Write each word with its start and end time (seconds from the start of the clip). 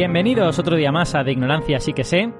Bienvenidos 0.00 0.58
otro 0.58 0.76
día 0.76 0.90
más 0.90 1.14
a 1.14 1.22
De 1.22 1.32
Ignorancia 1.32 1.78
Sí 1.78 1.92
que 1.92 2.04
sé. 2.04 2.32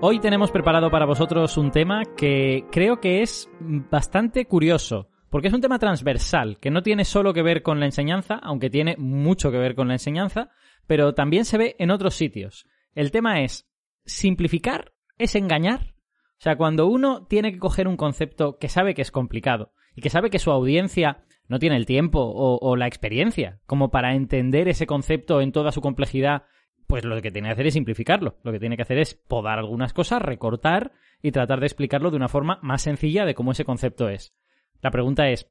Hoy 0.00 0.18
tenemos 0.18 0.50
preparado 0.50 0.90
para 0.90 1.04
vosotros 1.04 1.58
un 1.58 1.70
tema 1.70 2.04
que 2.16 2.64
creo 2.72 3.00
que 3.00 3.20
es 3.20 3.50
bastante 3.60 4.46
curioso, 4.46 5.10
porque 5.28 5.48
es 5.48 5.52
un 5.52 5.60
tema 5.60 5.78
transversal, 5.78 6.58
que 6.58 6.70
no 6.70 6.82
tiene 6.82 7.04
solo 7.04 7.34
que 7.34 7.42
ver 7.42 7.62
con 7.62 7.80
la 7.80 7.84
enseñanza, 7.84 8.36
aunque 8.42 8.70
tiene 8.70 8.96
mucho 8.96 9.50
que 9.50 9.58
ver 9.58 9.74
con 9.74 9.88
la 9.88 9.96
enseñanza, 9.96 10.48
pero 10.86 11.12
también 11.12 11.44
se 11.44 11.58
ve 11.58 11.76
en 11.78 11.90
otros 11.90 12.14
sitios. 12.14 12.64
El 12.94 13.10
tema 13.10 13.42
es, 13.42 13.68
¿simplificar 14.06 14.94
es 15.18 15.34
engañar? 15.34 15.94
O 16.38 16.40
sea, 16.40 16.56
cuando 16.56 16.86
uno 16.86 17.26
tiene 17.26 17.52
que 17.52 17.58
coger 17.58 17.88
un 17.88 17.98
concepto 17.98 18.56
que 18.56 18.70
sabe 18.70 18.94
que 18.94 19.02
es 19.02 19.10
complicado 19.10 19.74
y 19.94 20.00
que 20.00 20.08
sabe 20.08 20.30
que 20.30 20.38
su 20.38 20.50
audiencia 20.50 21.24
no 21.46 21.58
tiene 21.58 21.76
el 21.76 21.84
tiempo 21.84 22.20
o, 22.20 22.56
o 22.56 22.74
la 22.74 22.86
experiencia 22.86 23.60
como 23.66 23.90
para 23.90 24.14
entender 24.14 24.66
ese 24.66 24.86
concepto 24.86 25.42
en 25.42 25.52
toda 25.52 25.72
su 25.72 25.82
complejidad 25.82 26.44
pues 26.92 27.06
lo 27.06 27.22
que 27.22 27.30
tiene 27.30 27.48
que 27.48 27.52
hacer 27.52 27.66
es 27.68 27.72
simplificarlo. 27.72 28.36
Lo 28.42 28.52
que 28.52 28.60
tiene 28.60 28.76
que 28.76 28.82
hacer 28.82 28.98
es 28.98 29.14
podar 29.14 29.58
algunas 29.58 29.94
cosas, 29.94 30.20
recortar 30.20 30.92
y 31.22 31.32
tratar 31.32 31.58
de 31.58 31.64
explicarlo 31.64 32.10
de 32.10 32.18
una 32.18 32.28
forma 32.28 32.58
más 32.60 32.82
sencilla 32.82 33.24
de 33.24 33.34
cómo 33.34 33.52
ese 33.52 33.64
concepto 33.64 34.10
es. 34.10 34.34
La 34.82 34.90
pregunta 34.90 35.30
es, 35.30 35.50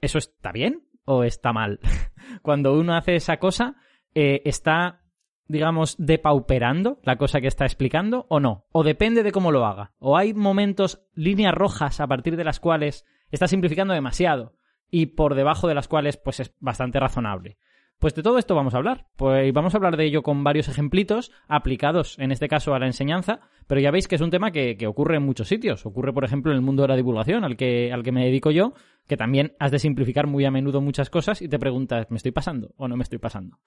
¿eso 0.00 0.18
está 0.18 0.50
bien 0.50 0.88
o 1.04 1.22
está 1.22 1.52
mal? 1.52 1.78
Cuando 2.42 2.72
uno 2.72 2.96
hace 2.96 3.14
esa 3.14 3.36
cosa, 3.36 3.76
eh, 4.16 4.42
¿está, 4.44 5.02
digamos, 5.46 5.94
depauperando 6.00 6.98
la 7.04 7.14
cosa 7.14 7.40
que 7.40 7.46
está 7.46 7.64
explicando 7.64 8.26
o 8.28 8.40
no? 8.40 8.66
O 8.72 8.82
depende 8.82 9.22
de 9.22 9.30
cómo 9.30 9.52
lo 9.52 9.64
haga. 9.64 9.92
O 10.00 10.16
hay 10.16 10.34
momentos, 10.34 11.06
líneas 11.14 11.54
rojas 11.54 12.00
a 12.00 12.08
partir 12.08 12.36
de 12.36 12.42
las 12.42 12.58
cuales 12.58 13.06
está 13.30 13.46
simplificando 13.46 13.94
demasiado 13.94 14.56
y 14.90 15.06
por 15.06 15.36
debajo 15.36 15.68
de 15.68 15.76
las 15.76 15.86
cuales 15.86 16.16
pues 16.16 16.40
es 16.40 16.52
bastante 16.58 16.98
razonable. 16.98 17.56
Pues 18.02 18.16
de 18.16 18.24
todo 18.24 18.36
esto 18.36 18.56
vamos 18.56 18.74
a 18.74 18.78
hablar. 18.78 19.06
Pues 19.14 19.52
vamos 19.52 19.74
a 19.74 19.76
hablar 19.76 19.96
de 19.96 20.04
ello 20.04 20.24
con 20.24 20.42
varios 20.42 20.66
ejemplitos 20.66 21.30
aplicados, 21.46 22.18
en 22.18 22.32
este 22.32 22.48
caso, 22.48 22.74
a 22.74 22.80
la 22.80 22.86
enseñanza, 22.86 23.38
pero 23.68 23.80
ya 23.80 23.92
veis 23.92 24.08
que 24.08 24.16
es 24.16 24.20
un 24.20 24.30
tema 24.30 24.50
que, 24.50 24.76
que, 24.76 24.88
ocurre 24.88 25.18
en 25.18 25.22
muchos 25.22 25.46
sitios. 25.46 25.86
Ocurre, 25.86 26.12
por 26.12 26.24
ejemplo, 26.24 26.50
en 26.50 26.56
el 26.56 26.64
mundo 26.64 26.82
de 26.82 26.88
la 26.88 26.96
divulgación, 26.96 27.44
al 27.44 27.56
que, 27.56 27.92
al 27.92 28.02
que 28.02 28.10
me 28.10 28.24
dedico 28.24 28.50
yo, 28.50 28.72
que 29.06 29.16
también 29.16 29.54
has 29.60 29.70
de 29.70 29.78
simplificar 29.78 30.26
muy 30.26 30.44
a 30.44 30.50
menudo 30.50 30.80
muchas 30.80 31.10
cosas 31.10 31.42
y 31.42 31.48
te 31.48 31.60
preguntas, 31.60 32.10
¿me 32.10 32.16
estoy 32.16 32.32
pasando 32.32 32.74
o 32.76 32.88
no 32.88 32.96
me 32.96 33.04
estoy 33.04 33.20
pasando? 33.20 33.58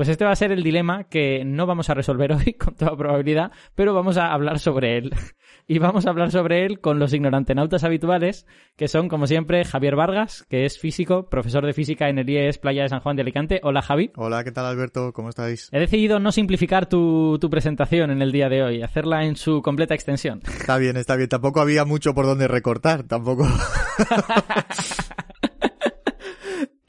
Pues 0.00 0.08
este 0.08 0.24
va 0.24 0.30
a 0.30 0.36
ser 0.36 0.50
el 0.50 0.62
dilema 0.62 1.04
que 1.04 1.44
no 1.44 1.66
vamos 1.66 1.90
a 1.90 1.94
resolver 1.94 2.32
hoy, 2.32 2.54
con 2.54 2.74
toda 2.74 2.96
probabilidad, 2.96 3.52
pero 3.74 3.92
vamos 3.92 4.16
a 4.16 4.32
hablar 4.32 4.58
sobre 4.58 4.96
él. 4.96 5.14
Y 5.68 5.78
vamos 5.78 6.04
a 6.04 6.10
hablar 6.10 6.32
sobre 6.32 6.66
él 6.66 6.80
con 6.80 6.98
los 6.98 7.12
ignorantenautas 7.12 7.84
habituales, 7.84 8.44
que 8.76 8.88
son, 8.88 9.08
como 9.08 9.28
siempre, 9.28 9.64
Javier 9.64 9.94
Vargas, 9.94 10.44
que 10.48 10.64
es 10.64 10.80
físico, 10.80 11.28
profesor 11.28 11.64
de 11.64 11.74
física 11.74 12.08
en 12.08 12.18
el 12.18 12.28
IES 12.28 12.58
Playa 12.58 12.82
de 12.82 12.88
San 12.88 12.98
Juan 12.98 13.14
de 13.14 13.22
Alicante. 13.22 13.60
Hola, 13.62 13.80
Javi. 13.80 14.10
Hola, 14.16 14.42
¿qué 14.42 14.50
tal, 14.50 14.66
Alberto? 14.66 15.12
¿Cómo 15.12 15.28
estáis? 15.28 15.68
He 15.70 15.78
decidido 15.78 16.18
no 16.18 16.32
simplificar 16.32 16.88
tu, 16.88 17.38
tu 17.38 17.50
presentación 17.50 18.10
en 18.10 18.20
el 18.20 18.32
día 18.32 18.48
de 18.48 18.64
hoy, 18.64 18.82
hacerla 18.82 19.24
en 19.24 19.36
su 19.36 19.62
completa 19.62 19.94
extensión. 19.94 20.40
Está 20.44 20.76
bien, 20.78 20.96
está 20.96 21.14
bien. 21.14 21.28
Tampoco 21.28 21.60
había 21.60 21.84
mucho 21.84 22.14
por 22.14 22.26
donde 22.26 22.48
recortar, 22.48 23.04
tampoco. 23.04 23.46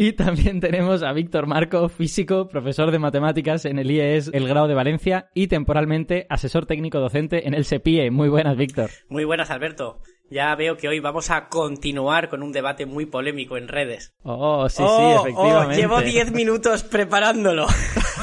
Y 0.02 0.14
también 0.14 0.60
tenemos 0.60 1.04
a 1.04 1.14
Víctor 1.14 1.46
Marco, 1.46 1.88
físico, 1.88 2.48
profesor 2.48 2.90
de 2.90 2.98
matemáticas 2.98 3.66
en 3.66 3.78
el 3.78 3.92
IES 3.92 4.32
El 4.34 4.48
Grado 4.48 4.68
de 4.68 4.74
Valencia 4.74 5.30
y 5.36 5.46
temporalmente 5.46 6.26
asesor 6.28 6.66
técnico 6.66 7.00
docente 7.00 7.48
en 7.48 7.54
el 7.54 7.66
SEPIE. 7.66 8.10
Muy 8.10 8.28
buenas, 8.28 8.58
Víctor. 8.58 8.90
Muy 9.10 9.26
buenas, 9.26 9.52
Alberto. 9.52 10.00
Ya 10.32 10.56
veo 10.56 10.76
que 10.76 10.88
hoy 10.88 11.00
vamos 11.00 11.30
a 11.30 11.50
continuar 11.50 12.30
con 12.30 12.42
un 12.42 12.52
debate 12.52 12.88
muy 12.88 13.06
polémico 13.06 13.58
en 13.58 13.68
redes. 13.68 14.16
Oh, 14.24 14.68
sí, 14.70 14.82
oh, 14.84 15.22
sí, 15.22 15.30
efectivamente. 15.30 15.76
Oh, 15.76 15.78
llevo 15.78 16.02
10 16.02 16.32
minutos 16.32 16.82
preparándolo. 16.82 17.68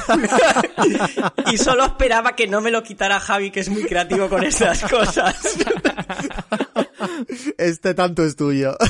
y 1.52 1.58
solo 1.58 1.84
esperaba 1.84 2.34
que 2.34 2.48
no 2.48 2.60
me 2.60 2.72
lo 2.72 2.82
quitara 2.82 3.20
Javi, 3.20 3.52
que 3.52 3.60
es 3.60 3.68
muy 3.68 3.84
creativo 3.84 4.28
con 4.28 4.42
estas 4.42 4.82
cosas. 4.82 5.56
este 7.56 7.94
tanto 7.94 8.24
es 8.24 8.34
tuyo. 8.34 8.76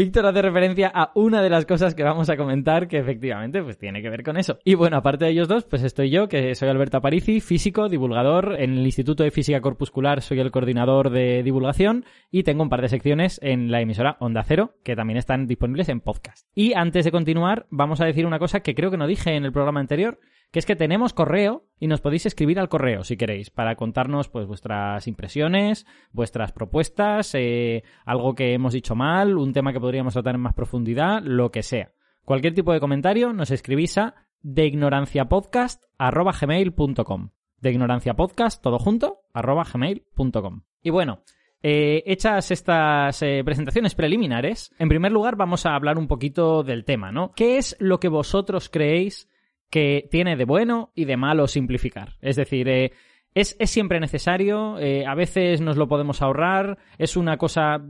Víctor 0.00 0.24
hace 0.24 0.40
referencia 0.40 0.90
a 0.94 1.12
una 1.14 1.42
de 1.42 1.50
las 1.50 1.66
cosas 1.66 1.94
que 1.94 2.02
vamos 2.02 2.30
a 2.30 2.38
comentar 2.38 2.88
que 2.88 2.96
efectivamente 2.96 3.62
pues 3.62 3.76
tiene 3.76 4.00
que 4.00 4.08
ver 4.08 4.22
con 4.22 4.38
eso. 4.38 4.58
Y 4.64 4.72
bueno, 4.72 4.96
aparte 4.96 5.26
de 5.26 5.32
ellos 5.32 5.46
dos, 5.46 5.64
pues 5.64 5.82
estoy 5.82 6.08
yo, 6.08 6.26
que 6.26 6.54
soy 6.54 6.70
Alberto 6.70 6.96
Aparici, 6.96 7.42
físico, 7.42 7.90
divulgador. 7.90 8.56
En 8.58 8.78
el 8.78 8.86
Instituto 8.86 9.24
de 9.24 9.30
Física 9.30 9.60
Corpuscular 9.60 10.22
soy 10.22 10.40
el 10.40 10.50
coordinador 10.50 11.10
de 11.10 11.42
divulgación 11.42 12.06
y 12.30 12.44
tengo 12.44 12.62
un 12.62 12.70
par 12.70 12.80
de 12.80 12.88
secciones 12.88 13.40
en 13.42 13.70
la 13.70 13.82
emisora 13.82 14.16
Onda 14.20 14.42
Cero 14.42 14.72
que 14.84 14.96
también 14.96 15.18
están 15.18 15.46
disponibles 15.46 15.90
en 15.90 16.00
podcast. 16.00 16.48
Y 16.54 16.72
antes 16.72 17.04
de 17.04 17.12
continuar, 17.12 17.66
vamos 17.68 18.00
a 18.00 18.06
decir 18.06 18.24
una 18.24 18.38
cosa 18.38 18.60
que 18.60 18.74
creo 18.74 18.90
que 18.90 18.96
no 18.96 19.06
dije 19.06 19.36
en 19.36 19.44
el 19.44 19.52
programa 19.52 19.80
anterior, 19.80 20.18
que 20.50 20.58
es 20.58 20.66
que 20.66 20.74
tenemos 20.76 21.12
correo 21.12 21.66
y 21.78 21.86
nos 21.86 22.00
podéis 22.00 22.24
escribir 22.26 22.58
al 22.58 22.68
correo 22.68 23.04
si 23.04 23.16
queréis 23.16 23.50
para 23.50 23.76
contarnos 23.76 24.28
pues 24.28 24.46
vuestras 24.46 25.06
impresiones, 25.06 25.86
vuestras 26.12 26.50
propuestas, 26.52 27.34
eh, 27.34 27.84
algo 28.04 28.34
que 28.34 28.52
hemos 28.52 28.72
dicho 28.72 28.96
mal, 28.96 29.38
un 29.38 29.52
tema 29.52 29.72
que 29.72 29.78
podríamos 29.80 30.14
tratar 30.14 30.34
en 30.34 30.40
más 30.40 30.54
profundidad, 30.54 31.22
lo 31.22 31.50
que 31.50 31.62
sea. 31.62 31.92
Cualquier 32.24 32.54
tipo 32.54 32.72
de 32.72 32.80
comentario 32.80 33.32
nos 33.32 33.50
escribís 33.50 33.98
a 33.98 34.14
deignoranciapodcast@gmail.com. 34.42 37.30
De 37.58 37.70
ignoranciapodcast 37.70 38.62
todo 38.62 38.78
junto 38.78 39.18
gmail.com. 39.34 40.62
Y 40.82 40.90
bueno, 40.90 41.24
eh, 41.62 42.02
hechas 42.06 42.50
estas 42.50 43.22
eh, 43.22 43.42
presentaciones 43.44 43.94
preliminares, 43.94 44.74
en 44.78 44.88
primer 44.88 45.12
lugar 45.12 45.36
vamos 45.36 45.66
a 45.66 45.74
hablar 45.74 45.98
un 45.98 46.08
poquito 46.08 46.62
del 46.62 46.86
tema, 46.86 47.12
¿no? 47.12 47.32
¿Qué 47.32 47.58
es 47.58 47.76
lo 47.78 48.00
que 48.00 48.08
vosotros 48.08 48.70
creéis 48.70 49.28
que 49.70 50.08
tiene 50.10 50.36
de 50.36 50.44
bueno 50.44 50.92
y 50.94 51.04
de 51.04 51.16
malo 51.16 51.46
simplificar. 51.46 52.16
Es 52.20 52.36
decir, 52.36 52.68
eh, 52.68 52.92
es, 53.34 53.56
siempre 53.64 54.00
necesario, 54.00 54.78
eh, 54.78 55.06
a 55.06 55.14
veces 55.14 55.60
nos 55.60 55.76
lo 55.76 55.88
podemos 55.88 56.20
ahorrar, 56.20 56.78
es 56.98 57.16
una 57.16 57.38
cosa, 57.38 57.80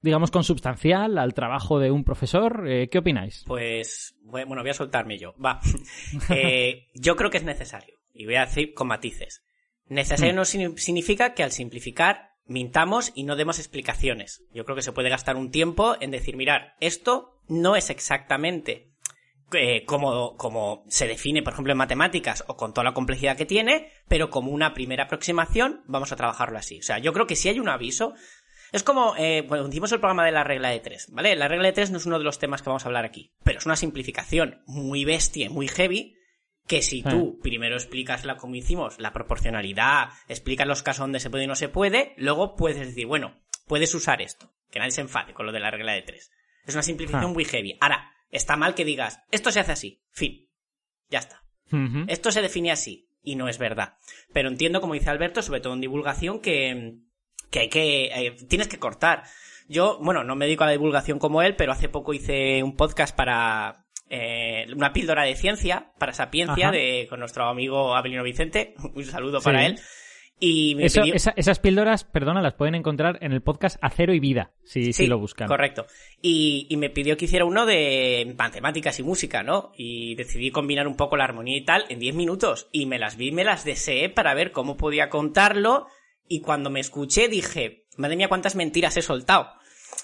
digamos, 0.00 0.30
consubstancial 0.30 1.18
al 1.18 1.34
trabajo 1.34 1.78
de 1.78 1.90
un 1.90 2.04
profesor. 2.04 2.64
Eh, 2.66 2.88
¿Qué 2.88 2.98
opináis? 2.98 3.44
Pues, 3.46 4.16
bueno, 4.22 4.62
voy 4.62 4.70
a 4.70 4.74
soltarme 4.74 5.18
yo. 5.18 5.34
Va. 5.36 5.60
Yo 6.94 7.16
creo 7.16 7.30
que 7.30 7.38
es 7.38 7.44
necesario. 7.44 7.98
Y 8.12 8.24
voy 8.24 8.36
a 8.36 8.46
decir 8.46 8.74
con 8.74 8.88
matices. 8.88 9.44
Necesario 9.86 10.34
no 10.34 10.44
significa 10.44 11.34
que 11.34 11.42
al 11.42 11.52
simplificar 11.52 12.30
mintamos 12.46 13.12
y 13.14 13.24
no 13.24 13.36
demos 13.36 13.58
explicaciones. 13.58 14.44
Yo 14.52 14.64
creo 14.64 14.76
que 14.76 14.82
se 14.82 14.92
puede 14.92 15.08
gastar 15.08 15.36
un 15.36 15.50
tiempo 15.50 15.96
en 16.00 16.10
decir, 16.10 16.36
mirar, 16.36 16.74
esto 16.80 17.40
no 17.48 17.76
es 17.76 17.90
exactamente 17.90 18.89
eh, 19.52 19.84
como, 19.84 20.36
como 20.36 20.84
se 20.88 21.06
define, 21.06 21.42
por 21.42 21.52
ejemplo, 21.52 21.72
en 21.72 21.78
matemáticas 21.78 22.44
o 22.46 22.56
con 22.56 22.72
toda 22.72 22.84
la 22.84 22.94
complejidad 22.94 23.36
que 23.36 23.46
tiene, 23.46 23.90
pero 24.08 24.30
como 24.30 24.50
una 24.50 24.74
primera 24.74 25.04
aproximación 25.04 25.82
vamos 25.86 26.12
a 26.12 26.16
trabajarlo 26.16 26.58
así. 26.58 26.78
O 26.78 26.82
sea, 26.82 26.98
yo 26.98 27.12
creo 27.12 27.26
que 27.26 27.36
si 27.36 27.48
hay 27.48 27.60
un 27.60 27.68
aviso, 27.68 28.14
es 28.72 28.82
como, 28.82 29.14
eh, 29.16 29.44
bueno, 29.48 29.68
hicimos 29.68 29.92
el 29.92 30.00
programa 30.00 30.24
de 30.24 30.32
la 30.32 30.44
regla 30.44 30.70
de 30.70 30.80
tres, 30.80 31.08
¿vale? 31.10 31.34
La 31.36 31.48
regla 31.48 31.66
de 31.66 31.72
tres 31.72 31.90
no 31.90 31.98
es 31.98 32.06
uno 32.06 32.18
de 32.18 32.24
los 32.24 32.38
temas 32.38 32.62
que 32.62 32.68
vamos 32.68 32.84
a 32.84 32.88
hablar 32.88 33.04
aquí, 33.04 33.32
pero 33.42 33.58
es 33.58 33.66
una 33.66 33.76
simplificación 33.76 34.62
muy 34.66 35.04
bestia, 35.04 35.50
muy 35.50 35.66
heavy, 35.68 36.16
que 36.66 36.82
si 36.82 37.02
tú 37.02 37.40
primero 37.42 37.74
explicas 37.74 38.24
la, 38.24 38.36
como 38.36 38.54
hicimos, 38.54 39.00
la 39.00 39.12
proporcionalidad, 39.12 40.10
explicas 40.28 40.68
los 40.68 40.84
casos 40.84 41.00
donde 41.00 41.18
se 41.18 41.28
puede 41.28 41.44
y 41.44 41.48
no 41.48 41.56
se 41.56 41.68
puede, 41.68 42.14
luego 42.16 42.54
puedes 42.54 42.78
decir, 42.78 43.06
bueno, 43.06 43.40
puedes 43.66 43.92
usar 43.94 44.22
esto, 44.22 44.52
que 44.70 44.78
nadie 44.78 44.92
se 44.92 45.00
enfade 45.00 45.34
con 45.34 45.46
lo 45.46 45.52
de 45.52 45.58
la 45.58 45.72
regla 45.72 45.92
de 45.92 46.02
tres. 46.02 46.30
Es 46.64 46.74
una 46.74 46.84
simplificación 46.84 47.32
muy 47.32 47.44
heavy. 47.44 47.76
Ahora, 47.80 48.09
Está 48.30 48.56
mal 48.56 48.74
que 48.74 48.84
digas, 48.84 49.20
esto 49.30 49.50
se 49.50 49.60
hace 49.60 49.72
así, 49.72 50.02
fin. 50.10 50.48
Ya 51.08 51.18
está. 51.18 51.42
Esto 52.08 52.32
se 52.32 52.42
define 52.42 52.72
así, 52.72 53.08
y 53.22 53.36
no 53.36 53.48
es 53.48 53.58
verdad. 53.58 53.94
Pero 54.32 54.48
entiendo, 54.48 54.80
como 54.80 54.94
dice 54.94 55.10
Alberto, 55.10 55.42
sobre 55.42 55.60
todo 55.60 55.74
en 55.74 55.80
divulgación, 55.80 56.40
que, 56.40 56.96
que 57.50 57.60
hay 57.60 57.68
que, 57.68 58.06
eh, 58.06 58.36
tienes 58.48 58.66
que 58.66 58.78
cortar. 58.78 59.22
Yo, 59.68 59.98
bueno, 60.00 60.24
no 60.24 60.34
me 60.34 60.46
dedico 60.46 60.64
a 60.64 60.66
la 60.66 60.72
divulgación 60.72 61.20
como 61.20 61.42
él, 61.42 61.54
pero 61.54 61.72
hace 61.72 61.88
poco 61.88 62.12
hice 62.12 62.62
un 62.64 62.76
podcast 62.76 63.14
para, 63.14 63.86
eh, 64.12 64.66
una 64.74 64.92
píldora 64.92 65.22
de 65.22 65.36
ciencia, 65.36 65.92
para 65.96 66.12
sapiencia, 66.12 66.72
de, 66.72 67.06
con 67.08 67.20
nuestro 67.20 67.44
amigo 67.44 67.94
Abelino 67.94 68.24
Vicente. 68.24 68.74
Un 68.94 69.04
saludo 69.04 69.40
para 69.40 69.64
él. 69.64 69.78
Y 70.42 70.74
me 70.74 70.86
Eso, 70.86 71.02
esas 71.36 71.58
píldoras, 71.58 72.04
perdona, 72.04 72.40
las 72.40 72.54
pueden 72.54 72.74
encontrar 72.74 73.18
en 73.20 73.32
el 73.32 73.42
podcast 73.42 73.76
Acero 73.82 74.14
y 74.14 74.20
Vida, 74.20 74.52
si, 74.64 74.94
si 74.94 75.06
lo 75.06 75.18
buscan. 75.18 75.46
Correcto. 75.46 75.86
Y, 76.22 76.66
y, 76.70 76.78
me 76.78 76.88
pidió 76.88 77.18
que 77.18 77.26
hiciera 77.26 77.44
uno 77.44 77.66
de 77.66 78.34
matemáticas 78.38 78.98
y 78.98 79.02
música, 79.02 79.42
¿no? 79.42 79.72
Y 79.76 80.14
decidí 80.14 80.50
combinar 80.50 80.88
un 80.88 80.96
poco 80.96 81.18
la 81.18 81.24
armonía 81.24 81.58
y 81.58 81.64
tal 81.66 81.84
en 81.90 81.98
10 81.98 82.14
minutos. 82.14 82.68
Y 82.72 82.86
me 82.86 82.98
las 82.98 83.18
vi, 83.18 83.32
me 83.32 83.44
las 83.44 83.64
deseé 83.64 84.08
para 84.08 84.32
ver 84.32 84.50
cómo 84.50 84.78
podía 84.78 85.10
contarlo. 85.10 85.86
Y 86.26 86.40
cuando 86.40 86.70
me 86.70 86.80
escuché 86.80 87.28
dije, 87.28 87.84
madre 87.98 88.16
mía, 88.16 88.28
cuántas 88.28 88.56
mentiras 88.56 88.96
he 88.96 89.02
soltado. 89.02 89.50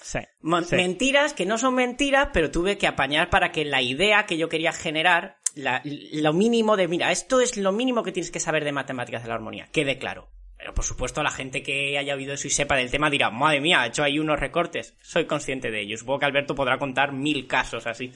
Sí, 0.03 0.19
sí. 0.65 0.75
Mentiras 0.75 1.33
que 1.33 1.45
no 1.47 1.57
son 1.57 1.73
mentiras, 1.73 2.29
pero 2.31 2.51
tuve 2.51 2.77
que 2.77 2.87
apañar 2.87 3.31
para 3.31 3.51
que 3.51 3.65
la 3.65 3.81
idea 3.81 4.25
que 4.27 4.37
yo 4.37 4.49
quería 4.49 4.71
generar 4.71 5.36
la, 5.57 5.81
lo 5.83 6.33
mínimo 6.33 6.77
de, 6.77 6.87
mira, 6.87 7.11
esto 7.11 7.41
es 7.41 7.57
lo 7.57 7.71
mínimo 7.71 8.03
que 8.03 8.11
tienes 8.11 8.31
que 8.31 8.39
saber 8.39 8.63
de 8.63 8.71
matemáticas 8.71 9.23
de 9.23 9.29
la 9.29 9.35
armonía, 9.35 9.67
quede 9.71 9.97
claro. 9.97 10.29
Pero 10.57 10.73
por 10.73 10.83
supuesto 10.83 11.21
la 11.21 11.29
gente 11.29 11.61
que 11.61 11.97
haya 11.97 12.15
oído 12.15 12.33
eso 12.33 12.47
y 12.47 12.51
sepa 12.51 12.75
del 12.75 12.89
tema 12.89 13.09
dirá, 13.09 13.29
madre 13.29 13.61
mía, 13.61 13.81
ha 13.81 13.87
hecho 13.87 14.03
ahí 14.03 14.17
unos 14.17 14.39
recortes. 14.39 14.97
Soy 15.01 15.25
consciente 15.25 15.69
de 15.69 15.81
ello. 15.81 15.97
Supongo 15.97 16.19
que 16.19 16.25
Alberto 16.25 16.55
podrá 16.55 16.79
contar 16.79 17.13
mil 17.13 17.45
casos 17.45 17.85
así. 17.85 18.11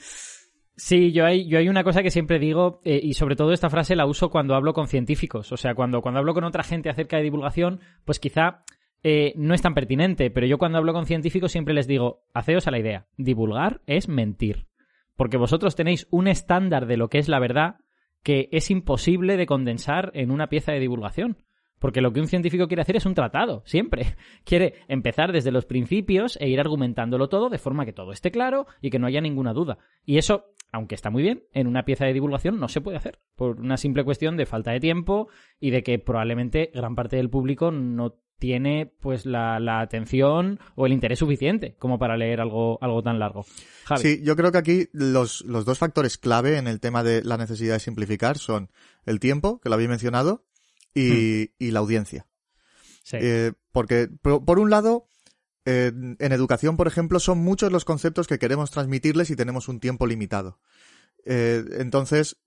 Sí, 0.76 1.12
yo 1.12 1.26
hay, 1.26 1.48
yo 1.48 1.60
hay 1.60 1.70
una 1.70 1.84
cosa 1.84 2.02
que 2.02 2.10
siempre 2.10 2.40
digo, 2.40 2.82
eh, 2.84 3.00
y 3.02 3.14
sobre 3.14 3.36
todo 3.36 3.52
esta 3.52 3.70
frase 3.70 3.96
la 3.96 4.08
uso 4.08 4.32
cuando 4.32 4.56
hablo 4.56 4.74
con 4.74 4.88
científicos. 4.88 5.52
O 5.52 5.58
sea, 5.58 5.76
cuando, 5.76 6.02
cuando 6.02 6.20
hablo 6.20 6.34
con 6.34 6.44
otra 6.44 6.64
gente 6.64 6.90
acerca 6.90 7.18
de 7.18 7.24
divulgación, 7.24 7.82
pues 8.06 8.20
quizá 8.20 8.64
eh, 9.04 9.34
no 9.36 9.54
es 9.54 9.62
tan 9.62 9.76
pertinente, 9.76 10.32
pero 10.32 10.48
yo 10.48 10.58
cuando 10.58 10.80
hablo 10.80 10.94
con 10.94 11.06
científicos 11.06 11.52
siempre 11.52 11.76
les 11.76 11.88
digo, 11.88 12.24
haceos 12.34 12.68
a 12.68 12.72
la 12.72 12.80
idea, 12.80 13.06
divulgar 13.18 13.82
es 13.86 14.08
mentir. 14.08 14.66
Porque 15.22 15.38
vosotros 15.38 15.76
tenéis 15.76 16.08
un 16.10 16.28
estándar 16.28 16.88
de 16.88 16.98
lo 16.98 17.08
que 17.08 17.20
es 17.20 17.30
la 17.30 17.38
verdad 17.38 17.76
que 18.24 18.50
es 18.52 18.72
imposible 18.72 19.38
de 19.38 19.46
condensar 19.46 20.10
en 20.16 20.32
una 20.32 20.50
pieza 20.50 20.72
de 20.72 20.80
divulgación. 20.80 21.38
Porque 21.78 22.02
lo 22.02 22.12
que 22.12 22.22
un 22.22 22.26
científico 22.26 22.68
quiere 22.68 22.82
hacer 22.82 22.96
es 22.96 23.06
un 23.06 23.14
tratado, 23.14 23.62
siempre. 23.68 24.16
Quiere 24.46 24.80
empezar 24.88 25.32
desde 25.32 25.52
los 25.52 25.66
principios 25.66 26.40
e 26.42 26.50
ir 26.50 26.60
argumentándolo 26.60 27.30
todo 27.30 27.50
de 27.50 27.60
forma 27.60 27.86
que 27.86 27.94
todo 27.94 28.14
esté 28.14 28.32
claro 28.32 28.66
y 28.82 28.90
que 28.90 28.98
no 28.98 29.06
haya 29.06 29.22
ninguna 29.22 29.54
duda. 29.54 29.78
Y 30.06 30.18
eso, 30.18 30.56
aunque 30.72 30.96
está 30.96 31.12
muy 31.12 31.22
bien, 31.22 31.44
en 31.54 31.68
una 31.68 31.86
pieza 31.86 32.06
de 32.06 32.14
divulgación 32.14 32.60
no 32.60 32.68
se 32.68 32.82
puede 32.82 32.98
hacer, 32.98 33.20
por 33.36 33.60
una 33.60 33.78
simple 33.78 34.04
cuestión 34.04 34.38
de 34.38 34.48
falta 34.48 34.72
de 34.72 34.80
tiempo 34.80 35.28
y 35.60 35.70
de 35.70 35.84
que 35.84 36.00
probablemente 36.00 36.72
gran 36.74 36.96
parte 36.96 37.18
del 37.18 37.30
público 37.30 37.70
no 37.70 38.16
tiene 38.42 38.92
pues 39.00 39.28
la, 39.28 39.82
atención 39.82 40.60
o 40.74 40.88
el 40.88 40.94
interés 40.94 41.20
suficiente 41.20 41.76
como 41.78 42.00
para 42.00 42.18
leer 42.18 42.42
algo, 42.42 42.80
algo 42.82 43.04
tan 43.04 43.20
largo. 43.20 43.46
Sí, 43.98 44.20
yo 44.24 44.36
creo 44.36 44.52
que 44.52 44.58
aquí 44.58 44.90
los, 44.94 45.42
los 45.46 45.64
dos 45.64 45.78
factores 45.78 46.18
clave 46.18 46.58
en 46.58 46.68
el 46.68 46.80
tema 46.80 47.04
de 47.04 47.24
la 47.24 47.38
necesidad 47.38 47.76
de 47.76 47.80
simplificar 47.80 48.40
son 48.40 48.72
el 49.06 49.20
tiempo, 49.20 49.62
que 49.62 49.70
lo 49.70 49.76
había 49.76 49.88
mencionado, 49.88 50.44
y, 50.96 51.12
hmm. 51.12 51.48
y 51.60 51.72
la 51.72 51.80
audiencia. 51.82 52.26
Sí. 53.04 53.18
Eh, 53.22 53.54
porque, 53.72 54.10
por, 54.24 54.58
un 54.58 54.72
lado, 54.72 55.06
eh, 55.66 55.92
en 55.94 56.32
educación, 56.32 56.78
por 56.78 56.88
ejemplo, 56.88 57.20
son 57.20 57.38
muchos 57.38 57.72
los 57.72 57.86
conceptos 57.86 58.26
que 58.26 58.40
queremos 58.40 58.72
transmitirles 58.72 59.30
y 59.30 59.36
tenemos 59.36 59.68
un 59.68 59.80
tiempo 59.80 60.08
limitado. 60.08 60.60
Eh, 61.26 61.64
entonces, 61.78 62.38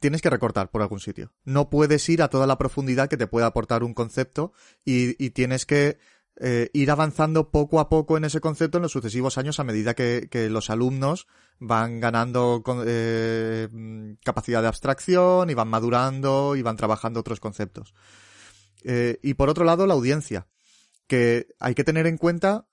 tienes 0.00 0.22
que 0.22 0.30
recortar 0.30 0.70
por 0.70 0.82
algún 0.82 1.00
sitio. 1.00 1.32
No 1.44 1.70
puedes 1.70 2.08
ir 2.08 2.22
a 2.22 2.28
toda 2.28 2.46
la 2.46 2.58
profundidad 2.58 3.08
que 3.08 3.16
te 3.16 3.26
pueda 3.26 3.46
aportar 3.46 3.82
un 3.82 3.94
concepto 3.94 4.52
y, 4.84 5.30
tienes 5.30 5.66
que 5.66 5.98
eh, 6.40 6.70
ir 6.72 6.90
avanzando 6.90 7.50
poco 7.50 7.80
a 7.80 7.88
poco 7.88 8.16
en 8.16 8.24
ese 8.24 8.40
concepto 8.40 8.78
en 8.78 8.82
los 8.82 8.92
sucesivos 8.92 9.38
años 9.38 9.58
a 9.58 9.64
medida 9.64 9.94
que, 9.94 10.48
los 10.50 10.70
alumnos 10.70 11.26
van 11.58 12.00
ganando 12.00 12.62
eh, 12.86 13.68
capacidad 14.22 14.62
de 14.62 14.68
abstracción 14.68 15.50
y 15.50 15.54
van 15.54 15.68
madurando 15.68 16.54
y 16.56 16.62
van 16.62 16.76
trabajando 16.76 17.20
otros 17.20 17.40
conceptos. 17.40 17.94
Eh, 18.84 19.18
y 19.22 19.34
por 19.34 19.48
otro 19.48 19.64
lado, 19.64 19.86
la 19.86 19.94
audiencia, 19.94 20.46
que 21.06 21.48
hay 21.58 21.74
que 21.74 21.84
tener 21.84 22.06
en 22.06 22.18
cuenta 22.18 22.68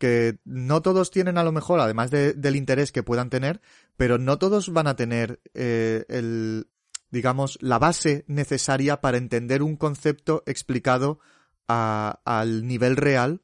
que 0.00 0.38
no 0.46 0.80
todos 0.80 1.10
tienen 1.10 1.36
a 1.36 1.44
lo 1.44 1.52
mejor, 1.52 1.78
además 1.78 2.10
de, 2.10 2.32
del 2.32 2.56
interés 2.56 2.90
que 2.90 3.02
puedan 3.02 3.28
tener, 3.28 3.60
pero 3.98 4.16
no 4.16 4.38
todos 4.38 4.72
van 4.72 4.86
a 4.86 4.96
tener 4.96 5.40
eh, 5.52 6.06
el, 6.08 6.68
digamos, 7.10 7.58
la 7.60 7.78
base 7.78 8.24
necesaria 8.26 9.02
para 9.02 9.18
entender 9.18 9.62
un 9.62 9.76
concepto 9.76 10.42
explicado 10.46 11.20
al 11.68 12.66
nivel 12.66 12.96
real 12.96 13.42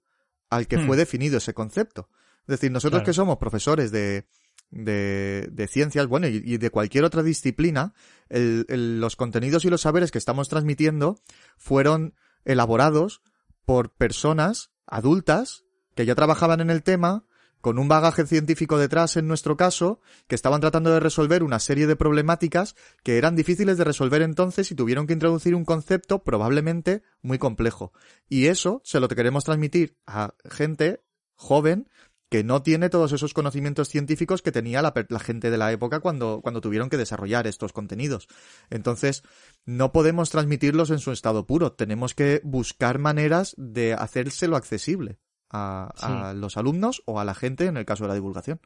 al 0.51 0.67
que 0.67 0.79
fue 0.79 0.97
hmm. 0.97 0.99
definido 0.99 1.39
ese 1.39 1.55
concepto. 1.55 2.09
Es 2.41 2.59
decir, 2.59 2.73
nosotros 2.73 3.03
que 3.03 3.13
somos 3.13 3.37
profesores 3.37 3.93
de, 3.93 4.27
de, 4.71 5.49
de, 5.53 5.69
ciencias, 5.69 6.07
bueno, 6.07 6.27
y, 6.27 6.57
de 6.57 6.71
cualquier 6.71 7.05
otra 7.05 7.23
disciplina, 7.23 7.93
los 8.31 9.15
contenidos 9.15 9.65
y 9.67 9.71
los 9.71 9.83
saberes 9.83 10.11
que 10.11 10.19
estamos 10.19 10.49
transmitiendo 10.49 11.21
fueron 11.59 12.15
elaborados 12.45 13.21
por 13.67 13.95
personas 13.95 14.71
adultas 14.87 15.66
que 15.97 16.07
ya 16.07 16.15
trabajaban 16.15 16.61
en 16.61 16.71
el 16.71 16.85
tema, 16.85 17.25
con 17.61 17.79
un 17.79 17.89
bagaje 17.89 18.27
científico 18.27 18.79
detrás 18.79 19.17
en 19.17 19.27
nuestro 19.27 19.57
caso, 19.57 20.01
que 20.29 20.37
estaban 20.37 20.61
tratando 20.61 20.93
de 20.93 21.01
resolver 21.01 21.43
una 21.43 21.59
serie 21.59 21.89
de 21.89 21.97
problemáticas 21.97 22.77
que 23.03 23.19
eran 23.19 23.35
difíciles 23.35 23.79
de 23.79 23.85
resolver 23.85 24.23
entonces 24.23 24.71
y 24.71 24.77
tuvieron 24.77 25.07
que 25.07 25.15
introducir 25.15 25.55
un 25.55 25.65
concepto 25.65 26.23
probablemente 26.23 27.03
muy 27.23 27.39
complejo. 27.39 27.93
Y 28.29 28.47
eso 28.47 28.83
se 28.85 29.01
lo 29.01 29.09
queremos 29.09 29.45
transmitir 29.45 29.97
a 30.07 30.35
gente 30.49 31.03
joven 31.35 31.89
que 32.29 32.45
no 32.45 32.63
tiene 32.63 32.91
todos 32.91 33.13
esos 33.13 33.33
conocimientos 33.35 33.89
científicos 33.89 34.43
que 34.43 34.53
tenía 34.53 34.83
la, 34.83 34.93
la, 35.09 35.19
gente 35.21 35.51
de 35.51 35.59
la 35.59 35.73
época 35.73 36.01
cuando, 36.01 36.41
cuando 36.43 36.61
tuvieron 36.61 36.91
que 36.91 36.97
desarrollar 36.97 37.47
estos 37.47 37.73
contenidos. 37.73 38.29
Entonces, 38.69 39.23
no 39.65 39.93
podemos 39.93 40.31
transmitirlos 40.31 40.91
en 40.91 40.99
su 40.99 41.13
estado 41.13 41.47
puro. 41.47 41.73
Tenemos 41.73 42.15
que 42.15 42.41
buscar 42.45 42.99
maneras 42.99 43.55
de 43.57 43.95
hacérselo 43.95 44.57
accesible 44.57 45.21
a, 45.51 46.33
los 46.35 46.57
alumnos 46.57 47.03
o 47.07 47.21
a 47.21 47.25
la 47.25 47.35
gente 47.35 47.67
en 47.67 47.77
el 47.77 47.85
caso 47.85 48.05
de 48.05 48.09
la 48.09 48.15
divulgación. 48.15 48.61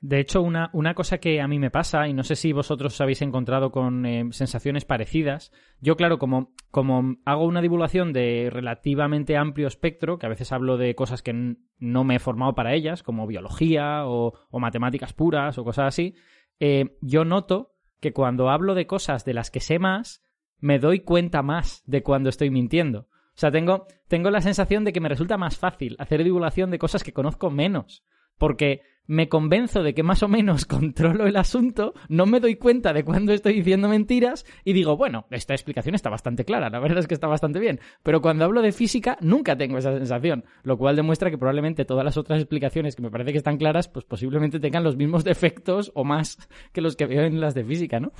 De 0.00 0.18
hecho, 0.18 0.42
una, 0.42 0.68
una, 0.72 0.94
cosa 0.94 1.18
que 1.18 1.40
a 1.40 1.46
mí 1.46 1.60
me 1.60 1.70
pasa, 1.70 2.08
y 2.08 2.12
no 2.12 2.24
sé 2.24 2.34
si 2.34 2.52
vosotros 2.52 3.00
habéis 3.00 3.22
encontrado 3.22 3.70
con 3.70 4.04
eh, 4.04 4.26
sensaciones 4.32 4.84
parecidas, 4.84 5.52
yo 5.80 5.96
claro, 5.96 6.18
como, 6.18 6.52
como 6.72 7.18
hago 7.24 7.44
una 7.44 7.62
divulgación 7.62 8.12
de 8.12 8.48
relativamente 8.50 9.36
amplio 9.36 9.68
espectro, 9.68 10.18
que 10.18 10.26
a 10.26 10.28
veces 10.28 10.50
hablo 10.50 10.76
de 10.76 10.96
cosas 10.96 11.22
que 11.22 11.56
no 11.78 12.02
me 12.02 12.16
he 12.16 12.18
formado 12.18 12.56
para 12.56 12.74
ellas, 12.74 13.04
como 13.04 13.28
biología 13.28 14.04
o, 14.04 14.32
matemáticas 14.50 15.12
puras 15.12 15.56
o 15.58 15.64
cosas 15.64 15.86
así, 15.86 16.16
eh, 16.58 16.98
yo 17.00 17.24
noto 17.24 17.76
que 18.00 18.12
cuando 18.12 18.50
hablo 18.50 18.74
de 18.74 18.88
cosas 18.88 19.24
de 19.24 19.34
las 19.34 19.52
que 19.52 19.60
sé 19.60 19.78
más, 19.78 20.24
me 20.58 20.80
doy 20.80 21.00
cuenta 21.00 21.42
más 21.42 21.82
de 21.86 22.02
cuando 22.02 22.28
estoy 22.28 22.50
mintiendo. 22.50 23.06
O 23.34 23.38
sea, 23.38 23.50
tengo, 23.50 23.86
tengo 24.08 24.30
la 24.30 24.40
sensación 24.40 24.84
de 24.84 24.92
que 24.92 25.00
me 25.00 25.08
resulta 25.08 25.38
más 25.38 25.56
fácil 25.56 25.96
hacer 25.98 26.22
divulgación 26.22 26.70
de 26.70 26.78
cosas 26.78 27.02
que 27.02 27.12
conozco 27.12 27.50
menos. 27.50 28.04
Porque 28.38 28.82
me 29.06 29.28
convenzo 29.28 29.82
de 29.82 29.94
que 29.94 30.02
más 30.02 30.22
o 30.22 30.28
menos 30.28 30.64
controlo 30.66 31.26
el 31.26 31.36
asunto, 31.36 31.94
no 32.08 32.26
me 32.26 32.40
doy 32.40 32.56
cuenta 32.56 32.92
de 32.92 33.04
cuando 33.04 33.32
estoy 33.32 33.54
diciendo 33.54 33.88
mentiras 33.88 34.44
y 34.64 34.72
digo, 34.72 34.96
bueno, 34.96 35.26
esta 35.30 35.54
explicación 35.54 35.94
está 35.94 36.10
bastante 36.10 36.44
clara, 36.44 36.70
la 36.70 36.78
verdad 36.78 36.98
es 36.98 37.08
que 37.08 37.14
está 37.14 37.26
bastante 37.26 37.58
bien. 37.58 37.80
Pero 38.02 38.20
cuando 38.20 38.44
hablo 38.44 38.62
de 38.62 38.72
física 38.72 39.16
nunca 39.20 39.56
tengo 39.56 39.78
esa 39.78 39.96
sensación, 39.96 40.44
lo 40.62 40.78
cual 40.78 40.96
demuestra 40.96 41.30
que 41.30 41.38
probablemente 41.38 41.84
todas 41.84 42.04
las 42.04 42.16
otras 42.16 42.40
explicaciones 42.40 42.96
que 42.96 43.02
me 43.02 43.10
parece 43.10 43.32
que 43.32 43.38
están 43.38 43.58
claras, 43.58 43.88
pues 43.88 44.04
posiblemente 44.04 44.60
tengan 44.60 44.84
los 44.84 44.96
mismos 44.96 45.24
defectos 45.24 45.90
o 45.94 46.04
más 46.04 46.38
que 46.72 46.80
los 46.80 46.96
que 46.96 47.06
veo 47.06 47.22
en 47.22 47.40
las 47.40 47.54
de 47.54 47.64
física, 47.64 48.00
¿no? 48.00 48.12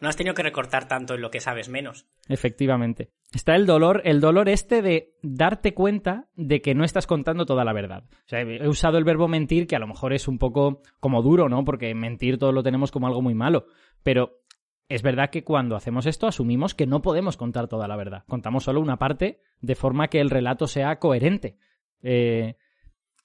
No 0.00 0.08
has 0.08 0.16
tenido 0.16 0.34
que 0.34 0.42
recortar 0.42 0.86
tanto 0.86 1.14
en 1.14 1.20
lo 1.20 1.30
que 1.30 1.40
sabes 1.40 1.68
menos. 1.68 2.06
Efectivamente. 2.28 3.10
Está 3.34 3.56
el 3.56 3.66
dolor, 3.66 4.00
el 4.04 4.20
dolor 4.20 4.48
este 4.48 4.80
de 4.80 5.14
darte 5.22 5.74
cuenta 5.74 6.28
de 6.36 6.62
que 6.62 6.74
no 6.74 6.84
estás 6.84 7.06
contando 7.06 7.46
toda 7.46 7.64
la 7.64 7.72
verdad. 7.72 8.04
O 8.10 8.28
sea, 8.28 8.40
he 8.40 8.68
usado 8.68 8.96
el 8.98 9.04
verbo 9.04 9.26
mentir, 9.26 9.66
que 9.66 9.76
a 9.76 9.80
lo 9.80 9.88
mejor 9.88 10.12
es 10.12 10.28
un 10.28 10.38
poco 10.38 10.82
como 11.00 11.20
duro, 11.22 11.48
¿no? 11.48 11.64
Porque 11.64 11.94
mentir 11.94 12.38
todo 12.38 12.52
lo 12.52 12.62
tenemos 12.62 12.92
como 12.92 13.08
algo 13.08 13.22
muy 13.22 13.34
malo. 13.34 13.66
Pero 14.04 14.40
es 14.88 15.02
verdad 15.02 15.30
que 15.30 15.42
cuando 15.42 15.74
hacemos 15.74 16.06
esto 16.06 16.28
asumimos 16.28 16.74
que 16.74 16.86
no 16.86 17.02
podemos 17.02 17.36
contar 17.36 17.66
toda 17.66 17.88
la 17.88 17.96
verdad. 17.96 18.24
Contamos 18.28 18.64
solo 18.64 18.80
una 18.80 18.98
parte 18.98 19.40
de 19.60 19.74
forma 19.74 20.08
que 20.08 20.20
el 20.20 20.30
relato 20.30 20.68
sea 20.68 20.98
coherente. 21.00 21.58
Eh, 22.02 22.54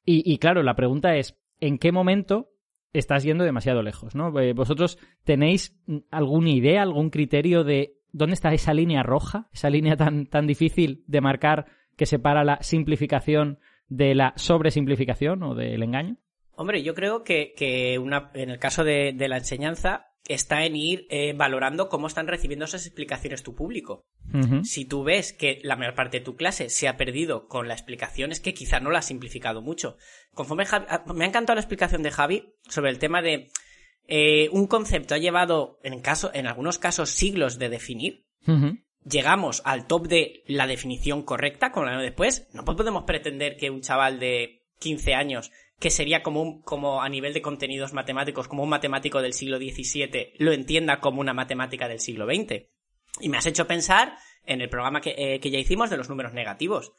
y 0.05 0.37
claro, 0.39 0.63
la 0.63 0.75
pregunta 0.75 1.15
es, 1.15 1.39
¿en 1.61 1.77
qué 1.77 1.93
momento 1.93 2.52
estás 2.93 3.23
yendo 3.23 3.43
demasiado 3.43 3.81
lejos, 3.81 4.15
¿no? 4.15 4.39
Eh, 4.39 4.53
¿Vosotros 4.53 4.99
tenéis 5.23 5.75
alguna 6.11 6.51
idea, 6.51 6.81
algún 6.81 7.09
criterio 7.09 7.63
de 7.63 7.97
dónde 8.11 8.35
está 8.35 8.53
esa 8.53 8.73
línea 8.73 9.03
roja, 9.03 9.49
esa 9.51 9.69
línea 9.69 9.97
tan, 9.97 10.27
tan 10.27 10.47
difícil 10.47 11.03
de 11.07 11.21
marcar 11.21 11.65
que 11.97 12.05
separa 12.05 12.43
la 12.43 12.61
simplificación 12.61 13.59
de 13.87 14.15
la 14.15 14.33
sobresimplificación 14.35 15.43
o 15.43 15.55
del 15.55 15.83
engaño? 15.83 16.17
Hombre, 16.55 16.83
yo 16.83 16.93
creo 16.93 17.23
que, 17.23 17.53
que 17.57 17.97
una, 17.97 18.29
en 18.35 18.51
el 18.51 18.59
caso 18.59 18.83
de, 18.83 19.13
de 19.13 19.27
la 19.27 19.37
enseñanza, 19.37 20.12
está 20.27 20.65
en 20.65 20.75
ir 20.75 21.05
eh, 21.09 21.33
valorando 21.33 21.89
cómo 21.89 22.07
están 22.07 22.27
recibiendo 22.27 22.65
esas 22.65 22.85
explicaciones 22.85 23.43
tu 23.43 23.55
público. 23.55 24.05
Si 24.63 24.85
tú 24.85 25.03
ves 25.03 25.31
que 25.31 25.59
la 25.63 25.75
mayor 25.75 25.93
parte 25.93 26.19
de 26.19 26.25
tu 26.25 26.35
clase 26.35 26.69
se 26.69 26.87
ha 26.87 26.97
perdido 26.97 27.47
con 27.47 27.67
la 27.67 27.75
explicación, 27.75 28.31
es 28.31 28.39
que 28.39 28.53
quizá 28.53 28.79
no 28.79 28.89
la 28.89 28.99
has 28.99 29.05
simplificado 29.05 29.61
mucho. 29.61 29.97
Conforme 30.33 30.65
ah, 30.71 31.03
me 31.13 31.25
ha 31.25 31.27
encantado 31.27 31.55
la 31.55 31.61
explicación 31.61 32.01
de 32.01 32.09
Javi 32.09 32.55
sobre 32.67 32.89
el 32.89 32.99
tema 32.99 33.21
de 33.21 33.51
eh, 34.07 34.49
un 34.51 34.67
concepto 34.67 35.13
ha 35.13 35.19
llevado, 35.19 35.79
en, 35.83 35.99
caso, 36.01 36.31
en 36.33 36.47
algunos 36.47 36.79
casos, 36.79 37.11
siglos 37.11 37.59
de 37.59 37.69
definir. 37.69 38.25
Llegamos 39.05 39.61
al 39.65 39.85
top 39.87 40.07
de 40.07 40.43
la 40.47 40.67
definición 40.67 41.23
correcta, 41.23 41.71
con 41.71 41.85
la 41.85 41.97
después. 41.97 42.47
No 42.53 42.65
podemos 42.65 43.03
pretender 43.03 43.57
que 43.57 43.69
un 43.69 43.81
chaval 43.81 44.19
de 44.19 44.63
15 44.79 45.13
años 45.13 45.51
que 45.83 45.89
sería 45.89 46.23
como, 46.23 46.41
un, 46.41 46.61
como 46.61 47.01
a 47.01 47.09
nivel 47.09 47.33
de 47.33 47.41
contenidos 47.41 47.91
matemáticos, 47.91 48.47
como 48.47 48.63
un 48.63 48.69
matemático 48.69 49.21
del 49.21 49.33
siglo 49.33 49.57
XVII, 49.57 50.31
lo 50.37 50.53
entienda 50.53 51.01
como 51.01 51.19
una 51.19 51.33
matemática 51.33 51.89
del 51.89 51.99
siglo 51.99 52.25
XX. 52.25 52.69
Y 53.19 53.27
me 53.27 53.37
has 53.37 53.47
hecho 53.47 53.67
pensar 53.67 54.15
en 54.45 54.61
el 54.61 54.69
programa 54.69 55.01
que, 55.01 55.13
eh, 55.17 55.41
que 55.41 55.51
ya 55.51 55.59
hicimos 55.59 55.89
de 55.89 55.97
los 55.97 56.07
números 56.07 56.31
negativos. 56.31 56.93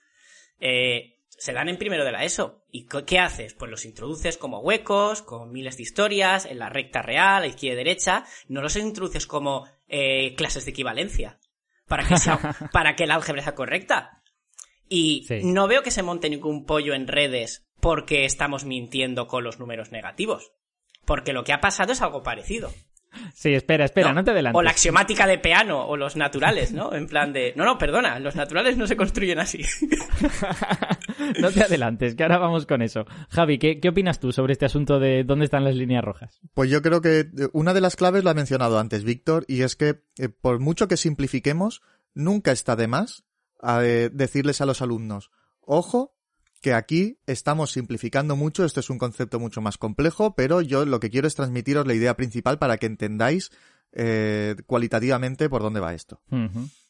Eh, 0.61 1.17
se 1.31 1.55
dan 1.55 1.71
en 1.71 1.79
primero 1.79 2.05
de 2.05 2.13
la 2.13 2.25
ESO. 2.25 2.67
¿Y 2.71 2.87
qué 3.07 3.19
haces? 3.19 3.55
Pues 3.55 3.71
los 3.71 3.87
introduces 3.87 4.37
como 4.37 4.61
huecos, 4.61 5.23
con 5.23 5.51
miles 5.51 5.79
de 5.79 5.85
historias, 5.85 6.45
en 6.45 6.59
la 6.59 6.69
recta 6.69 7.01
real, 7.01 7.45
a 7.45 7.47
izquierda 7.47 7.81
y 7.81 7.85
derecha. 7.85 8.27
No 8.49 8.61
los 8.61 8.77
introduces 8.77 9.27
como 9.27 9.67
eh, 9.89 10.35
clases 10.35 10.67
de 10.67 10.73
equivalencia. 10.73 11.41
Para 11.89 12.07
que, 12.07 12.19
sea, 12.19 12.39
para 12.71 12.97
que 12.97 13.05
el 13.05 13.13
álgebra 13.13 13.43
sea 13.43 13.55
correcta. 13.55 14.23
Y 14.91 15.27
no 15.43 15.69
veo 15.69 15.83
que 15.83 15.91
se 15.91 16.03
monte 16.03 16.29
ningún 16.29 16.67
pollo 16.67 16.93
en 16.93 17.09
redes 17.09 17.65
porque 17.85 18.25
estamos 18.25 18.65
mintiendo 18.65 19.27
con 19.27 19.45
los 19.45 19.61
números 19.61 19.93
negativos. 19.93 20.53
Porque 21.05 21.35
lo 21.35 21.45
que 21.45 21.53
ha 21.53 21.61
pasado 21.61 21.93
es 21.93 22.01
algo 22.01 22.23
parecido. 22.23 22.73
Sí, 23.35 23.53
espera, 23.53 23.85
espera, 23.85 24.15
no, 24.15 24.25
te 24.25 24.31
adelantes. 24.31 24.59
O 24.59 24.63
la 24.63 24.71
axiomática 24.71 25.27
de 25.27 25.37
piano, 25.37 25.87
o 25.87 25.95
los 25.99 26.17
naturales, 26.17 26.73
¿no? 26.73 26.95
En 26.95 27.07
plan 27.07 27.35
de, 27.35 27.53
no, 27.57 27.67
no, 27.67 27.77
perdona, 27.77 28.19
los 28.21 28.37
naturales 28.37 28.79
no 28.79 28.87
se 28.87 28.97
construyen 28.97 29.39
así. 29.39 29.61
no 31.41 31.53
te 31.53 31.63
adelantes, 31.63 32.15
que 32.15 32.23
ahora 32.23 32.39
vamos 32.39 32.65
con 32.65 32.81
eso. 32.81 33.05
Javi, 33.29 33.59
¿qué, 33.59 33.81
¿qué, 33.81 33.91
opinas 33.91 34.19
tú 34.19 34.33
sobre 34.33 34.55
este 34.55 34.65
asunto 34.65 34.99
de 34.99 35.23
dónde 35.23 35.45
están 35.45 35.63
las 35.63 35.77
líneas 35.77 36.03
rojas? 36.03 36.41
Pues 36.55 36.71
yo 36.71 36.81
creo 36.81 37.03
que 37.03 37.21
eh, 37.21 37.49
una 37.53 37.75
de 37.75 37.83
las 37.83 37.97
claves 37.97 38.25
la 38.25 38.31
ha 38.31 38.35
mencionado 38.35 38.79
antes 38.79 39.05
Víctor, 39.05 39.45
y 39.47 39.61
es 39.61 39.77
que 39.77 40.01
eh, 40.17 40.31
por 40.31 40.59
mucho 40.59 40.89
que 40.89 40.97
simplifiquemos, 40.97 41.83
nunca 42.15 42.51
está 42.51 42.77
de 42.77 42.89
más 42.89 43.25
eh, 43.63 44.09
decirles 44.11 44.63
a 44.63 44.67
los 44.67 44.81
alumnos, 44.81 45.31
ojo, 45.61 46.15
que 46.65 46.73
aquí 46.73 47.19
estamos 47.27 47.73
simplificando 47.73 48.37
mucho, 48.37 48.65
esto 48.65 48.81
es 48.81 48.89
un 48.89 48.97
concepto 48.97 49.39
mucho 49.39 49.61
más 49.61 49.77
complejo, 49.77 50.35
pero 50.35 50.63
yo 50.63 50.87
lo 50.87 50.99
que 50.99 51.11
quiero 51.11 51.29
es 51.29 51.35
transmitiros 51.35 51.87
la 51.87 51.93
idea 51.93 52.17
principal 52.17 52.59
para 52.59 52.79
que 52.79 52.87
entendáis 52.87 53.51
eh, 53.93 54.57
cualitativamente 54.65 55.51
por 55.51 55.61
dónde 55.61 55.81
va 55.81 55.93
esto. 55.93 56.23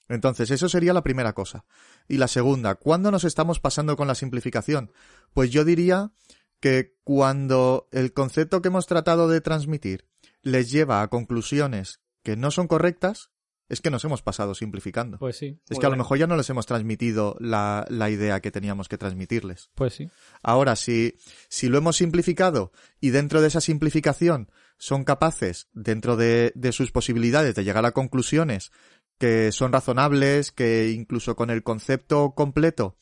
Entonces, 0.08 0.52
eso 0.52 0.68
sería 0.68 0.92
la 0.92 1.02
primera 1.02 1.32
cosa. 1.32 1.64
Y 2.06 2.18
la 2.18 2.28
segunda, 2.28 2.76
¿cuándo 2.76 3.10
nos 3.10 3.24
estamos 3.24 3.58
pasando 3.58 3.96
con 3.96 4.06
la 4.06 4.14
simplificación? 4.14 4.92
Pues 5.32 5.50
yo 5.50 5.64
diría 5.64 6.12
que 6.60 6.94
cuando 7.02 7.88
el 7.90 8.12
concepto 8.12 8.62
que 8.62 8.68
hemos 8.68 8.86
tratado 8.86 9.26
de 9.26 9.40
transmitir 9.40 10.06
les 10.42 10.70
lleva 10.70 11.02
a 11.02 11.08
conclusiones 11.08 11.98
que 12.22 12.36
no 12.36 12.52
son 12.52 12.68
correctas, 12.68 13.30
es 13.68 13.80
que 13.80 13.90
nos 13.90 14.04
hemos 14.04 14.22
pasado 14.22 14.54
simplificando. 14.54 15.18
Pues 15.18 15.36
sí. 15.36 15.58
Es 15.68 15.78
que 15.78 15.86
a 15.86 15.90
lo 15.90 15.96
mejor 15.96 16.18
ya 16.18 16.26
no 16.26 16.36
les 16.36 16.48
hemos 16.50 16.66
transmitido 16.66 17.36
la, 17.40 17.86
la, 17.88 18.10
idea 18.10 18.40
que 18.40 18.50
teníamos 18.50 18.88
que 18.88 18.98
transmitirles. 18.98 19.70
Pues 19.74 19.94
sí. 19.94 20.10
Ahora, 20.42 20.76
si, 20.76 21.16
si 21.48 21.68
lo 21.68 21.78
hemos 21.78 21.96
simplificado 21.96 22.72
y 23.00 23.10
dentro 23.10 23.40
de 23.40 23.48
esa 23.48 23.60
simplificación 23.60 24.50
son 24.76 25.04
capaces, 25.04 25.68
dentro 25.72 26.16
de, 26.16 26.52
de 26.54 26.72
sus 26.72 26.92
posibilidades, 26.92 27.54
de 27.54 27.64
llegar 27.64 27.86
a 27.86 27.92
conclusiones 27.92 28.70
que 29.18 29.52
son 29.52 29.72
razonables, 29.72 30.52
que 30.52 30.90
incluso 30.90 31.36
con 31.36 31.50
el 31.50 31.62
concepto 31.62 32.34
completo 32.34 32.96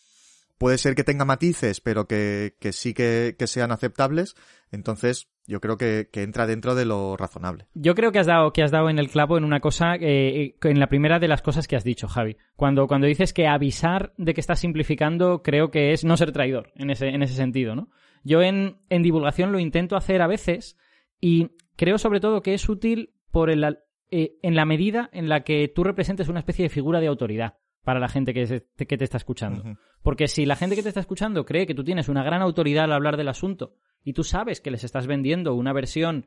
puede 0.63 0.79
ser 0.79 0.95
que 0.95 1.03
tenga 1.03 1.25
matices, 1.25 1.81
pero 1.81 2.07
que, 2.07 2.55
sí 2.71 2.95
que, 2.95 3.35
que 3.37 3.49
sean 3.49 3.73
aceptables, 3.73 4.37
entonces 4.71 5.29
yo 5.45 5.61
creo 5.61 5.77
que, 5.77 6.09
entra 6.13 6.47
dentro 6.47 6.77
de 6.77 6.85
lo 6.85 7.17
razonable. 7.17 7.67
Yo 7.75 7.97
creo 7.97 8.13
que 8.13 8.21
has 8.21 8.29
dado, 8.29 8.53
que 8.53 8.63
has 8.63 8.71
dado 8.71 8.89
en 8.89 9.01
el 9.01 9.11
clavo 9.11 9.37
en 9.37 9.43
una 9.43 9.59
cosa, 9.59 9.97
eh, 9.97 10.55
en 10.63 10.79
la 10.79 10.87
primera 10.87 11.19
de 11.19 11.27
las 11.27 11.43
cosas 11.43 11.67
que 11.67 11.75
has 11.75 11.83
dicho, 11.83 12.07
Javi. 12.07 12.37
Cuando, 12.55 12.87
cuando 12.87 13.09
dices 13.09 13.33
que 13.33 13.49
avisar 13.49 14.13
de 14.19 14.35
que 14.35 14.41
estás 14.41 14.61
simplificando, 14.61 15.43
creo 15.43 15.73
que 15.73 15.93
es 15.93 16.05
no 16.05 16.17
ser 16.17 16.31
traidor 16.31 16.71
en 16.77 16.91
ese, 16.91 17.09
en 17.09 17.25
ese 17.25 17.35
sentido, 17.35 17.75
¿no? 17.75 17.91
Yo 18.23 18.41
en, 18.41 18.79
en 18.89 19.03
divulgación 19.03 19.51
lo 19.51 19.59
intento 19.59 19.97
hacer 19.97 20.23
a 20.23 20.29
veces 20.29 20.77
y 21.21 21.57
creo 21.75 21.99
sobre 21.99 22.21
todo 22.21 22.41
que 22.41 22.55
es 22.55 22.69
útil 22.69 23.15
por 23.33 23.51
el, 23.51 23.65
eh, 24.13 24.37
en 24.43 24.55
la 24.55 24.65
medida 24.65 25.11
en 25.13 25.29
la 25.29 25.43
que 25.43 25.67
tú 25.67 25.83
representes 25.83 26.29
una 26.29 26.39
especie 26.39 26.63
de 26.63 26.69
figura 26.69 27.01
de 27.01 27.09
autoridad 27.09 27.55
para 27.85 28.01
la 28.01 28.09
gente 28.09 28.33
que, 28.35 28.65
que 28.77 28.99
te 28.99 29.05
está 29.05 29.17
escuchando. 29.17 29.63
Porque 30.03 30.29
si 30.29 30.47
la 30.47 30.57
gente 30.57 30.77
que 30.77 30.83
te 30.83 30.89
está 30.89 31.01
escuchando 31.01 31.45
cree 31.45 31.67
que 31.67 31.75
tú 31.75 31.85
tienes 31.85 32.09
una 32.09 32.23
gran 32.23 32.43
autoridad 32.43 32.85
al 32.85 32.93
hablar 32.93 33.17
del 33.17 33.29
asunto 33.29 33.75
y 34.05 34.13
tú 34.13 34.25
sabes 34.25 34.61
que 34.61 34.71
les 34.71 34.85
estás 34.85 35.07
vendiendo 35.07 35.55
una 35.55 35.73
versión 35.73 36.27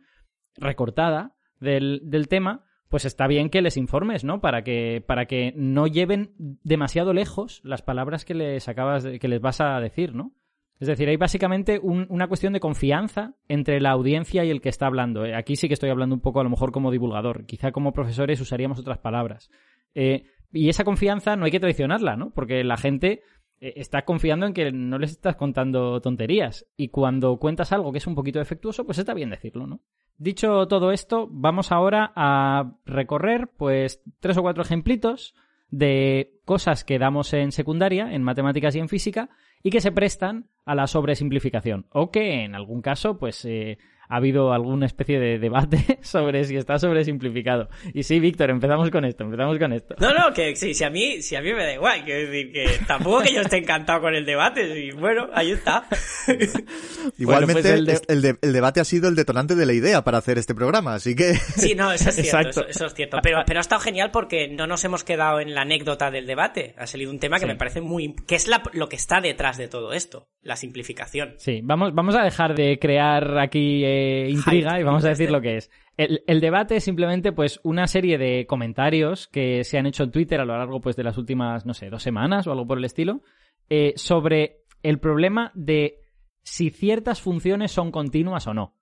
recortada 0.57 1.35
del, 1.59 2.01
del 2.03 2.27
tema, 2.27 2.65
pues 2.89 3.05
está 3.05 3.27
bien 3.27 3.49
que 3.49 3.61
les 3.61 3.77
informes, 3.77 4.23
¿no? 4.23 4.41
Para 4.41 4.63
que, 4.63 5.03
para 5.05 5.25
que 5.25 5.53
no 5.55 5.87
lleven 5.87 6.33
demasiado 6.37 7.13
lejos 7.13 7.61
las 7.63 7.81
palabras 7.81 8.25
que 8.25 8.35
les 8.35 8.67
acabas 8.67 9.03
de, 9.03 9.19
que 9.19 9.27
les 9.27 9.41
vas 9.41 9.59
a 9.61 9.79
decir, 9.79 10.13
¿no? 10.13 10.33
Es 10.79 10.89
decir, 10.89 11.07
hay 11.07 11.15
básicamente 11.15 11.79
una 11.79 12.27
cuestión 12.27 12.51
de 12.51 12.59
confianza 12.59 13.33
entre 13.47 13.79
la 13.79 13.91
audiencia 13.91 14.43
y 14.43 14.49
el 14.49 14.59
que 14.59 14.67
está 14.67 14.87
hablando. 14.87 15.25
¿eh? 15.25 15.33
Aquí 15.33 15.55
sí 15.55 15.69
que 15.69 15.73
estoy 15.73 15.89
hablando 15.89 16.15
un 16.15 16.21
poco 16.21 16.41
a 16.41 16.43
lo 16.43 16.49
mejor 16.49 16.73
como 16.73 16.91
divulgador. 16.91 17.45
Quizá 17.45 17.71
como 17.71 17.93
profesores 17.93 18.41
usaríamos 18.41 18.77
otras 18.79 18.97
palabras. 18.97 19.49
Eh, 19.93 20.25
y 20.51 20.69
esa 20.69 20.83
confianza 20.83 21.35
no 21.35 21.45
hay 21.45 21.51
que 21.51 21.59
traicionarla, 21.59 22.15
¿no? 22.15 22.31
Porque 22.31 22.63
la 22.63 22.77
gente 22.77 23.21
eh, 23.59 23.73
está 23.77 24.03
confiando 24.03 24.45
en 24.45 24.53
que 24.53 24.71
no 24.71 24.97
les 24.97 25.11
estás 25.11 25.35
contando 25.35 26.01
tonterías. 26.01 26.65
Y 26.75 26.89
cuando 26.89 27.37
cuentas 27.37 27.71
algo 27.71 27.91
que 27.91 27.99
es 27.99 28.07
un 28.07 28.15
poquito 28.15 28.39
defectuoso, 28.39 28.85
pues 28.85 28.97
está 28.97 29.13
bien 29.13 29.29
decirlo, 29.29 29.67
¿no? 29.67 29.81
Dicho 30.17 30.67
todo 30.67 30.91
esto, 30.91 31.27
vamos 31.29 31.71
ahora 31.71 32.13
a 32.15 32.73
recorrer, 32.85 33.49
pues, 33.57 34.01
tres 34.19 34.37
o 34.37 34.41
cuatro 34.41 34.63
ejemplitos 34.63 35.35
de 35.69 36.39
cosas 36.45 36.85
que 36.85 36.99
damos 36.99 37.33
en 37.33 37.51
secundaria, 37.51 38.13
en 38.13 38.23
matemáticas 38.23 38.75
y 38.75 38.79
en 38.79 38.87
física, 38.87 39.29
y 39.61 39.71
que 39.71 39.81
se 39.81 39.91
prestan 39.91 40.47
a 40.63 40.73
la 40.75 40.87
sobresimplificación. 40.87 41.87
O 41.91 42.11
que 42.11 42.43
en 42.43 42.55
algún 42.55 42.81
caso, 42.81 43.17
pues, 43.17 43.43
eh, 43.45 43.77
ha 44.07 44.17
habido 44.17 44.53
alguna 44.53 44.85
especie 44.85 45.19
de 45.19 45.39
debate 45.39 45.99
sobre 46.01 46.43
si 46.45 46.55
está 46.55 46.79
sobresimplificado. 46.79 47.69
Y 47.93 48.03
sí, 48.03 48.19
Víctor, 48.19 48.49
empezamos 48.49 48.89
con 48.89 49.05
esto, 49.05 49.23
empezamos 49.23 49.57
con 49.57 49.73
esto. 49.73 49.95
No, 49.99 50.13
no, 50.13 50.33
que 50.33 50.55
sí, 50.55 50.73
si 50.73 50.83
a 50.83 50.89
mí, 50.89 51.21
si 51.21 51.35
a 51.35 51.41
mí 51.41 51.53
me 51.53 51.63
da 51.63 51.73
igual, 51.73 52.03
quiero 52.03 52.29
decir 52.29 52.51
que 52.51 52.79
tampoco 52.87 53.23
que 53.23 53.33
yo 53.33 53.41
esté 53.41 53.57
encantado 53.57 54.01
con 54.01 54.15
el 54.15 54.25
debate, 54.25 54.79
y 54.79 54.91
bueno, 54.91 55.27
ahí 55.33 55.51
está. 55.51 55.85
Igualmente, 57.17 57.61
pues 57.61 58.01
el, 58.07 58.37
el, 58.41 58.53
debate 58.53 58.79
ha 58.79 58.85
sido 58.85 59.07
el 59.07 59.15
detonante 59.15 59.55
de 59.55 59.65
la 59.65 59.73
idea 59.73 60.03
para 60.03 60.17
hacer 60.17 60.37
este 60.37 60.55
programa, 60.55 60.95
así 60.95 61.15
que... 61.15 61.35
Sí, 61.55 61.73
no, 61.73 61.91
eso 61.91 62.09
es 62.09 62.15
cierto, 62.15 62.67
eso, 62.67 62.85
es 62.85 62.93
cierto. 62.93 63.17
Pero, 63.23 63.39
pero 63.45 63.59
ha 63.59 63.61
estado 63.61 63.81
genial 63.81 64.11
porque 64.11 64.47
no 64.47 64.67
nos 64.67 64.83
hemos 64.83 65.03
quedado 65.03 65.39
en 65.39 65.53
la 65.53 65.61
anécdota 65.61 66.11
del 66.11 66.27
debate. 66.27 66.75
Ha 66.77 66.85
salido 66.85 67.11
un 67.11 67.19
tema 67.19 67.39
que 67.39 67.45
me 67.45 67.55
parece 67.55 67.81
muy... 67.81 68.13
que 68.27 68.35
es 68.35 68.49
lo 68.73 68.89
que 68.89 68.95
está 68.95 69.21
detrás 69.21 69.57
de 69.57 69.67
todo 69.67 69.93
esto, 69.93 70.27
la 70.41 70.55
simplificación. 70.55 71.35
Sí, 71.37 71.61
vamos, 71.63 71.93
vamos 71.93 72.15
a 72.15 72.23
dejar 72.23 72.55
de 72.55 72.77
crear 72.79 73.37
aquí... 73.39 73.83
Eh, 73.83 73.94
intriga 74.29 74.79
y 74.79 74.83
vamos 74.83 75.05
a 75.05 75.09
decir 75.09 75.31
lo 75.31 75.41
que 75.41 75.57
es. 75.57 75.71
El, 75.97 76.41
debate 76.41 76.75
es 76.75 76.83
simplemente 76.83 77.31
pues 77.31 77.59
una 77.63 77.87
serie 77.87 78.17
de 78.17 78.45
comentarios 78.47 79.27
que 79.27 79.63
se 79.63 79.77
han 79.77 79.85
hecho 79.85 80.03
en 80.03 80.11
Twitter 80.11 80.41
a 80.41 80.45
lo 80.45 80.57
largo 80.57 80.81
pues 80.81 80.95
de 80.95 81.03
las 81.03 81.17
últimas, 81.17 81.65
no 81.65 81.73
sé, 81.73 81.89
dos 81.89 82.03
semanas 82.03 82.47
o 82.47 82.51
algo 82.51 82.67
por 82.67 82.77
el 82.77 82.85
estilo, 82.85 83.21
eh, 83.69 83.93
sobre 83.95 84.63
el 84.83 84.99
problema 84.99 85.51
de 85.55 86.01
si 86.43 86.69
ciertas 86.69 87.21
funciones 87.21 87.71
son 87.71 87.91
continuas 87.91 88.47
o 88.47 88.53
no. 88.53 88.75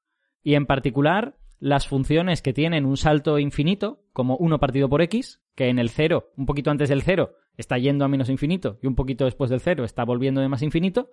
Y 0.43 0.55
en 0.55 0.65
particular, 0.65 1.38
las 1.60 1.88
funciones 1.88 2.41
que 2.41 2.51
tienen 2.51 2.86
un 2.86 2.98
salto 2.98 3.39
infinito, 3.39 4.03
como 4.12 4.36
1 4.38 4.60
partido 4.60 4.89
por 4.89 5.01
x, 5.01 5.41
que 5.55 5.70
en 5.70 5.79
el 5.79 5.89
0, 5.89 6.32
un 6.36 6.46
poquito 6.46 6.72
antes 6.72 6.89
del 6.89 7.03
0, 7.03 7.32
está 7.58 7.77
yendo 7.77 8.03
a 8.03 8.10
menos 8.10 8.29
infinito 8.29 8.79
y 8.82 8.88
un 8.88 8.96
poquito 8.96 9.25
después 9.25 9.50
del 9.50 9.62
0 9.62 9.86
está 9.86 10.03
volviendo 10.03 10.41
de 10.41 10.50
más 10.50 10.62
infinito, 10.62 11.12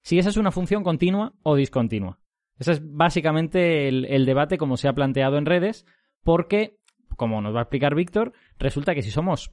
si 0.00 0.18
esa 0.18 0.30
es 0.30 0.36
una 0.36 0.50
función 0.50 0.82
continua 0.82 1.34
o 1.42 1.54
discontinua. 1.54 2.18
Ese 2.58 2.72
es 2.72 2.80
básicamente 2.82 3.88
el, 3.88 4.26
debate 4.26 4.58
como 4.58 4.76
se 4.76 4.88
ha 4.88 4.92
planteado 4.92 5.38
en 5.38 5.46
redes, 5.46 5.86
porque, 6.22 6.78
como 7.16 7.40
nos 7.40 7.54
va 7.54 7.60
a 7.60 7.62
explicar 7.62 7.94
Víctor, 7.94 8.32
resulta 8.58 8.94
que 8.94 9.02
si 9.02 9.10
somos 9.10 9.52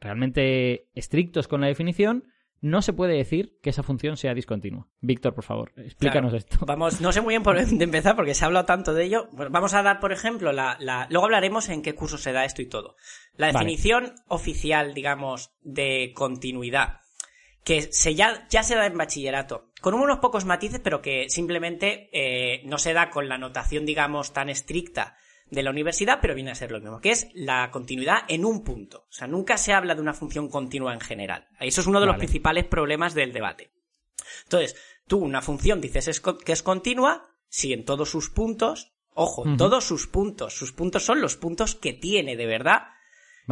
realmente 0.00 0.88
estrictos 0.94 1.48
con 1.48 1.60
la 1.60 1.66
definición, 1.66 2.24
no 2.64 2.80
se 2.80 2.94
puede 2.94 3.16
decir 3.16 3.58
que 3.62 3.68
esa 3.68 3.82
función 3.82 4.16
sea 4.16 4.32
discontinua. 4.32 4.88
Víctor, 5.02 5.34
por 5.34 5.44
favor, 5.44 5.72
explícanos 5.76 6.32
esto. 6.32 6.64
Vamos, 6.64 7.00
no 7.02 7.12
sé 7.12 7.20
muy 7.20 7.32
bien 7.32 7.42
por 7.42 7.62
dónde 7.62 7.84
empezar 7.84 8.16
porque 8.16 8.34
se 8.34 8.44
ha 8.44 8.46
hablado 8.46 8.64
tanto 8.64 8.94
de 8.94 9.04
ello. 9.04 9.28
vamos 9.32 9.74
a 9.74 9.82
dar, 9.82 10.00
por 10.00 10.12
ejemplo, 10.12 10.50
la, 10.50 10.78
luego 11.10 11.26
hablaremos 11.26 11.68
en 11.68 11.82
qué 11.82 11.94
curso 11.94 12.16
se 12.16 12.32
da 12.32 12.46
esto 12.46 12.62
y 12.62 12.66
todo. 12.66 12.96
La 13.36 13.48
definición 13.48 14.14
oficial, 14.28 14.94
digamos, 14.94 15.50
de 15.60 16.12
continuidad, 16.14 17.00
que 17.64 17.82
se 17.82 18.14
ya, 18.14 18.46
ya 18.48 18.62
se 18.62 18.76
da 18.76 18.86
en 18.86 18.96
bachillerato, 18.96 19.70
con 19.84 19.92
unos 19.92 20.20
pocos 20.20 20.46
matices, 20.46 20.80
pero 20.82 21.02
que 21.02 21.28
simplemente 21.28 22.08
eh, 22.10 22.62
no 22.64 22.78
se 22.78 22.94
da 22.94 23.10
con 23.10 23.28
la 23.28 23.36
notación, 23.36 23.84
digamos, 23.84 24.32
tan 24.32 24.48
estricta 24.48 25.18
de 25.50 25.62
la 25.62 25.68
universidad, 25.68 26.20
pero 26.22 26.34
viene 26.34 26.52
a 26.52 26.54
ser 26.54 26.70
lo 26.70 26.80
mismo, 26.80 27.02
que 27.02 27.10
es 27.10 27.28
la 27.34 27.70
continuidad 27.70 28.20
en 28.28 28.46
un 28.46 28.64
punto. 28.64 29.04
O 29.10 29.12
sea, 29.12 29.26
nunca 29.26 29.58
se 29.58 29.74
habla 29.74 29.94
de 29.94 30.00
una 30.00 30.14
función 30.14 30.48
continua 30.48 30.94
en 30.94 31.00
general. 31.00 31.48
Eso 31.60 31.82
es 31.82 31.86
uno 31.86 32.00
de 32.00 32.06
los 32.06 32.16
principales 32.16 32.64
problemas 32.64 33.12
del 33.12 33.34
debate. 33.34 33.72
Entonces, 34.44 34.74
tú 35.06 35.18
una 35.18 35.42
función 35.42 35.82
dices 35.82 36.22
que 36.46 36.52
es 36.52 36.62
continua 36.62 37.28
si 37.50 37.74
en 37.74 37.84
todos 37.84 38.08
sus 38.08 38.30
puntos, 38.30 38.94
ojo, 39.10 39.44
todos 39.58 39.84
sus 39.84 40.06
puntos, 40.06 40.54
sus 40.54 40.72
puntos 40.72 41.04
son 41.04 41.20
los 41.20 41.36
puntos 41.36 41.74
que 41.74 41.92
tiene 41.92 42.36
de 42.36 42.46
verdad, 42.46 42.84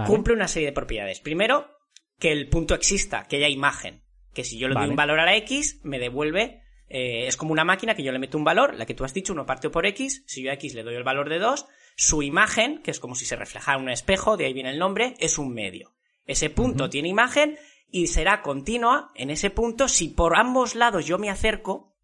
cumple 0.07 0.33
una 0.33 0.49
serie 0.49 0.69
de 0.69 0.75
propiedades. 0.75 1.21
Primero, 1.21 1.77
que 2.19 2.33
el 2.33 2.49
punto 2.49 2.75
exista, 2.75 3.25
que 3.29 3.37
haya 3.37 3.49
imagen 3.51 4.02
que 4.35 4.45
si 4.45 4.59
yo 4.59 4.69
le 4.69 4.75
doy 4.75 4.89
un 4.89 4.97
valor 4.97 5.21
a 5.21 5.25
la 5.25 5.37
X, 5.37 5.81
me 5.83 5.99
devuelve, 5.99 6.63
eh, 6.89 7.27
es 7.27 7.37
como 7.37 7.53
una 7.53 7.65
máquina 7.65 7.95
que 7.95 8.03
yo 8.03 8.13
le 8.13 8.19
meto 8.19 8.39
un 8.39 8.45
valor, 8.45 8.75
la 8.75 8.87
que 8.87 8.95
tú 8.95 9.05
has 9.05 9.15
dicho, 9.15 9.33
uno 9.33 9.47
partido 9.47 9.71
por 9.71 9.87
X, 9.87 10.25
si 10.27 10.43
yo 10.43 10.51
a 10.51 10.55
X 10.55 10.75
le 10.75 10.83
doy 10.83 10.95
el 10.95 11.05
valor 11.05 11.29
de 11.29 11.39
2, 11.39 11.67
su 11.97 12.23
imagen, 12.23 12.83
que 12.83 12.91
es 12.91 13.01
como 13.01 13.15
si 13.15 13.25
se 13.25 13.37
reflejara 13.37 13.79
en 13.79 13.85
un 13.85 13.91
espejo, 13.91 14.37
de 14.37 14.47
ahí 14.47 14.53
viene 14.53 14.71
el 14.71 14.79
nombre, 14.79 15.15
es 15.19 15.39
un 15.39 15.53
medio. 15.53 15.95
Ese 16.27 16.51
punto 16.51 16.89
tiene 16.89 17.09
imagen 17.09 17.59
y 17.91 18.07
será 18.07 18.43
continua 18.43 19.11
en 19.15 19.31
ese 19.31 19.51
punto 19.51 19.89
si 19.89 20.09
por 20.09 20.37
ambos 20.37 20.75
lados 20.75 21.07
yo 21.07 21.19
me 21.19 21.31
acerco 21.31 21.95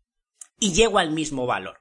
y 0.59 0.73
llego 0.73 0.99
al 0.99 1.11
mismo 1.11 1.47
valor. 1.47 1.81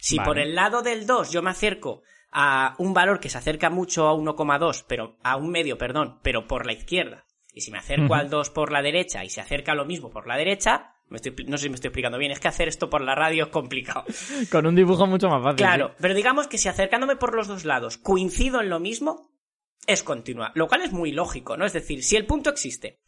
Si 0.00 0.18
por 0.20 0.38
el 0.38 0.54
lado 0.54 0.82
del 0.82 1.06
2 1.06 1.32
yo 1.32 1.42
me 1.42 1.50
acerco 1.50 2.02
a 2.30 2.74
un 2.78 2.94
valor 2.94 3.20
que 3.20 3.30
se 3.30 3.38
acerca 3.38 3.70
mucho 3.70 4.08
a 4.08 4.14
1,2, 4.14 4.84
pero 4.86 5.16
a 5.22 5.36
un 5.36 5.50
medio, 5.50 5.78
perdón, 5.78 6.20
pero 6.22 6.46
por 6.46 6.66
la 6.66 6.72
izquierda, 6.72 7.24
y 7.58 7.60
si 7.60 7.72
me 7.72 7.78
acerco 7.78 8.14
al 8.14 8.30
2 8.30 8.50
por 8.50 8.70
la 8.70 8.82
derecha 8.82 9.24
y 9.24 9.30
se 9.30 9.40
acerca 9.40 9.74
lo 9.74 9.84
mismo 9.84 10.10
por 10.10 10.28
la 10.28 10.36
derecha, 10.36 10.94
no 11.10 11.18
sé 11.18 11.32
si 11.32 11.68
me 11.68 11.74
estoy 11.74 11.88
explicando 11.88 12.16
bien, 12.16 12.30
es 12.30 12.38
que 12.38 12.46
hacer 12.46 12.68
esto 12.68 12.88
por 12.88 13.00
la 13.00 13.16
radio 13.16 13.44
es 13.44 13.50
complicado. 13.50 14.04
Con 14.52 14.66
un 14.66 14.76
dibujo 14.76 15.06
mucho 15.06 15.28
más 15.28 15.42
fácil. 15.42 15.56
Claro, 15.56 15.94
pero 16.00 16.14
digamos 16.14 16.46
que 16.46 16.56
si 16.56 16.68
acercándome 16.68 17.16
por 17.16 17.34
los 17.34 17.48
dos 17.48 17.64
lados 17.64 17.98
coincido 17.98 18.60
en 18.60 18.70
lo 18.70 18.78
mismo, 18.78 19.32
es 19.88 20.04
continua. 20.04 20.52
Lo 20.54 20.68
cual 20.68 20.82
es 20.82 20.92
muy 20.92 21.10
lógico, 21.10 21.56
¿no? 21.56 21.66
Es 21.66 21.72
decir, 21.72 22.04
si 22.04 22.14
el 22.16 22.26
punto 22.26 22.48
existe 22.48 23.00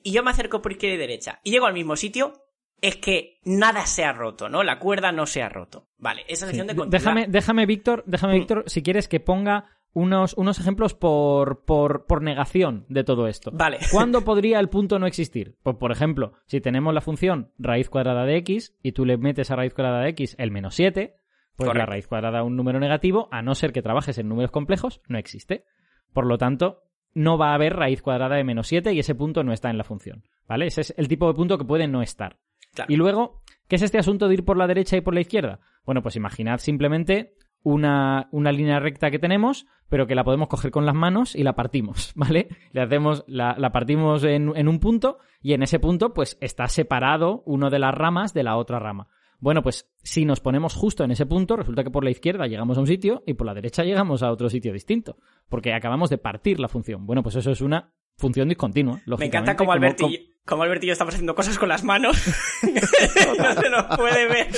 y 0.00 0.12
yo 0.12 0.22
me 0.22 0.30
acerco 0.30 0.62
por 0.62 0.70
izquierda 0.70 0.94
y 0.94 0.98
derecha 0.98 1.40
y 1.42 1.50
llego 1.50 1.66
al 1.66 1.74
mismo 1.74 1.96
sitio, 1.96 2.44
es 2.80 2.96
que 2.96 3.40
nada 3.42 3.84
se 3.86 4.04
ha 4.04 4.12
roto, 4.12 4.48
¿no? 4.48 4.62
La 4.62 4.78
cuerda 4.78 5.10
no 5.10 5.26
se 5.26 5.42
ha 5.42 5.48
roto. 5.48 5.88
Vale, 5.96 6.24
esa 6.28 6.46
sección 6.46 6.68
de 6.68 6.76
continuidad. 6.76 7.00
Déjame, 7.00 7.26
déjame, 7.26 7.66
Víctor, 7.66 8.04
déjame, 8.06 8.34
mm. 8.34 8.38
Víctor, 8.38 8.64
si 8.68 8.82
quieres 8.84 9.08
que 9.08 9.18
ponga 9.18 9.77
unos, 9.92 10.34
unos 10.34 10.60
ejemplos 10.60 10.94
por, 10.94 11.64
por, 11.64 12.06
por, 12.06 12.22
negación 12.22 12.84
de 12.88 13.04
todo 13.04 13.26
esto. 13.26 13.50
Vale. 13.52 13.78
¿Cuándo 13.92 14.22
podría 14.24 14.60
el 14.60 14.68
punto 14.68 14.98
no 14.98 15.06
existir? 15.06 15.56
Pues, 15.62 15.76
por 15.76 15.92
ejemplo, 15.92 16.32
si 16.46 16.60
tenemos 16.60 16.94
la 16.94 17.00
función 17.00 17.52
raíz 17.58 17.88
cuadrada 17.88 18.24
de 18.24 18.36
x 18.38 18.76
y 18.82 18.92
tú 18.92 19.04
le 19.04 19.16
metes 19.16 19.50
a 19.50 19.56
raíz 19.56 19.74
cuadrada 19.74 20.02
de 20.02 20.10
x 20.10 20.36
el 20.38 20.50
menos 20.50 20.74
7, 20.74 21.16
pues 21.56 21.74
la 21.74 21.86
raíz 21.86 22.06
cuadrada 22.06 22.38
de 22.38 22.44
un 22.44 22.56
número 22.56 22.78
negativo, 22.78 23.28
a 23.32 23.42
no 23.42 23.54
ser 23.54 23.72
que 23.72 23.82
trabajes 23.82 24.16
en 24.18 24.28
números 24.28 24.52
complejos, 24.52 25.00
no 25.08 25.18
existe. 25.18 25.64
Por 26.12 26.26
lo 26.26 26.38
tanto, 26.38 26.84
no 27.14 27.36
va 27.36 27.50
a 27.50 27.54
haber 27.54 27.74
raíz 27.74 28.00
cuadrada 28.00 28.36
de 28.36 28.44
menos 28.44 28.68
7 28.68 28.92
y 28.92 29.00
ese 29.00 29.14
punto 29.14 29.42
no 29.42 29.52
está 29.52 29.70
en 29.70 29.78
la 29.78 29.84
función. 29.84 30.22
¿Vale? 30.46 30.66
Ese 30.66 30.82
es 30.82 30.94
el 30.96 31.08
tipo 31.08 31.26
de 31.26 31.34
punto 31.34 31.58
que 31.58 31.64
puede 31.64 31.88
no 31.88 32.00
estar. 32.00 32.38
Y 32.86 32.96
luego, 32.96 33.42
¿qué 33.66 33.76
es 33.76 33.82
este 33.82 33.98
asunto 33.98 34.28
de 34.28 34.34
ir 34.34 34.44
por 34.44 34.56
la 34.56 34.66
derecha 34.66 34.96
y 34.96 35.00
por 35.00 35.14
la 35.14 35.20
izquierda? 35.20 35.60
Bueno, 35.84 36.02
pues 36.02 36.16
imaginad 36.16 36.58
simplemente 36.58 37.34
una, 37.68 38.28
una, 38.32 38.52
línea 38.52 38.80
recta 38.80 39.10
que 39.10 39.18
tenemos, 39.18 39.66
pero 39.88 40.06
que 40.06 40.14
la 40.14 40.24
podemos 40.24 40.48
coger 40.48 40.70
con 40.70 40.86
las 40.86 40.94
manos 40.94 41.34
y 41.34 41.42
la 41.42 41.54
partimos, 41.54 42.12
¿vale? 42.16 42.48
Le 42.72 42.80
hacemos, 42.80 43.24
la, 43.26 43.56
la 43.58 43.70
partimos 43.72 44.24
en, 44.24 44.52
en, 44.56 44.68
un 44.68 44.80
punto 44.80 45.18
y 45.42 45.52
en 45.52 45.62
ese 45.62 45.78
punto, 45.78 46.14
pues 46.14 46.38
está 46.40 46.68
separado 46.68 47.42
uno 47.46 47.70
de 47.70 47.78
las 47.78 47.94
ramas 47.94 48.32
de 48.32 48.42
la 48.42 48.56
otra 48.56 48.78
rama. 48.78 49.08
Bueno, 49.40 49.62
pues 49.62 49.88
si 50.02 50.24
nos 50.24 50.40
ponemos 50.40 50.74
justo 50.74 51.04
en 51.04 51.12
ese 51.12 51.26
punto, 51.26 51.56
resulta 51.56 51.84
que 51.84 51.90
por 51.90 52.02
la 52.02 52.10
izquierda 52.10 52.46
llegamos 52.46 52.76
a 52.76 52.80
un 52.80 52.86
sitio 52.88 53.22
y 53.26 53.34
por 53.34 53.46
la 53.46 53.54
derecha 53.54 53.84
llegamos 53.84 54.22
a 54.22 54.32
otro 54.32 54.48
sitio 54.48 54.72
distinto, 54.72 55.16
porque 55.48 55.72
acabamos 55.74 56.10
de 56.10 56.18
partir 56.18 56.58
la 56.58 56.68
función. 56.68 57.06
Bueno, 57.06 57.22
pues 57.22 57.36
eso 57.36 57.52
es 57.52 57.60
una 57.60 57.92
función 58.16 58.48
discontinua. 58.48 59.00
Me 59.18 59.26
encanta 59.26 59.56
como, 59.56 59.72
Albertillo, 59.72 60.18
como 60.44 60.64
Albertillo 60.64 60.92
estamos 60.92 61.14
haciendo 61.14 61.36
cosas 61.36 61.56
con 61.56 61.68
las 61.68 61.84
manos. 61.84 62.16
no 63.38 63.52
se 63.52 63.70
nos 63.70 63.96
puede 63.96 64.26
ver. 64.26 64.48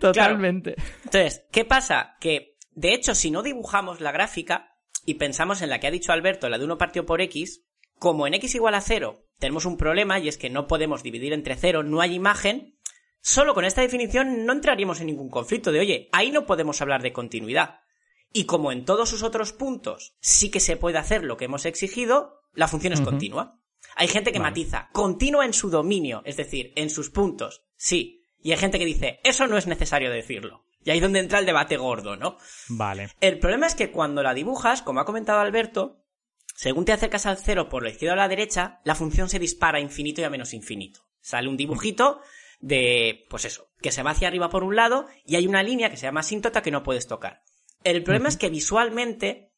Totalmente. 0.00 0.76
Entonces, 1.04 1.44
¿qué 1.52 1.64
pasa? 1.64 2.16
Que, 2.20 2.56
de 2.72 2.94
hecho, 2.94 3.14
si 3.14 3.30
no 3.30 3.42
dibujamos 3.42 4.00
la 4.00 4.12
gráfica 4.12 4.76
y 5.04 5.14
pensamos 5.14 5.62
en 5.62 5.70
la 5.70 5.78
que 5.78 5.86
ha 5.86 5.92
dicho 5.92 6.12
Alberto, 6.12 6.48
la 6.48 6.58
de 6.58 6.64
1 6.64 6.78
partido 6.78 7.06
por 7.06 7.20
x, 7.20 7.64
como 7.98 8.26
en 8.26 8.34
x 8.34 8.54
igual 8.54 8.74
a 8.74 8.80
0 8.80 9.26
tenemos 9.38 9.64
un 9.64 9.76
problema 9.76 10.18
y 10.18 10.28
es 10.28 10.36
que 10.36 10.50
no 10.50 10.66
podemos 10.66 11.02
dividir 11.02 11.32
entre 11.32 11.56
0, 11.56 11.82
no 11.82 12.00
hay 12.02 12.14
imagen, 12.14 12.78
solo 13.20 13.54
con 13.54 13.64
esta 13.64 13.80
definición 13.80 14.44
no 14.44 14.52
entraríamos 14.52 15.00
en 15.00 15.06
ningún 15.06 15.30
conflicto 15.30 15.72
de, 15.72 15.80
oye, 15.80 16.08
ahí 16.12 16.30
no 16.30 16.44
podemos 16.44 16.80
hablar 16.82 17.02
de 17.02 17.12
continuidad. 17.12 17.80
Y 18.32 18.44
como 18.44 18.70
en 18.70 18.84
todos 18.84 19.08
sus 19.08 19.22
otros 19.22 19.52
puntos 19.52 20.16
sí 20.20 20.50
que 20.50 20.60
se 20.60 20.76
puede 20.76 20.98
hacer 20.98 21.24
lo 21.24 21.36
que 21.36 21.46
hemos 21.46 21.64
exigido, 21.64 22.42
la 22.54 22.68
función 22.68 22.92
es 22.92 23.00
continua. 23.00 23.58
Hay 23.96 24.08
gente 24.08 24.30
que 24.30 24.40
matiza, 24.40 24.88
continua 24.92 25.44
en 25.44 25.54
su 25.54 25.70
dominio, 25.70 26.22
es 26.24 26.36
decir, 26.36 26.72
en 26.76 26.90
sus 26.90 27.10
puntos, 27.10 27.64
sí, 27.76 28.19
y 28.42 28.52
hay 28.52 28.58
gente 28.58 28.78
que 28.78 28.86
dice, 28.86 29.20
eso 29.24 29.46
no 29.46 29.56
es 29.56 29.66
necesario 29.66 30.10
decirlo. 30.10 30.64
Y 30.82 30.90
ahí 30.90 30.98
es 30.98 31.02
donde 31.02 31.20
entra 31.20 31.38
el 31.38 31.46
debate 31.46 31.76
gordo, 31.76 32.16
¿no? 32.16 32.38
Vale. 32.68 33.10
El 33.20 33.38
problema 33.38 33.66
es 33.66 33.74
que 33.74 33.90
cuando 33.90 34.22
la 34.22 34.34
dibujas, 34.34 34.82
como 34.82 35.00
ha 35.00 35.04
comentado 35.04 35.40
Alberto, 35.40 36.02
según 36.54 36.84
te 36.84 36.92
acercas 36.92 37.26
al 37.26 37.38
cero 37.38 37.68
por 37.68 37.82
la 37.82 37.90
izquierda 37.90 38.14
o 38.14 38.16
la 38.16 38.28
derecha, 38.28 38.80
la 38.84 38.94
función 38.94 39.28
se 39.28 39.38
dispara 39.38 39.78
a 39.78 39.82
infinito 39.82 40.20
y 40.20 40.24
a 40.24 40.30
menos 40.30 40.54
infinito. 40.54 41.00
Sale 41.20 41.48
un 41.48 41.56
dibujito 41.56 42.20
de, 42.60 43.26
pues 43.28 43.44
eso, 43.44 43.68
que 43.80 43.92
se 43.92 44.02
va 44.02 44.12
hacia 44.12 44.28
arriba 44.28 44.48
por 44.48 44.64
un 44.64 44.76
lado 44.76 45.06
y 45.26 45.36
hay 45.36 45.46
una 45.46 45.62
línea 45.62 45.90
que 45.90 45.96
se 45.96 46.06
llama 46.06 46.20
asíntota 46.20 46.62
que 46.62 46.70
no 46.70 46.82
puedes 46.82 47.06
tocar. 47.06 47.42
El 47.84 48.02
problema 48.02 48.28
es 48.28 48.36
que 48.36 48.50
visualmente 48.50 49.49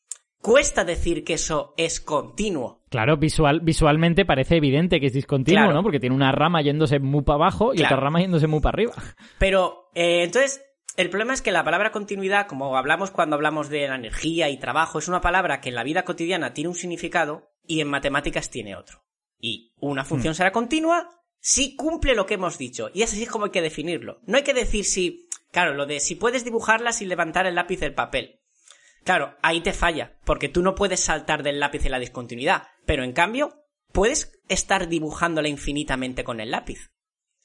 cuesta 0.42 0.84
decir 0.84 1.24
que 1.24 1.34
eso 1.34 1.72
es 1.78 2.00
continuo. 2.00 2.82
Claro, 2.90 3.16
visual, 3.16 3.60
visualmente 3.60 4.26
parece 4.26 4.56
evidente 4.56 5.00
que 5.00 5.06
es 5.06 5.14
discontinuo, 5.14 5.72
¿no? 5.72 5.82
Porque 5.82 6.00
tiene 6.00 6.14
una 6.14 6.32
rama 6.32 6.60
yéndose 6.60 6.98
muy 6.98 7.22
para 7.22 7.36
abajo 7.36 7.72
y 7.72 7.82
otra 7.82 7.96
rama 7.96 8.20
yéndose 8.20 8.48
muy 8.48 8.60
para 8.60 8.74
arriba. 8.74 8.92
Pero, 9.38 9.90
eh, 9.94 10.24
entonces, 10.24 10.62
el 10.96 11.08
problema 11.08 11.32
es 11.32 11.40
que 11.40 11.52
la 11.52 11.64
palabra 11.64 11.90
continuidad, 11.90 12.46
como 12.46 12.76
hablamos 12.76 13.10
cuando 13.10 13.36
hablamos 13.36 13.70
de 13.70 13.88
la 13.88 13.94
energía 13.94 14.50
y 14.50 14.58
trabajo, 14.58 14.98
es 14.98 15.08
una 15.08 15.22
palabra 15.22 15.60
que 15.60 15.70
en 15.70 15.74
la 15.74 15.84
vida 15.84 16.04
cotidiana 16.04 16.52
tiene 16.52 16.68
un 16.68 16.74
significado 16.74 17.50
y 17.66 17.80
en 17.80 17.88
matemáticas 17.88 18.50
tiene 18.50 18.76
otro. 18.76 19.04
Y 19.38 19.72
una 19.80 20.04
función 20.04 20.32
hmm. 20.32 20.36
será 20.36 20.52
continua 20.52 21.08
si 21.40 21.76
cumple 21.76 22.14
lo 22.14 22.26
que 22.26 22.34
hemos 22.34 22.58
dicho. 22.58 22.90
Y 22.92 23.02
es 23.02 23.12
así 23.12 23.26
como 23.26 23.46
hay 23.46 23.50
que 23.52 23.62
definirlo. 23.62 24.20
No 24.26 24.36
hay 24.36 24.44
que 24.44 24.54
decir 24.54 24.84
si, 24.84 25.28
claro, 25.50 25.72
lo 25.74 25.86
de 25.86 25.98
si 25.98 26.14
puedes 26.14 26.44
dibujarla 26.44 26.92
sin 26.92 27.08
levantar 27.08 27.46
el 27.46 27.54
lápiz 27.54 27.80
del 27.80 27.94
papel. 27.94 28.41
Claro, 29.04 29.36
ahí 29.42 29.60
te 29.60 29.72
falla, 29.72 30.18
porque 30.24 30.48
tú 30.48 30.62
no 30.62 30.74
puedes 30.74 31.00
saltar 31.00 31.42
del 31.42 31.58
lápiz 31.60 31.84
en 31.84 31.92
la 31.92 31.98
discontinuidad, 31.98 32.68
pero 32.86 33.02
en 33.02 33.12
cambio, 33.12 33.64
puedes 33.92 34.40
estar 34.48 34.88
dibujándola 34.88 35.48
infinitamente 35.48 36.24
con 36.24 36.40
el 36.40 36.50
lápiz. 36.50 36.92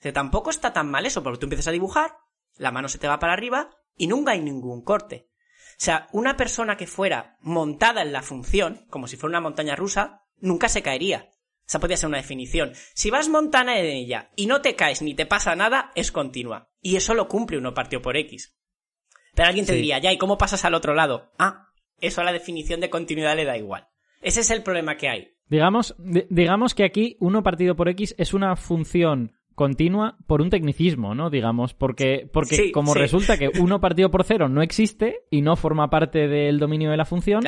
O 0.06 0.14
tampoco 0.14 0.50
está 0.50 0.74
tan 0.74 0.90
mal 0.90 1.06
eso, 1.06 1.24
porque 1.24 1.40
tú 1.40 1.46
empiezas 1.48 1.68
a 1.68 1.72
dibujar, 1.72 2.16
la 2.58 2.72
mano 2.72 2.88
se 2.90 3.00
te 3.00 3.08
va 3.08 3.20
para 3.20 3.34
arriba 3.34 3.72
y 3.96 4.08
nunca 4.08 4.34
hay 4.34 4.42
ningún 4.42 4.84
corte. 4.84 5.30
O 5.72 5.80
sea, 5.84 6.08
una 6.12 6.38
persona 6.38 6.78
que 6.78 6.88
fuera 6.88 7.38
montada 7.42 8.02
en 8.02 8.12
la 8.12 8.22
función, 8.22 8.86
como 8.90 9.08
si 9.08 9.18
fuera 9.18 9.32
una 9.32 9.42
montaña 9.42 9.76
rusa, 9.76 10.26
nunca 10.40 10.70
se 10.70 10.82
caería. 10.82 11.30
Esa 11.68 11.80
podría 11.80 11.98
ser 11.98 12.08
una 12.08 12.18
definición. 12.18 12.74
Si 12.94 13.10
vas 13.10 13.30
montana 13.30 13.78
en 13.78 13.86
ella 13.86 14.32
y 14.36 14.46
no 14.46 14.62
te 14.62 14.76
caes 14.76 15.02
ni 15.02 15.14
te 15.14 15.26
pasa 15.26 15.56
nada, 15.56 15.92
es 15.96 16.12
continua. 16.12 16.72
Y 16.82 16.96
eso 16.96 17.14
lo 17.14 17.28
cumple 17.28 17.58
uno 17.58 17.74
partido 17.74 18.02
por 18.02 18.16
X. 18.16 18.57
Pero 19.38 19.50
alguien 19.50 19.68
te 19.68 19.74
diría, 19.74 20.00
ya, 20.00 20.12
¿y 20.12 20.18
cómo 20.18 20.40
pasas 20.40 20.66
al 20.66 20.74
otro 20.74 20.96
lado? 20.96 21.30
Ah, 21.38 21.68
eso 22.02 22.22
a 22.22 22.24
la 22.24 22.34
definición 22.34 22.82
de 22.82 22.90
continuidad 22.90 23.36
le 23.36 23.46
da 23.46 23.56
igual. 23.56 23.88
Ese 24.20 24.40
es 24.40 24.50
el 24.50 24.64
problema 24.64 24.98
que 24.98 25.10
hay. 25.10 25.28
Digamos, 25.48 25.96
digamos 26.00 26.74
que 26.74 26.84
aquí 26.84 27.18
uno 27.20 27.44
partido 27.44 27.76
por 27.76 27.88
X 27.88 28.16
es 28.18 28.34
una 28.34 28.56
función 28.56 29.34
continua 29.54 30.18
por 30.26 30.42
un 30.42 30.50
tecnicismo, 30.50 31.14
¿no? 31.14 31.30
Digamos, 31.30 31.76
porque, 31.76 32.28
porque 32.34 32.72
como 32.72 32.96
resulta 32.96 33.38
que 33.38 33.52
uno 33.60 33.80
partido 33.80 34.10
por 34.10 34.24
cero 34.24 34.50
no 34.50 34.64
existe 34.64 35.20
y 35.30 35.44
no 35.44 35.56
forma 35.56 35.92
parte 35.92 36.28
del 36.28 36.58
dominio 36.58 36.90
de 36.90 36.98
la 36.98 37.06
función, 37.06 37.44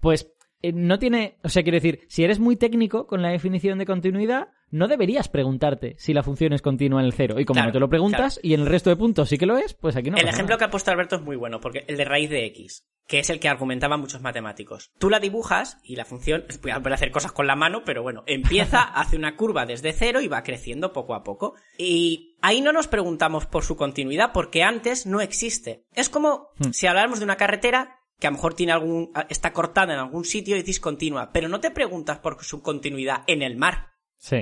pues 0.00 0.31
no 0.70 0.98
tiene, 0.98 1.38
o 1.42 1.48
sea, 1.48 1.62
quiero 1.62 1.76
decir, 1.76 2.06
si 2.08 2.22
eres 2.22 2.38
muy 2.38 2.56
técnico 2.56 3.06
con 3.06 3.22
la 3.22 3.30
definición 3.30 3.78
de 3.78 3.86
continuidad, 3.86 4.48
no 4.70 4.88
deberías 4.88 5.28
preguntarte 5.28 5.96
si 5.98 6.14
la 6.14 6.22
función 6.22 6.52
es 6.52 6.62
continua 6.62 7.00
en 7.00 7.06
el 7.06 7.12
cero. 7.12 7.40
Y 7.40 7.44
como 7.44 7.62
no 7.62 7.72
te 7.72 7.80
lo 7.80 7.88
preguntas 7.88 8.40
y 8.42 8.54
en 8.54 8.60
el 8.60 8.66
resto 8.66 8.90
de 8.90 8.96
puntos 8.96 9.28
sí 9.28 9.38
que 9.38 9.46
lo 9.46 9.58
es, 9.58 9.74
pues 9.74 9.96
aquí 9.96 10.10
no. 10.10 10.16
El 10.16 10.28
ejemplo 10.28 10.56
que 10.56 10.64
ha 10.64 10.70
puesto 10.70 10.90
Alberto 10.90 11.16
es 11.16 11.22
muy 11.22 11.36
bueno, 11.36 11.60
porque 11.60 11.84
el 11.88 11.96
de 11.96 12.04
raíz 12.04 12.30
de 12.30 12.46
x, 12.46 12.86
que 13.06 13.18
es 13.18 13.28
el 13.28 13.40
que 13.40 13.48
argumentaban 13.48 14.00
muchos 14.00 14.22
matemáticos. 14.22 14.90
Tú 14.98 15.10
la 15.10 15.20
dibujas 15.20 15.78
y 15.82 15.96
la 15.96 16.04
función, 16.04 16.44
voy 16.62 16.72
a 16.72 16.94
hacer 16.94 17.10
cosas 17.10 17.32
con 17.32 17.46
la 17.46 17.56
mano, 17.56 17.82
pero 17.84 18.02
bueno, 18.02 18.22
empieza, 18.26 18.82
hace 18.94 19.16
una 19.16 19.36
curva 19.36 19.66
desde 19.66 19.92
cero 19.92 20.20
y 20.20 20.28
va 20.28 20.42
creciendo 20.42 20.92
poco 20.92 21.14
a 21.14 21.22
poco. 21.22 21.54
Y 21.76 22.36
ahí 22.40 22.60
no 22.60 22.72
nos 22.72 22.88
preguntamos 22.88 23.46
por 23.46 23.64
su 23.64 23.76
continuidad, 23.76 24.32
porque 24.32 24.62
antes 24.62 25.06
no 25.06 25.20
existe. 25.20 25.84
Es 25.92 26.08
como 26.08 26.50
hmm. 26.58 26.70
si 26.70 26.86
habláramos 26.86 27.18
de 27.18 27.24
una 27.24 27.36
carretera 27.36 27.98
que 28.22 28.28
a 28.28 28.30
lo 28.30 28.36
mejor 28.36 28.54
tiene 28.54 28.70
algún, 28.70 29.10
está 29.28 29.52
cortada 29.52 29.92
en 29.92 29.98
algún 29.98 30.24
sitio 30.24 30.54
y 30.54 30.60
es 30.60 30.64
discontinua, 30.64 31.32
pero 31.32 31.48
no 31.48 31.58
te 31.58 31.72
preguntas 31.72 32.20
por 32.20 32.40
su 32.44 32.62
continuidad 32.62 33.24
en 33.26 33.42
el 33.42 33.56
mar. 33.56 33.88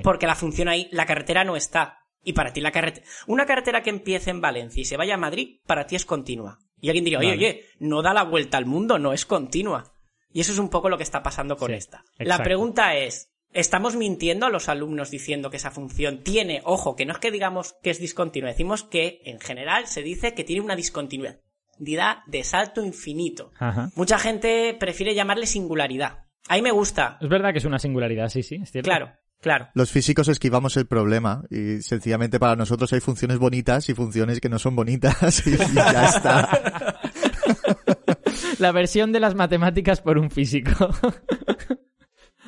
Porque 0.03 0.27
la 0.27 0.35
función 0.35 0.69
ahí, 0.69 0.91
la 0.93 1.07
carretera 1.07 1.45
no 1.45 1.57
está. 1.57 2.01
Y 2.23 2.35
para 2.35 2.53
ti 2.53 2.61
la 2.61 2.73
carretera... 2.73 3.07
Una 3.27 3.47
carretera 3.47 3.83
que 3.83 3.89
empiece 3.89 4.29
en 4.29 4.43
Valencia 4.43 4.83
y 4.83 4.85
se 4.85 4.99
vaya 4.99 5.15
a 5.15 5.17
Madrid, 5.17 5.61
para 5.67 5.87
ti 5.87 5.97
es 5.97 6.05
continua. 6.05 6.59
Y 6.79 6.91
alguien 6.91 7.05
diría, 7.05 7.21
oye, 7.21 7.33
oye, 7.33 7.65
no 7.79 8.03
da 8.03 8.13
la 8.13 8.25
vuelta 8.25 8.59
al 8.59 8.67
mundo, 8.67 8.99
no 8.99 9.15
es 9.15 9.25
continua. 9.25 9.95
Y 10.31 10.41
eso 10.41 10.53
es 10.53 10.59
un 10.59 10.69
poco 10.69 10.91
lo 10.91 10.99
que 10.99 11.03
está 11.03 11.23
pasando 11.23 11.57
con 11.57 11.73
esta. 11.73 12.05
La 12.19 12.43
pregunta 12.43 12.95
es, 12.97 13.33
¿estamos 13.51 13.97
mintiendo 13.97 14.45
a 14.45 14.51
los 14.51 14.69
alumnos 14.69 15.11
diciendo 15.11 15.49
que 15.49 15.57
esa 15.57 15.71
función 15.71 16.23
tiene, 16.23 16.61
ojo, 16.65 16.97
que 16.97 17.07
no 17.07 17.15
es 17.15 17.19
que 17.19 17.31
digamos 17.31 17.77
que 17.83 17.89
es 17.89 17.99
discontinua, 17.99 18.51
decimos 18.51 18.83
que 18.83 19.23
en 19.25 19.41
general 19.41 19.87
se 19.87 20.03
dice 20.03 20.35
que 20.35 20.45
tiene 20.45 20.61
una 20.61 20.77
discontinuidad 20.77 21.41
de 21.81 22.45
salto 22.45 22.85
infinito. 22.85 23.53
Mucha 23.97 24.19
gente 24.19 24.77
prefiere 24.79 25.15
llamarle 25.15 25.47
singularidad. 25.47 26.27
Ahí 26.49 26.63
me 26.63 26.71
gusta. 26.71 27.19
Es 27.21 27.29
verdad 27.29 27.53
que 27.53 27.59
es 27.59 27.65
una 27.65 27.79
singularidad, 27.79 28.29
sí, 28.29 28.43
sí, 28.43 28.57
es 28.63 28.71
cierto. 28.71 28.89
Claro. 28.89 29.13
Claro. 29.41 29.69
Los 29.73 29.91
físicos 29.91 30.29
esquivamos 30.29 30.77
el 30.77 30.87
problema 30.87 31.45
y 31.49 31.81
sencillamente 31.81 32.39
para 32.39 32.57
nosotros 32.57 32.93
hay 32.93 33.01
funciones 33.01 33.39
bonitas 33.39 33.89
y 33.89 33.95
funciones 33.95 34.39
que 34.39 34.51
no 34.51 34.59
son 34.59 34.77
bonitas 34.77 35.47
y, 35.47 35.57
ya 35.57 36.07
está. 36.07 37.01
La 38.59 38.71
versión 38.73 39.13
de 39.13 39.21
las 39.21 39.35
matemáticas 39.35 40.03
por 40.03 40.19
un 40.19 40.31
físico. 40.31 40.91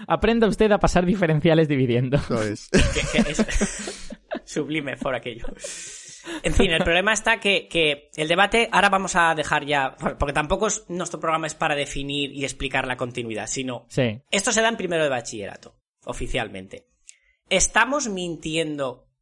Aprenda 0.07 0.47
usted 0.47 0.71
a 0.71 0.79
pasar 0.79 1.07
diferenciales 1.07 1.67
dividiendo. 1.67 2.19
Eso 2.19 2.43
es. 2.43 2.69
Sublime 4.45 4.99
por 4.99 5.15
aquello. 5.15 5.47
En 6.43 6.55
fin, 6.55 6.71
el 6.71 6.83
problema 6.83 7.13
está 7.13 7.41
que, 7.41 7.69
que, 7.69 8.11
el 8.17 8.29
debate, 8.29 8.69
ahora 8.73 8.89
vamos 8.89 9.17
a 9.17 9.35
dejar 9.35 9.65
ya, 9.65 9.97
porque 10.19 10.33
tampoco 10.33 10.69
es, 10.69 10.85
nuestro 10.89 11.21
programa 11.21 11.47
es 11.47 11.55
para 11.55 11.75
definir 11.75 12.33
y 12.33 12.45
explicar 12.45 12.87
la 12.87 12.97
continuidad, 12.97 13.47
sino 13.47 13.87
sí. 13.89 14.21
esto 14.31 14.53
se 14.53 14.63
da 14.63 14.69
en 14.69 14.77
primero 14.77 15.03
de 15.03 15.11
bachillerato 15.11 15.77
oficialmente. 16.05 16.89
¿Estamos 17.49 18.09
mintiendo 18.09 19.13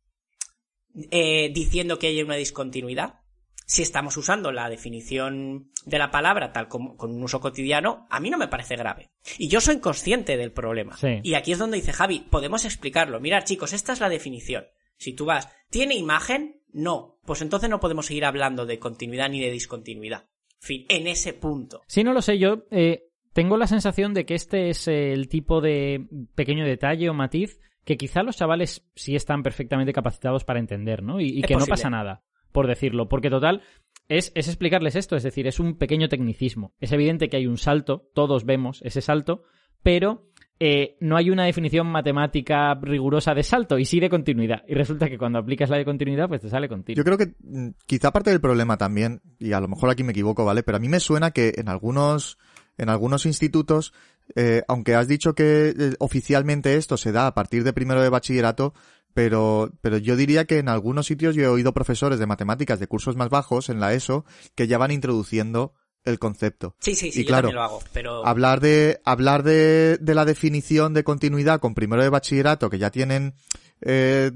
eh, 1.10 1.50
diciendo 1.52 1.98
que 1.98 2.08
hay 2.08 2.22
una 2.22 2.34
discontinuidad. 2.34 3.20
Si 3.66 3.82
estamos 3.82 4.16
usando 4.16 4.50
la 4.50 4.68
definición 4.68 5.70
de 5.84 5.98
la 5.98 6.10
palabra 6.10 6.52
tal 6.52 6.66
como 6.66 6.96
con 6.96 7.12
un 7.14 7.22
uso 7.22 7.40
cotidiano, 7.40 8.08
a 8.10 8.18
mí 8.18 8.28
no 8.28 8.38
me 8.38 8.48
parece 8.48 8.74
grave. 8.74 9.12
Y 9.38 9.46
yo 9.46 9.60
soy 9.60 9.78
consciente 9.78 10.36
del 10.36 10.52
problema. 10.52 10.96
Y 11.22 11.34
aquí 11.34 11.52
es 11.52 11.58
donde 11.58 11.76
dice 11.76 11.92
Javi, 11.92 12.26
podemos 12.28 12.64
explicarlo. 12.64 13.20
Mirad 13.20 13.44
chicos, 13.44 13.72
esta 13.72 13.92
es 13.92 14.00
la 14.00 14.08
definición. 14.08 14.64
Si 15.00 15.14
tú 15.14 15.24
vas, 15.24 15.48
¿tiene 15.70 15.96
imagen? 15.96 16.60
No. 16.72 17.18
Pues 17.24 17.40
entonces 17.40 17.70
no 17.70 17.80
podemos 17.80 18.04
seguir 18.04 18.26
hablando 18.26 18.66
de 18.66 18.78
continuidad 18.78 19.30
ni 19.30 19.40
de 19.40 19.50
discontinuidad. 19.50 20.28
Fin, 20.60 20.84
en 20.90 21.06
ese 21.06 21.32
punto. 21.32 21.80
Sí, 21.86 22.04
no 22.04 22.12
lo 22.12 22.20
sé. 22.20 22.38
Yo 22.38 22.66
eh, 22.70 23.08
tengo 23.32 23.56
la 23.56 23.66
sensación 23.66 24.12
de 24.12 24.26
que 24.26 24.34
este 24.34 24.68
es 24.68 24.86
el 24.88 25.28
tipo 25.28 25.62
de 25.62 26.06
pequeño 26.34 26.66
detalle 26.66 27.08
o 27.08 27.14
matiz 27.14 27.58
que 27.86 27.96
quizá 27.96 28.22
los 28.22 28.36
chavales 28.36 28.86
sí 28.94 29.16
están 29.16 29.42
perfectamente 29.42 29.94
capacitados 29.94 30.44
para 30.44 30.60
entender, 30.60 31.02
¿no? 31.02 31.18
Y, 31.18 31.40
que 31.40 31.56
no 31.56 31.64
pasa 31.64 31.88
nada, 31.88 32.22
por 32.52 32.66
decirlo. 32.66 33.08
Porque 33.08 33.30
total, 33.30 33.62
es, 34.06 34.32
es 34.34 34.48
explicarles 34.48 34.96
esto, 34.96 35.16
es 35.16 35.22
decir, 35.22 35.46
es 35.46 35.58
un 35.58 35.78
pequeño 35.78 36.10
tecnicismo. 36.10 36.74
Es 36.78 36.92
evidente 36.92 37.30
que 37.30 37.38
hay 37.38 37.46
un 37.46 37.56
salto, 37.56 38.10
todos 38.14 38.44
vemos 38.44 38.82
ese 38.82 39.00
salto, 39.00 39.44
pero 39.82 40.29
eh, 40.60 40.96
no 41.00 41.16
hay 41.16 41.30
una 41.30 41.44
definición 41.44 41.86
matemática 41.88 42.74
rigurosa 42.74 43.34
de 43.34 43.42
salto 43.42 43.78
y 43.78 43.84
sí 43.84 43.98
de 43.98 44.10
continuidad. 44.10 44.62
Y 44.68 44.74
resulta 44.74 45.08
que 45.08 45.18
cuando 45.18 45.38
aplicas 45.38 45.70
la 45.70 45.78
de 45.78 45.84
continuidad, 45.84 46.28
pues 46.28 46.42
te 46.42 46.50
sale 46.50 46.68
continuo. 46.68 46.96
Yo 46.96 47.04
creo 47.04 47.18
que 47.18 47.34
mm, 47.42 47.70
quizá 47.86 48.12
parte 48.12 48.30
del 48.30 48.40
problema 48.40 48.76
también, 48.76 49.22
y 49.38 49.52
a 49.52 49.60
lo 49.60 49.68
mejor 49.68 49.90
aquí 49.90 50.04
me 50.04 50.12
equivoco, 50.12 50.44
¿vale? 50.44 50.62
Pero 50.62 50.76
a 50.76 50.80
mí 50.80 50.88
me 50.88 51.00
suena 51.00 51.30
que 51.30 51.54
en 51.56 51.68
algunos, 51.68 52.38
en 52.78 52.90
algunos 52.90 53.26
institutos 53.26 53.92
eh, 54.36 54.62
aunque 54.68 54.94
has 54.94 55.08
dicho 55.08 55.34
que 55.34 55.74
eh, 55.76 55.94
oficialmente 55.98 56.76
esto 56.76 56.96
se 56.96 57.12
da 57.12 57.26
a 57.26 57.34
partir 57.34 57.64
de 57.64 57.72
primero 57.72 58.02
de 58.02 58.08
bachillerato, 58.08 58.74
pero, 59.14 59.72
pero 59.80 59.98
yo 59.98 60.16
diría 60.16 60.44
que 60.44 60.58
en 60.58 60.68
algunos 60.68 61.06
sitios 61.06 61.34
yo 61.34 61.42
he 61.42 61.48
oído 61.48 61.74
profesores 61.74 62.18
de 62.18 62.26
matemáticas 62.26 62.78
de 62.78 62.86
cursos 62.86 63.16
más 63.16 63.28
bajos 63.28 63.68
en 63.68 63.80
la 63.80 63.92
ESO 63.92 64.24
que 64.54 64.68
ya 64.68 64.78
van 64.78 64.92
introduciendo 64.92 65.74
el 66.04 66.18
concepto. 66.18 66.74
Sí, 66.80 66.94
sí, 66.94 67.12
sí, 67.12 67.22
y 67.22 67.24
claro, 67.24 67.52
lo 67.52 67.62
hago, 67.62 67.82
pero... 67.92 68.26
Hablar 68.26 68.60
de, 68.60 69.00
hablar 69.04 69.42
de, 69.42 69.98
de 70.00 70.14
la 70.14 70.24
definición 70.24 70.94
de 70.94 71.04
continuidad 71.04 71.60
con 71.60 71.74
primero 71.74 72.02
de 72.02 72.08
bachillerato, 72.08 72.70
que 72.70 72.78
ya 72.78 72.90
tienen 72.90 73.34
eh, 73.82 74.30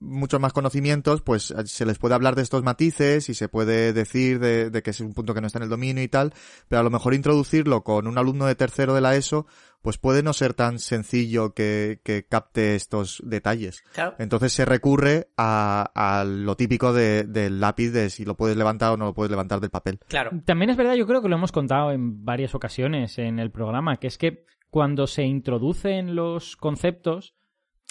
muchos 0.00 0.40
más 0.40 0.52
conocimientos, 0.52 1.22
pues 1.22 1.50
eh, 1.50 1.66
se 1.66 1.86
les 1.86 1.98
puede 1.98 2.14
hablar 2.14 2.34
de 2.34 2.42
estos 2.42 2.62
matices 2.62 3.28
y 3.28 3.34
se 3.34 3.48
puede 3.48 3.92
decir 3.92 4.38
de, 4.38 4.70
de, 4.70 4.82
que 4.82 4.90
es 4.90 5.00
un 5.00 5.14
punto 5.14 5.34
que 5.34 5.40
no 5.40 5.46
está 5.46 5.58
en 5.58 5.64
el 5.64 5.68
dominio 5.68 6.02
y 6.02 6.08
tal, 6.08 6.32
pero 6.68 6.80
a 6.80 6.84
lo 6.84 6.90
mejor 6.90 7.14
introducirlo 7.14 7.82
con 7.82 8.06
un 8.06 8.18
alumno 8.18 8.46
de 8.46 8.54
tercero 8.54 8.94
de 8.94 9.00
la 9.00 9.16
ESO, 9.16 9.46
pues 9.82 9.98
puede 9.98 10.22
no 10.22 10.32
ser 10.32 10.54
tan 10.54 10.78
sencillo 10.78 11.54
que, 11.54 12.00
que 12.04 12.26
capte 12.26 12.74
estos 12.74 13.22
detalles. 13.24 13.82
Entonces 14.18 14.52
se 14.52 14.64
recurre 14.64 15.28
a, 15.36 15.90
a 15.94 16.24
lo 16.24 16.56
típico 16.56 16.92
de, 16.92 17.24
del 17.24 17.60
lápiz 17.60 17.90
de 17.90 18.10
si 18.10 18.24
lo 18.24 18.36
puedes 18.36 18.56
levantar 18.56 18.92
o 18.92 18.96
no 18.96 19.06
lo 19.06 19.14
puedes 19.14 19.30
levantar 19.30 19.60
del 19.60 19.70
papel. 19.70 19.98
Claro. 20.08 20.30
También 20.44 20.70
es 20.70 20.76
verdad, 20.76 20.94
yo 20.94 21.06
creo 21.06 21.22
que 21.22 21.28
lo 21.28 21.36
hemos 21.36 21.52
contado 21.52 21.92
en 21.92 22.24
varias 22.24 22.54
ocasiones 22.54 23.18
en 23.18 23.38
el 23.38 23.50
programa, 23.50 23.96
que 23.96 24.06
es 24.06 24.18
que 24.18 24.44
cuando 24.68 25.06
se 25.06 25.24
introducen 25.24 26.14
los 26.14 26.56
conceptos, 26.56 27.34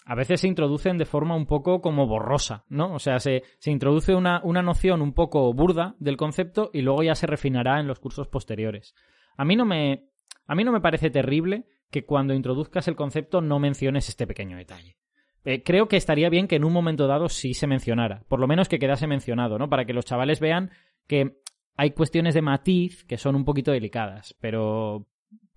a 0.10 0.16
veces 0.16 0.42
se 0.42 0.48
introducen 0.48 0.98
de 0.98 1.06
forma 1.06 1.36
un 1.36 1.46
poco 1.46 1.82
como 1.82 2.08
borrosa, 2.08 2.66
¿no? 2.68 2.96
O 2.96 2.98
sea, 2.98 3.20
se, 3.20 3.44
se 3.60 3.70
introduce 3.70 4.16
una, 4.16 4.42
una, 4.44 4.64
noción 4.64 5.04
un 5.04 5.14
poco 5.14 5.54
burda 5.54 5.96
del 6.00 6.18
concepto 6.18 6.72
y 6.74 6.82
luego 6.82 7.04
ya 7.04 7.14
se 7.14 7.28
refinará 7.28 7.80
en 7.80 7.86
los 7.86 8.00
cursos 8.00 8.28
posteriores. 8.28 8.96
A 9.38 9.46
mí 9.46 9.56
no 9.56 9.66
me, 9.66 10.10
a 10.48 10.56
mí 10.56 10.64
no 10.64 10.72
me 10.72 10.82
parece 10.82 11.12
terrible 11.12 11.68
que 11.92 12.06
cuando 12.06 12.34
introduzcas 12.34 12.88
el 12.88 12.96
concepto 12.96 13.40
no 13.42 13.60
menciones 13.60 14.10
este 14.10 14.26
pequeño 14.26 14.58
detalle. 14.58 14.98
Eh, 15.46 15.62
creo 15.62 15.88
que 15.88 15.98
estaría 15.98 16.30
bien 16.30 16.48
que 16.48 16.56
en 16.56 16.66
un 16.66 16.74
momento 16.74 17.06
dado 17.06 17.30
sí 17.30 17.54
se 17.54 17.68
mencionara, 17.68 18.24
por 18.28 18.40
lo 18.40 18.48
menos 18.48 18.68
que 18.68 18.80
quedase 18.80 19.06
mencionado, 19.06 19.60
¿no? 19.60 19.70
Para 19.70 19.86
que 19.86 19.94
los 19.94 20.06
chavales 20.06 20.40
vean 20.40 20.72
que 21.06 21.40
hay 21.76 21.92
cuestiones 21.92 22.34
de 22.34 22.42
matiz 22.42 23.04
que 23.04 23.20
son 23.20 23.36
un 23.36 23.46
poquito 23.46 23.72
delicadas, 23.72 24.36
pero, 24.42 25.06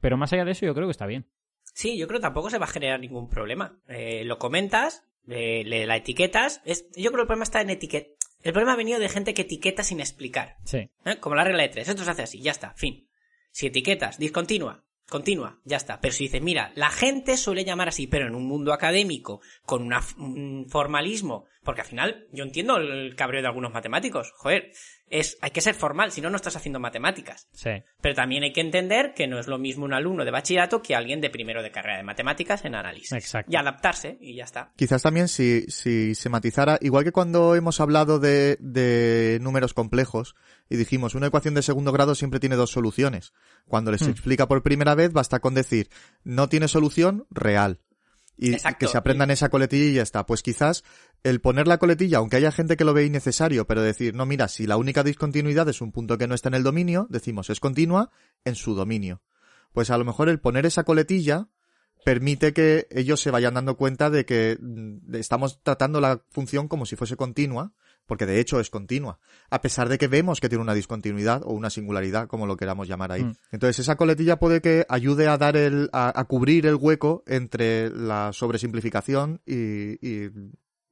pero 0.03 0.19
más 0.19 0.31
allá 0.35 0.45
de 0.45 0.51
eso 0.51 0.67
yo 0.67 0.75
creo 0.75 0.89
que 0.89 0.93
está 0.93 1.07
bien. 1.07 1.27
Sí, 1.73 1.97
yo 1.97 2.07
creo 2.07 2.21
que 2.21 2.25
tampoco 2.25 2.51
se 2.51 2.59
va 2.59 2.67
a 2.67 2.69
generar 2.69 3.01
ningún 3.01 3.29
problema. 3.29 3.79
Eh, 3.89 4.25
lo 4.25 4.39
comentas, 4.39 5.05
eh, 5.29 5.63
le, 5.65 5.87
la 5.87 5.97
etiquetas. 5.97 6.61
Es, 6.65 6.87
yo 6.97 7.11
creo 7.11 7.13
que 7.13 7.23
el 7.23 7.27
problema 7.27 7.45
está 7.45 7.61
en 7.61 7.71
etiqueta. 7.71 8.11
El 8.43 8.53
problema 8.53 8.73
ha 8.73 8.77
venido 8.77 8.99
de 8.99 9.09
gente 9.09 9.35
que 9.35 9.43
etiqueta 9.43 9.85
sin 9.85 10.01
explicar. 10.01 10.57
Sí. 10.65 10.91
¿Eh? 11.05 11.17
Como 11.21 11.37
la 11.37 11.45
regla 11.45 11.63
de 11.63 11.69
tres. 11.69 11.89
Esto 11.89 12.05
se 12.05 12.11
hace 12.11 12.23
así, 12.23 12.41
ya 12.41 12.51
está, 12.51 12.75
fin. 12.75 13.09
Si 13.53 13.67
etiquetas, 13.67 14.19
discontinua, 14.19 14.85
continua, 15.09 15.61
ya 15.65 15.77
está. 15.77 16.01
Pero 16.01 16.13
si 16.13 16.25
dices, 16.25 16.43
mira, 16.43 16.73
la 16.75 16.91
gente 16.91 17.37
suele 17.37 17.65
llamar 17.65 17.89
así, 17.89 18.07
pero 18.07 18.27
en 18.27 18.35
un 18.35 18.47
mundo 18.47 18.73
académico, 18.73 19.41
con 19.65 19.93
un 20.19 20.67
formalismo, 20.69 21.47
porque 21.65 21.83
al 21.83 21.87
final 21.87 22.27
yo 22.33 22.45
entiendo 22.45 22.77
el 22.77 23.15
cabreo 23.15 23.41
de 23.41 23.47
algunos 23.47 23.73
matemáticos. 23.73 24.33
Joder, 24.37 24.73
es, 25.09 25.39
hay 25.41 25.51
que 25.51 25.61
ser 25.61 25.75
formal, 25.75 26.11
si 26.11 26.21
no, 26.21 26.31
no 26.31 26.37
estás 26.37 26.57
haciendo 26.57 26.81
matemáticas. 26.81 27.49
Sí. 27.53 27.71
Pero 28.01 28.15
también 28.15 28.43
hay 28.43 28.53
que 28.53 28.61
entender 28.61 29.15
que 29.15 29.27
no 29.27 29.39
es 29.39 29.47
lo 29.47 29.59
mismo 29.59 29.85
un 29.85 29.93
alumno 29.93 30.25
de 30.25 30.31
bachillerato 30.31 30.83
que 30.83 30.95
alguien 30.95 31.21
de 31.21 31.31
primero 31.31 31.63
de 31.63 31.71
carrera 31.71 31.99
de 31.99 32.03
matemáticas 32.03 32.65
en 32.65 32.75
análisis. 32.75 33.13
Exacto. 33.13 33.53
Y 33.53 33.57
adaptarse, 33.57 34.19
y 34.21 34.35
ya 34.35 34.45
está. 34.45 34.73
Quizás 34.77 35.03
también 35.03 35.29
si, 35.29 35.63
si 35.69 36.15
se 36.15 36.29
matizara, 36.29 36.79
igual 36.81 37.05
que 37.05 37.13
cuando 37.13 37.55
hemos 37.55 37.81
hablado 37.81 38.19
de, 38.19 38.57
de 38.59 39.39
números 39.41 39.75
complejos, 39.75 40.35
y 40.69 40.77
dijimos, 40.77 41.15
una 41.15 41.27
ecuación 41.27 41.55
de 41.55 41.63
segundo 41.63 41.93
grado 41.93 42.15
siempre 42.15 42.41
tiene 42.41 42.57
dos 42.57 42.71
soluciones. 42.71 43.33
Cuando 43.67 43.93
les 43.93 44.03
hmm. 44.03 44.11
explica 44.11 44.49
por 44.49 44.63
primera 44.63 44.95
vez, 44.95 45.13
basta 45.13 45.41
con 45.41 45.55
decir, 45.55 45.91
no 46.25 46.49
tiene 46.49 46.67
solución 46.67 47.27
real 47.31 47.81
y 48.37 48.57
que 48.57 48.89
se 48.89 48.99
aprendan 48.99 49.31
esa 49.31 49.49
coletilla 49.49 49.85
y 49.85 49.95
ya 49.95 50.03
está. 50.03 50.27
Pues 50.27 50.43
quizás 50.43 50.85
el 51.23 51.41
poner 51.41 51.69
la 51.69 51.79
coletilla, 51.79 52.19
aunque 52.19 52.37
haya 52.37 52.53
gente 52.53 52.77
que 52.77 52.85
lo 52.85 52.95
ve 52.95 53.05
innecesario, 53.05 53.67
pero 53.67 53.83
decir, 53.83 54.15
no, 54.15 54.27
mira, 54.27 54.49
si 54.49 54.67
la 54.67 54.77
única 54.77 55.03
discontinuidad 55.03 55.69
es 55.69 55.81
un 55.81 55.93
punto 55.93 56.19
que 56.19 56.27
no 56.27 56.35
está 56.35 56.49
en 56.49 56.55
el 56.55 56.63
dominio, 56.63 57.07
decimos 57.11 57.51
es 57.51 57.61
continua 57.61 58.11
en 58.45 58.55
su 58.55 58.75
dominio. 58.75 59.23
Pues 59.73 59.91
a 59.91 59.99
lo 59.99 60.05
mejor 60.05 60.29
el 60.29 60.41
poner 60.41 60.67
esa 60.67 60.85
coletilla 60.85 61.49
permite 62.05 62.53
que 62.53 62.89
ellos 62.91 63.21
se 63.21 63.31
vayan 63.31 63.55
dando 63.55 63.77
cuenta 63.77 64.11
de 64.11 64.25
que 64.25 64.59
mm, 64.61 65.15
estamos 65.15 65.63
tratando 65.63 66.01
la 66.01 66.23
función 66.31 66.69
como 66.69 66.87
si 66.87 66.97
fuese 66.97 67.17
continua 67.17 67.73
porque 68.07 68.27
de 68.27 68.41
hecho 68.41 68.61
es 68.61 68.71
continua, 68.71 69.19
a 69.51 69.61
pesar 69.61 69.89
de 69.89 69.99
que 69.99 70.09
vemos 70.09 70.41
que 70.41 70.49
tiene 70.49 70.63
una 70.63 70.75
discontinuidad 70.75 71.43
o 71.45 71.53
una 71.53 71.71
singularidad, 71.71 72.27
como 72.27 72.47
lo 72.47 72.57
queramos 72.57 72.89
llamar 72.89 73.13
ahí. 73.13 73.25
Mm. 73.25 73.35
Entonces 73.53 73.79
esa 73.81 73.97
coletilla 73.97 74.39
puede 74.39 74.61
que 74.61 74.85
ayude 74.89 75.29
a 75.29 75.39
dar 75.39 75.57
el, 75.57 75.89
a, 75.93 76.25
cubrir 76.25 76.67
el 76.67 76.77
hueco 76.77 77.23
entre 77.27 77.91
la 77.91 78.33
sobresimplificación 78.33 79.41
y, 79.47 79.95
y, 80.07 80.31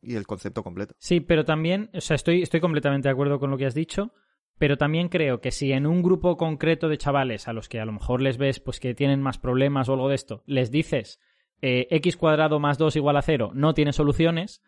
y, 0.02 0.14
el 0.16 0.26
concepto 0.26 0.62
completo. 0.62 0.94
Sí, 0.98 1.20
pero 1.20 1.44
también, 1.44 1.90
o 1.94 2.00
sea, 2.00 2.16
estoy, 2.16 2.42
estoy 2.42 2.60
completamente 2.60 3.08
de 3.08 3.12
acuerdo 3.12 3.38
con 3.38 3.50
lo 3.50 3.58
que 3.58 3.66
has 3.66 3.74
dicho. 3.74 4.12
Pero 4.58 4.76
también 4.76 5.08
creo 5.08 5.40
que 5.40 5.52
si 5.52 5.72
en 5.72 5.86
un 5.86 6.02
grupo 6.02 6.36
concreto 6.36 6.90
de 6.90 6.98
chavales 6.98 7.48
a 7.48 7.54
los 7.54 7.66
que 7.70 7.80
a 7.80 7.86
lo 7.86 7.92
mejor 7.92 8.20
les 8.20 8.36
ves 8.36 8.60
pues 8.60 8.78
que 8.78 8.94
tienen 8.94 9.22
más 9.22 9.38
problemas 9.38 9.88
o 9.88 9.94
algo 9.94 10.10
de 10.10 10.16
esto, 10.16 10.42
les 10.44 10.70
dices 10.70 11.18
eh, 11.62 11.86
x 11.90 12.18
cuadrado 12.18 12.60
más 12.60 12.76
2 12.76 12.96
igual 12.96 13.16
a 13.16 13.22
0 13.22 13.52
no 13.54 13.72
tiene 13.72 13.94
soluciones, 13.94 14.62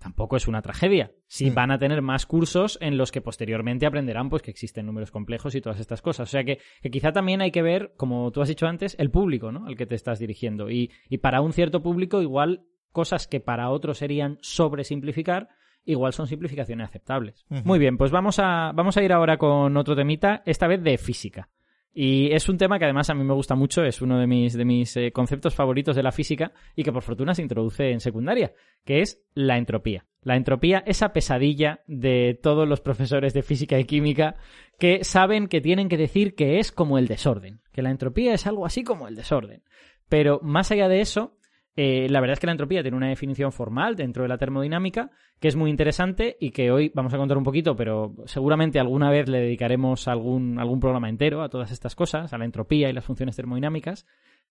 tampoco 0.00 0.36
es 0.36 0.48
una 0.48 0.62
tragedia. 0.62 1.12
Si 1.26 1.50
mm. 1.50 1.54
van 1.54 1.70
a 1.70 1.78
tener 1.78 2.02
más 2.02 2.26
cursos 2.26 2.78
en 2.80 2.96
los 2.96 3.12
que 3.12 3.20
posteriormente 3.20 3.86
aprenderán 3.86 4.30
pues 4.30 4.42
que 4.42 4.50
existen 4.50 4.86
números 4.86 5.10
complejos 5.10 5.54
y 5.54 5.60
todas 5.60 5.78
estas 5.78 6.02
cosas. 6.02 6.28
O 6.28 6.30
sea 6.30 6.42
que, 6.42 6.58
quizá 6.90 7.12
también 7.12 7.42
hay 7.42 7.52
que 7.52 7.62
ver, 7.62 7.92
como 7.96 8.32
tú 8.32 8.40
has 8.40 8.48
dicho 8.48 8.66
antes, 8.66 8.96
el 8.98 9.10
público, 9.10 9.52
¿no? 9.52 9.66
Al 9.66 9.76
que 9.76 9.86
te 9.86 9.94
estás 9.94 10.18
dirigiendo. 10.18 10.70
Y, 10.70 10.90
y 11.08 11.18
para 11.18 11.42
un 11.42 11.52
cierto 11.52 11.82
público, 11.82 12.22
igual 12.22 12.64
cosas 12.90 13.28
que 13.28 13.40
para 13.40 13.70
otros 13.70 13.98
serían 13.98 14.38
sobresimplificar, 14.40 15.48
igual 15.84 16.12
son 16.12 16.26
simplificaciones 16.26 16.88
aceptables. 16.88 17.44
Muy 17.48 17.78
bien, 17.78 17.96
pues 17.96 18.10
vamos 18.10 18.38
a, 18.38 18.72
vamos 18.74 18.96
a 18.96 19.02
ir 19.02 19.12
ahora 19.12 19.36
con 19.36 19.76
otro 19.76 19.94
temita, 19.94 20.42
esta 20.46 20.66
vez 20.66 20.82
de 20.82 20.98
física. 20.98 21.50
Y 21.92 22.32
es 22.32 22.48
un 22.48 22.56
tema 22.56 22.78
que 22.78 22.84
además 22.84 23.10
a 23.10 23.14
mí 23.14 23.24
me 23.24 23.34
gusta 23.34 23.56
mucho, 23.56 23.82
es 23.84 24.00
uno 24.00 24.18
de 24.18 24.26
mis, 24.26 24.52
de 24.52 24.64
mis 24.64 24.96
eh, 24.96 25.10
conceptos 25.10 25.54
favoritos 25.54 25.96
de 25.96 26.04
la 26.04 26.12
física 26.12 26.52
y 26.76 26.84
que 26.84 26.92
por 26.92 27.02
fortuna 27.02 27.34
se 27.34 27.42
introduce 27.42 27.90
en 27.90 28.00
secundaria, 28.00 28.52
que 28.84 29.00
es 29.00 29.20
la 29.34 29.58
entropía. 29.58 30.06
La 30.22 30.36
entropía, 30.36 30.84
esa 30.86 31.12
pesadilla 31.12 31.80
de 31.86 32.38
todos 32.40 32.68
los 32.68 32.80
profesores 32.80 33.34
de 33.34 33.42
física 33.42 33.78
y 33.78 33.84
química 33.84 34.36
que 34.78 35.02
saben 35.02 35.48
que 35.48 35.60
tienen 35.60 35.88
que 35.88 35.96
decir 35.96 36.34
que 36.34 36.58
es 36.58 36.70
como 36.70 36.98
el 36.98 37.08
desorden, 37.08 37.60
que 37.72 37.82
la 37.82 37.90
entropía 37.90 38.34
es 38.34 38.46
algo 38.46 38.66
así 38.66 38.84
como 38.84 39.08
el 39.08 39.16
desorden. 39.16 39.62
Pero 40.08 40.40
más 40.42 40.70
allá 40.70 40.88
de 40.88 41.00
eso, 41.00 41.38
eh, 41.76 42.08
la 42.08 42.20
verdad 42.20 42.34
es 42.34 42.40
que 42.40 42.46
la 42.46 42.52
entropía 42.52 42.82
tiene 42.82 42.96
una 42.96 43.08
definición 43.08 43.52
formal 43.52 43.96
dentro 43.96 44.24
de 44.24 44.28
la 44.28 44.38
termodinámica 44.38 45.10
que 45.38 45.48
es 45.48 45.56
muy 45.56 45.70
interesante 45.70 46.36
y 46.40 46.50
que 46.50 46.70
hoy 46.70 46.90
vamos 46.94 47.14
a 47.14 47.16
contar 47.16 47.38
un 47.38 47.44
poquito, 47.44 47.76
pero 47.76 48.14
seguramente 48.26 48.78
alguna 48.78 49.10
vez 49.10 49.28
le 49.28 49.40
dedicaremos 49.40 50.06
algún, 50.08 50.58
algún 50.58 50.80
programa 50.80 51.08
entero 51.08 51.42
a 51.42 51.48
todas 51.48 51.70
estas 51.70 51.94
cosas, 51.94 52.32
a 52.32 52.38
la 52.38 52.44
entropía 52.44 52.90
y 52.90 52.92
las 52.92 53.04
funciones 53.04 53.36
termodinámicas. 53.36 54.06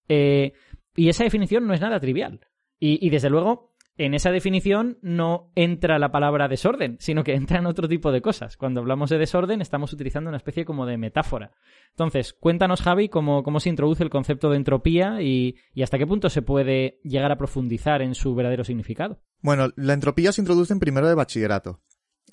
Eh, 0.08 0.54
y 0.96 1.10
esa 1.10 1.24
definición 1.24 1.68
no 1.68 1.74
es 1.74 1.82
nada 1.82 2.00
trivial. 2.00 2.40
y 2.80 3.10
desde 3.10 3.30
luego, 3.30 3.69
en 4.00 4.14
esa 4.14 4.32
definición 4.32 4.98
no 5.02 5.52
entra 5.56 6.00
la 6.00 6.10
palabra 6.10 6.48
desorden, 6.48 6.96
sino 7.00 7.26
que 7.26 7.36
entran 7.36 7.66
otro 7.66 7.90
tipo 7.90 8.14
de 8.14 8.22
cosas. 8.22 8.56
Cuando 8.56 8.80
hablamos 8.80 9.10
de 9.10 9.18
desorden 9.18 9.62
estamos 9.62 9.92
utilizando 9.92 10.30
una 10.30 10.38
especie 10.38 10.64
como 10.64 10.86
de 10.86 10.98
metáfora. 10.98 11.52
Entonces, 11.90 12.32
cuéntanos, 12.32 12.82
Javi, 12.82 13.10
cómo, 13.10 13.44
cómo 13.44 13.60
se 13.60 13.68
introduce 13.68 14.02
el 14.02 14.10
concepto 14.10 14.50
de 14.50 14.56
entropía 14.56 15.22
y, 15.22 15.58
hasta 15.84 15.98
qué 15.98 16.08
punto 16.08 16.30
se 16.30 16.42
puede 16.42 17.02
llegar 17.04 17.30
a 17.32 17.38
profundizar 17.38 18.02
en 18.02 18.16
su 18.16 18.34
verdadero 18.34 18.64
significado. 18.64 19.20
Bueno, 19.42 19.70
la 19.76 19.94
entropía 19.94 20.32
se 20.32 20.42
introduce 20.42 20.72
en 20.72 20.80
primero 20.80 21.10
de 21.10 21.16
bachillerato, 21.16 21.82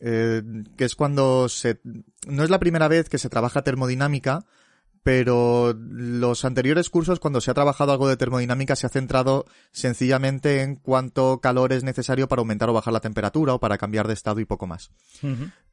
eh, 0.00 0.42
que 0.76 0.85
es 0.85 0.94
cuando 0.94 1.48
se... 1.48 1.81
No 2.29 2.44
es 2.44 2.50
la 2.50 2.61
primera 2.61 2.87
vez 2.87 3.09
que 3.09 3.18
se 3.18 3.29
trabaja 3.29 3.62
termodinámica, 3.62 4.44
pero 5.06 5.72
los 5.72 6.44
anteriores 6.44 6.90
cursos, 6.90 7.20
cuando 7.20 7.40
se 7.40 7.48
ha 7.52 7.54
trabajado 7.54 7.92
algo 7.92 8.08
de 8.08 8.16
termodinámica, 8.16 8.74
se 8.74 8.88
ha 8.88 8.90
centrado 8.90 9.46
sencillamente 9.70 10.62
en 10.62 10.74
cuánto 10.74 11.40
calor 11.40 11.72
es 11.72 11.84
necesario 11.84 12.26
para 12.26 12.40
aumentar 12.40 12.70
o 12.70 12.72
bajar 12.72 12.92
la 12.92 12.98
temperatura 12.98 13.54
o 13.54 13.60
para 13.60 13.78
cambiar 13.78 14.08
de 14.08 14.14
estado 14.14 14.40
y 14.40 14.46
poco 14.46 14.66
más. 14.66 14.90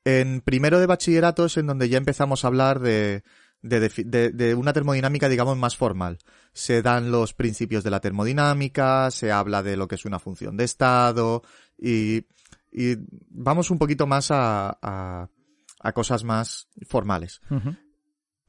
En 0.05 0.41
primero 0.41 0.79
de 0.79 0.85
bachillerato 0.85 1.45
es 1.45 1.57
en 1.57 1.65
donde 1.65 1.89
ya 1.89 1.97
empezamos 1.97 2.43
a 2.43 2.47
hablar 2.49 2.79
de, 2.79 3.23
de, 3.63 4.55
una 4.55 4.71
termodinámica, 4.71 5.27
digamos, 5.27 5.57
más 5.57 5.75
formal. 5.77 6.19
Se 6.53 6.83
dan 6.83 7.09
los 7.09 7.33
principios 7.33 7.83
de 7.83 7.89
la 7.89 8.01
termodinámica, 8.01 9.09
se 9.09 9.31
habla 9.31 9.63
de 9.63 9.77
lo 9.77 9.87
que 9.87 9.95
es 9.95 10.05
una 10.05 10.19
función 10.19 10.57
de 10.57 10.65
estado 10.65 11.41
y, 11.75 12.27
y 12.71 12.97
vamos 13.31 13.71
un 13.71 13.79
poquito 13.79 14.05
más 14.05 14.29
a, 14.29 14.77
a, 14.79 15.91
cosas 15.91 16.23
más 16.23 16.67
formales. 16.87 17.41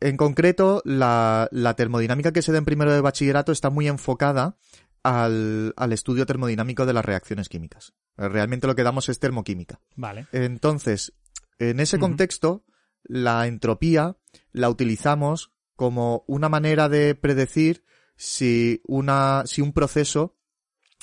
En 0.01 0.17
concreto, 0.17 0.83
la, 0.85 1.49
la, 1.51 1.75
termodinámica 1.75 2.33
que 2.33 2.43
se 2.43 2.53
da 2.53 2.59
en 2.59 2.65
primero 2.65 2.93
de 2.93 3.01
bachillerato 3.01 3.53
está 3.53 3.71
muy 3.71 3.89
enfocada 3.89 4.59
al, 5.03 5.73
al, 5.77 5.93
estudio 5.93 6.27
termodinámico 6.27 6.85
de 6.85 6.93
las 6.93 7.05
reacciones 7.05 7.49
químicas. 7.49 7.95
Realmente 8.17 8.67
lo 8.67 8.75
que 8.75 8.83
damos 8.83 9.09
es 9.09 9.19
termoquímica. 9.19 9.81
Vale. 9.97 10.27
Entonces, 10.33 11.15
en 11.59 11.81
ese 11.81 11.99
contexto, 11.99 12.65
la 13.03 13.47
entropía 13.47 14.17
la 14.53 14.69
utilizamos 14.69 15.53
como 15.77 16.25
una 16.27 16.49
manera 16.49 16.89
de 16.89 17.15
predecir 17.15 17.85
si 18.17 18.81
una, 18.87 19.43
si 19.47 19.61
un 19.61 19.73
proceso 19.73 20.37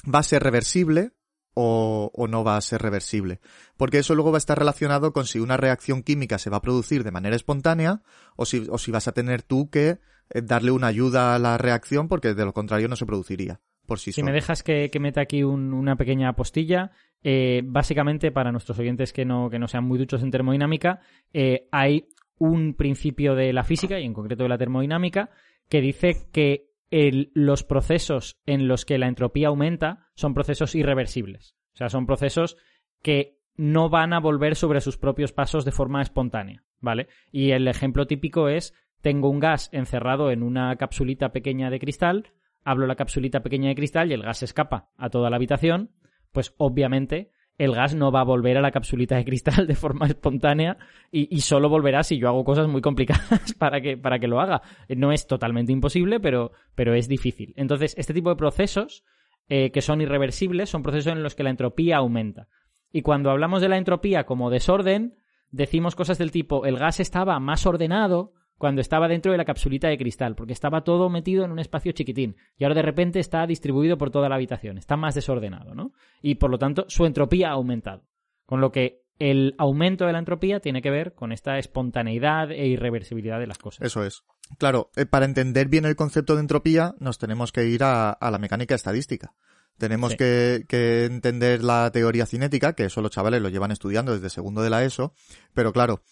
va 0.04 0.20
a 0.20 0.24
ser 0.24 0.44
reversible 0.44 1.14
o, 1.54 2.12
o, 2.14 2.28
no 2.28 2.44
va 2.44 2.58
a 2.58 2.62
ser 2.62 2.82
reversible. 2.82 3.40
Porque 3.78 4.00
eso 4.00 4.16
luego 4.16 4.32
va 4.32 4.38
a 4.38 4.40
estar 4.40 4.58
relacionado 4.58 5.14
con 5.14 5.26
si 5.26 5.40
una 5.40 5.58
reacción 5.58 6.04
química 6.04 6.38
se 6.38 6.50
va 6.50 6.58
a 6.58 6.62
producir 6.62 7.04
de 7.04 7.12
manera 7.12 7.36
espontánea 7.36 8.02
o 8.36 8.46
si, 8.46 8.68
o 8.70 8.78
si 8.78 8.92
vas 8.92 9.08
a 9.08 9.12
tener 9.12 9.44
tú 9.44 9.70
que 9.70 10.00
eh, 10.30 10.42
darle 10.42 10.72
una 10.72 10.88
ayuda 10.88 11.36
a 11.36 11.40
la 11.40 11.58
reacción 11.58 12.08
porque 12.08 12.34
de 12.34 12.46
lo 12.46 12.54
contrario 12.54 12.88
no 12.88 12.96
se 12.96 13.06
produciría. 13.06 13.60
Por 13.86 14.00
sí 14.00 14.14
si 14.14 14.24
me 14.24 14.32
dejas 14.32 14.64
que, 14.64 14.90
que 14.90 15.00
meta 15.00 15.22
aquí 15.22 15.44
una 15.44 15.98
pequeña 15.98 16.34
postilla, 16.34 16.92
eh, 17.24 17.62
básicamente 17.66 18.32
para 18.32 18.52
nuestros 18.52 18.80
oyentes 18.80 19.12
que 19.12 19.26
no, 19.26 19.50
que 19.50 19.60
no 19.60 19.68
sean 19.68 19.84
muy 19.84 20.00
duchos 20.00 20.24
en 20.24 20.32
termodinámica, 20.32 21.02
eh, 21.34 21.68
hay 21.72 22.08
un 22.38 22.74
principio 22.74 23.36
de 23.36 23.54
la 23.54 23.64
física 23.64 24.00
y 24.00 24.06
en 24.06 24.14
concreto 24.14 24.44
de 24.44 24.50
la 24.50 24.58
termodinámica 24.58 25.30
que 25.70 25.82
dice 25.82 26.28
que 26.32 26.71
los 26.92 27.64
procesos 27.64 28.40
en 28.46 28.68
los 28.68 28.86
que 28.86 28.98
la 28.98 29.08
entropía 29.08 29.48
aumenta 29.48 30.10
son 30.16 30.34
procesos 30.34 30.76
irreversibles. 30.76 31.56
O 31.74 31.78
sea, 31.78 31.90
son 31.90 32.06
procesos 32.06 32.58
que 33.02 33.40
no 33.56 33.90
van 33.90 34.14
a 34.14 34.20
volver 34.20 34.56
sobre 34.56 34.82
sus 34.82 34.98
propios 34.98 35.32
pasos 35.32 35.66
de 35.66 35.72
forma 35.72 36.02
espontánea, 36.02 36.64
¿vale? 36.80 37.08
Y 37.32 37.52
el 37.52 37.68
ejemplo 37.68 38.08
típico 38.08 38.50
es, 38.50 38.74
tengo 39.02 39.30
un 39.30 39.40
gas 39.40 39.70
encerrado 39.72 40.32
en 40.32 40.44
una 40.44 40.76
capsulita 40.76 41.32
pequeña 41.32 41.70
de 41.70 41.80
cristal, 41.80 42.34
hablo 42.64 42.88
la 42.88 42.96
capsulita 42.96 43.42
pequeña 43.42 43.70
de 43.70 43.76
cristal 43.76 44.12
y 44.12 44.14
el 44.14 44.24
gas 44.24 44.44
escapa 44.44 44.90
a 44.98 45.10
toda 45.10 45.30
la 45.30 45.38
habitación, 45.38 45.92
pues 46.32 46.54
obviamente 46.58 47.32
el 47.62 47.76
gas 47.76 47.94
no 47.94 48.12
va 48.12 48.22
a 48.22 48.24
volver 48.24 48.58
a 48.58 48.62
la 48.62 48.72
capsulita 48.72 49.16
de 49.18 49.24
cristal 49.24 49.68
de 49.68 49.76
forma 49.76 50.08
espontánea 50.08 50.78
y, 51.12 51.42
solo 51.42 51.70
volverá 51.70 52.02
si 52.02 52.18
yo 52.18 52.28
hago 52.28 52.44
cosas 52.44 52.68
muy 52.68 52.82
complicadas 52.82 53.54
para 53.60 53.82
que, 53.82 53.98
para 53.98 54.18
que 54.18 54.28
lo 54.28 54.42
haga. 54.42 54.64
No 54.90 55.12
es 55.12 55.28
totalmente 55.28 55.72
imposible, 55.72 56.20
pero, 56.20 56.54
pero 56.74 56.96
es 56.96 57.08
difícil. 57.08 57.54
Entonces, 57.58 57.94
este 58.00 58.16
tipo 58.16 58.32
de 58.32 58.36
procesos 58.36 59.04
eh, 59.48 59.70
que 59.72 59.82
son 59.82 60.02
irreversibles 60.02 60.72
son 60.72 60.82
procesos 60.82 61.14
en 61.14 61.22
los 61.22 61.36
que 61.36 61.44
la 61.44 61.52
entropía 61.52 61.98
aumenta. 61.98 62.48
Y 62.92 63.04
cuando 63.04 63.30
hablamos 63.30 63.62
de 63.62 63.70
la 63.70 63.78
entropía 63.78 64.26
como 64.26 64.50
desorden, 64.50 65.20
decimos 65.52 65.96
cosas 65.96 66.18
del 66.18 66.32
tipo 66.32 66.66
el 66.66 66.80
gas 66.80 67.00
estaba 67.00 67.40
más 67.40 67.68
ordenado 67.68 68.34
cuando 68.62 68.80
estaba 68.80 69.08
dentro 69.08 69.32
de 69.32 69.40
la 69.40 69.44
capsulita 69.44 69.88
de 69.88 69.98
cristal, 69.98 70.36
porque 70.36 70.54
estaba 70.54 70.84
todo 70.84 71.10
metido 71.10 71.44
en 71.44 71.52
un 71.52 71.58
espacio 71.58 71.94
chiquitín 71.94 72.36
y 72.60 72.64
ahora 72.64 72.76
de 72.76 72.84
repente 72.84 73.20
está 73.20 73.48
distribuido 73.48 73.98
por 73.98 74.12
toda 74.12 74.30
la 74.30 74.36
habitación, 74.36 74.78
está 74.78 74.98
más 74.98 75.16
desordenado, 75.16 75.74
¿no? 75.74 75.94
Y 76.22 76.36
por 76.36 76.52
lo 76.52 76.60
tanto 76.60 76.86
su 76.88 77.08
entropía 77.08 77.50
ha 77.50 77.54
aumentado. 77.54 78.04
Con 78.46 78.62
lo 78.62 78.72
que 78.72 79.02
el 79.18 79.56
aumento 79.58 80.06
de 80.06 80.14
la 80.14 80.20
entropía 80.20 80.60
tiene 80.60 80.84
que 80.84 80.92
ver 80.92 81.16
con 81.16 81.32
esta 81.32 81.58
espontaneidad 81.58 82.52
e 82.52 82.68
irreversibilidad 82.68 83.40
de 83.40 83.48
las 83.48 83.58
cosas. 83.58 83.84
Eso 83.84 84.04
es. 84.04 84.22
Claro, 84.60 84.92
eh, 84.96 85.08
para 85.08 85.26
entender 85.26 85.68
bien 85.68 85.86
el 85.86 85.96
concepto 85.96 86.36
de 86.36 86.42
entropía 86.42 86.94
nos 87.00 87.18
tenemos 87.18 87.52
que 87.52 87.66
ir 87.66 87.84
a, 87.84 88.16
la 88.22 88.38
mecánica 88.38 88.76
estadística. 88.76 89.34
Tenemos 89.80 90.16
que, 90.16 90.66
que, 90.68 91.06
entender 91.06 91.64
la 91.64 91.90
teoría 91.92 92.28
cinética, 92.28 92.74
que 92.74 92.86
eso 92.86 93.02
los 93.02 93.10
chavales 93.10 93.42
lo 93.42 93.50
llevan 93.50 93.72
estudiando 93.72 94.14
desde 94.14 94.30
segundo 94.30 94.62
de 94.62 94.70
la 94.70 94.84
ESO, 94.84 95.16
pero 95.56 95.74
claro, 95.74 96.04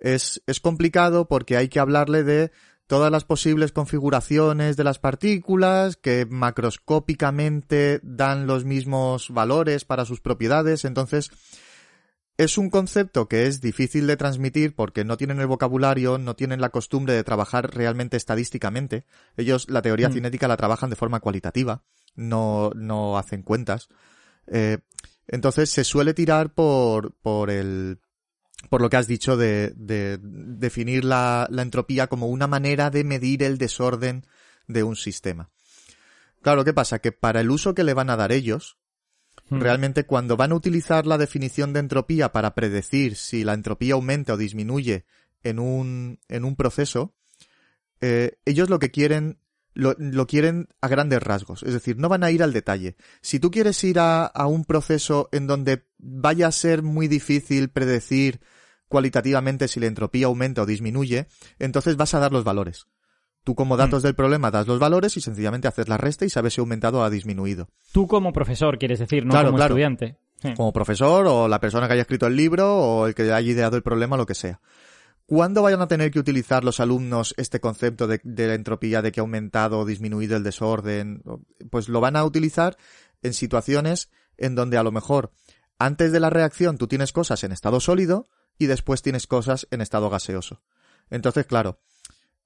es, 0.00 0.42
es 0.46 0.60
complicado 0.60 1.28
porque 1.28 1.56
hay 1.56 1.68
que 1.68 1.80
hablarle 1.80 2.24
de 2.24 2.50
todas 2.88 3.12
las 3.12 3.24
posibles 3.24 3.70
configuraciones 3.70 4.76
de 4.76 4.84
las 4.84 4.98
partículas 4.98 5.96
que 5.96 6.26
macroscópicamente 6.28 8.00
dan 8.02 8.46
los 8.46 8.64
mismos 8.64 9.28
valores 9.30 9.84
para 9.84 10.06
sus 10.06 10.20
propiedades. 10.20 10.86
Entonces, 10.86 11.30
es 12.38 12.56
un 12.56 12.70
concepto 12.70 13.28
que 13.28 13.46
es 13.46 13.60
difícil 13.60 14.06
de 14.06 14.16
transmitir 14.16 14.74
porque 14.74 15.04
no 15.04 15.18
tienen 15.18 15.38
el 15.38 15.46
vocabulario, 15.46 16.16
no 16.16 16.34
tienen 16.34 16.62
la 16.62 16.70
costumbre 16.70 17.12
de 17.12 17.24
trabajar 17.24 17.74
realmente 17.74 18.16
estadísticamente. 18.16 19.04
Ellos 19.36 19.68
la 19.68 19.82
teoría 19.82 20.08
mm. 20.08 20.12
cinética 20.14 20.48
la 20.48 20.56
trabajan 20.56 20.88
de 20.88 20.96
forma 20.96 21.20
cualitativa, 21.20 21.82
no, 22.14 22.70
no 22.74 23.18
hacen 23.18 23.42
cuentas. 23.42 23.88
Eh, 24.46 24.78
entonces 25.26 25.68
se 25.68 25.84
suele 25.84 26.14
tirar 26.14 26.54
por, 26.54 27.12
por 27.16 27.50
el, 27.50 27.98
por 28.70 28.82
lo 28.82 28.90
que 28.90 28.96
has 28.96 29.06
dicho 29.06 29.36
de, 29.36 29.72
de 29.76 30.18
definir 30.20 31.04
la, 31.04 31.46
la, 31.50 31.62
entropía 31.62 32.06
como 32.08 32.26
una 32.28 32.46
manera 32.46 32.90
de 32.90 33.04
medir 33.04 33.42
el 33.42 33.56
desorden 33.56 34.26
de 34.66 34.82
un 34.82 34.96
sistema. 34.96 35.50
Claro, 36.42 36.64
¿qué 36.64 36.72
pasa? 36.72 36.98
Que 36.98 37.12
para 37.12 37.40
el 37.40 37.50
uso 37.50 37.74
que 37.74 37.84
le 37.84 37.94
van 37.94 38.10
a 38.10 38.16
dar 38.16 38.32
ellos, 38.32 38.78
hmm. 39.48 39.60
realmente 39.60 40.04
cuando 40.04 40.36
van 40.36 40.52
a 40.52 40.56
utilizar 40.56 41.06
la 41.06 41.18
definición 41.18 41.72
de 41.72 41.80
entropía 41.80 42.32
para 42.32 42.54
predecir 42.54 43.16
si 43.16 43.44
la 43.44 43.54
entropía 43.54 43.94
aumenta 43.94 44.34
o 44.34 44.36
disminuye 44.36 45.04
en 45.42 45.58
un, 45.58 46.20
en 46.28 46.44
un 46.44 46.56
proceso, 46.56 47.14
eh, 48.00 48.38
ellos 48.44 48.70
lo 48.70 48.78
que 48.78 48.90
quieren 48.90 49.38
lo, 49.78 49.94
lo, 49.96 50.26
quieren 50.26 50.66
a 50.80 50.88
grandes 50.88 51.22
rasgos, 51.22 51.62
es 51.62 51.72
decir, 51.72 51.98
no 51.98 52.08
van 52.08 52.24
a 52.24 52.32
ir 52.32 52.42
al 52.42 52.52
detalle. 52.52 52.96
Si 53.20 53.38
tú 53.38 53.52
quieres 53.52 53.82
ir 53.84 54.00
a, 54.00 54.26
a, 54.26 54.48
un 54.48 54.64
proceso 54.64 55.28
en 55.30 55.46
donde 55.46 55.84
vaya 55.98 56.48
a 56.48 56.52
ser 56.52 56.82
muy 56.82 57.06
difícil 57.06 57.68
predecir 57.68 58.40
cualitativamente 58.88 59.68
si 59.68 59.78
la 59.78 59.86
entropía 59.86 60.26
aumenta 60.26 60.62
o 60.62 60.66
disminuye, 60.66 61.28
entonces 61.60 61.96
vas 61.96 62.12
a 62.14 62.18
dar 62.18 62.32
los 62.32 62.42
valores. 62.42 62.88
Tú 63.44 63.54
como 63.54 63.76
mm. 63.76 63.78
datos 63.78 64.02
del 64.02 64.16
problema 64.16 64.50
das 64.50 64.66
los 64.66 64.80
valores 64.80 65.16
y 65.16 65.20
sencillamente 65.20 65.68
haces 65.68 65.88
la 65.88 65.96
resta 65.96 66.24
y 66.24 66.28
sabes 66.28 66.54
si 66.54 66.60
ha 66.60 66.62
aumentado 66.62 66.98
o 66.98 67.02
ha 67.04 67.10
disminuido. 67.10 67.68
Tú 67.92 68.08
como 68.08 68.32
profesor, 68.32 68.78
quieres 68.78 68.98
decir, 68.98 69.24
no 69.24 69.40
como 69.44 69.60
estudiante. 69.60 70.16
Como 70.56 70.72
profesor 70.72 71.24
o 71.28 71.46
la 71.46 71.60
persona 71.60 71.86
que 71.86 71.92
haya 71.94 72.02
escrito 72.02 72.26
el 72.26 72.34
libro 72.34 72.76
o 72.76 73.06
el 73.06 73.14
que 73.14 73.22
haya 73.22 73.40
ideado 73.40 73.76
el 73.76 73.82
problema, 73.82 74.16
lo 74.16 74.26
que 74.26 74.34
sea. 74.34 74.60
¿Cuándo 75.28 75.60
vayan 75.60 75.82
a 75.82 75.88
tener 75.88 76.10
que 76.10 76.18
utilizar 76.18 76.64
los 76.64 76.80
alumnos 76.80 77.34
este 77.36 77.60
concepto 77.60 78.06
de, 78.06 78.18
la 78.24 78.54
entropía, 78.54 79.02
de 79.02 79.12
que 79.12 79.20
ha 79.20 79.22
aumentado 79.22 79.80
o 79.80 79.84
disminuido 79.84 80.38
el 80.38 80.42
desorden? 80.42 81.22
Pues 81.68 81.90
lo 81.90 82.00
van 82.00 82.16
a 82.16 82.24
utilizar 82.24 82.78
en 83.20 83.34
situaciones 83.34 84.08
en 84.38 84.54
donde 84.54 84.78
a 84.78 84.82
lo 84.82 84.90
mejor 84.90 85.30
antes 85.78 86.12
de 86.12 86.20
la 86.20 86.30
reacción 86.30 86.78
tú 86.78 86.88
tienes 86.88 87.12
cosas 87.12 87.44
en 87.44 87.52
estado 87.52 87.78
sólido 87.78 88.26
y 88.56 88.68
después 88.68 89.02
tienes 89.02 89.26
cosas 89.26 89.68
en 89.70 89.82
estado 89.82 90.08
gaseoso. 90.08 90.62
Entonces, 91.10 91.44
claro, 91.44 91.78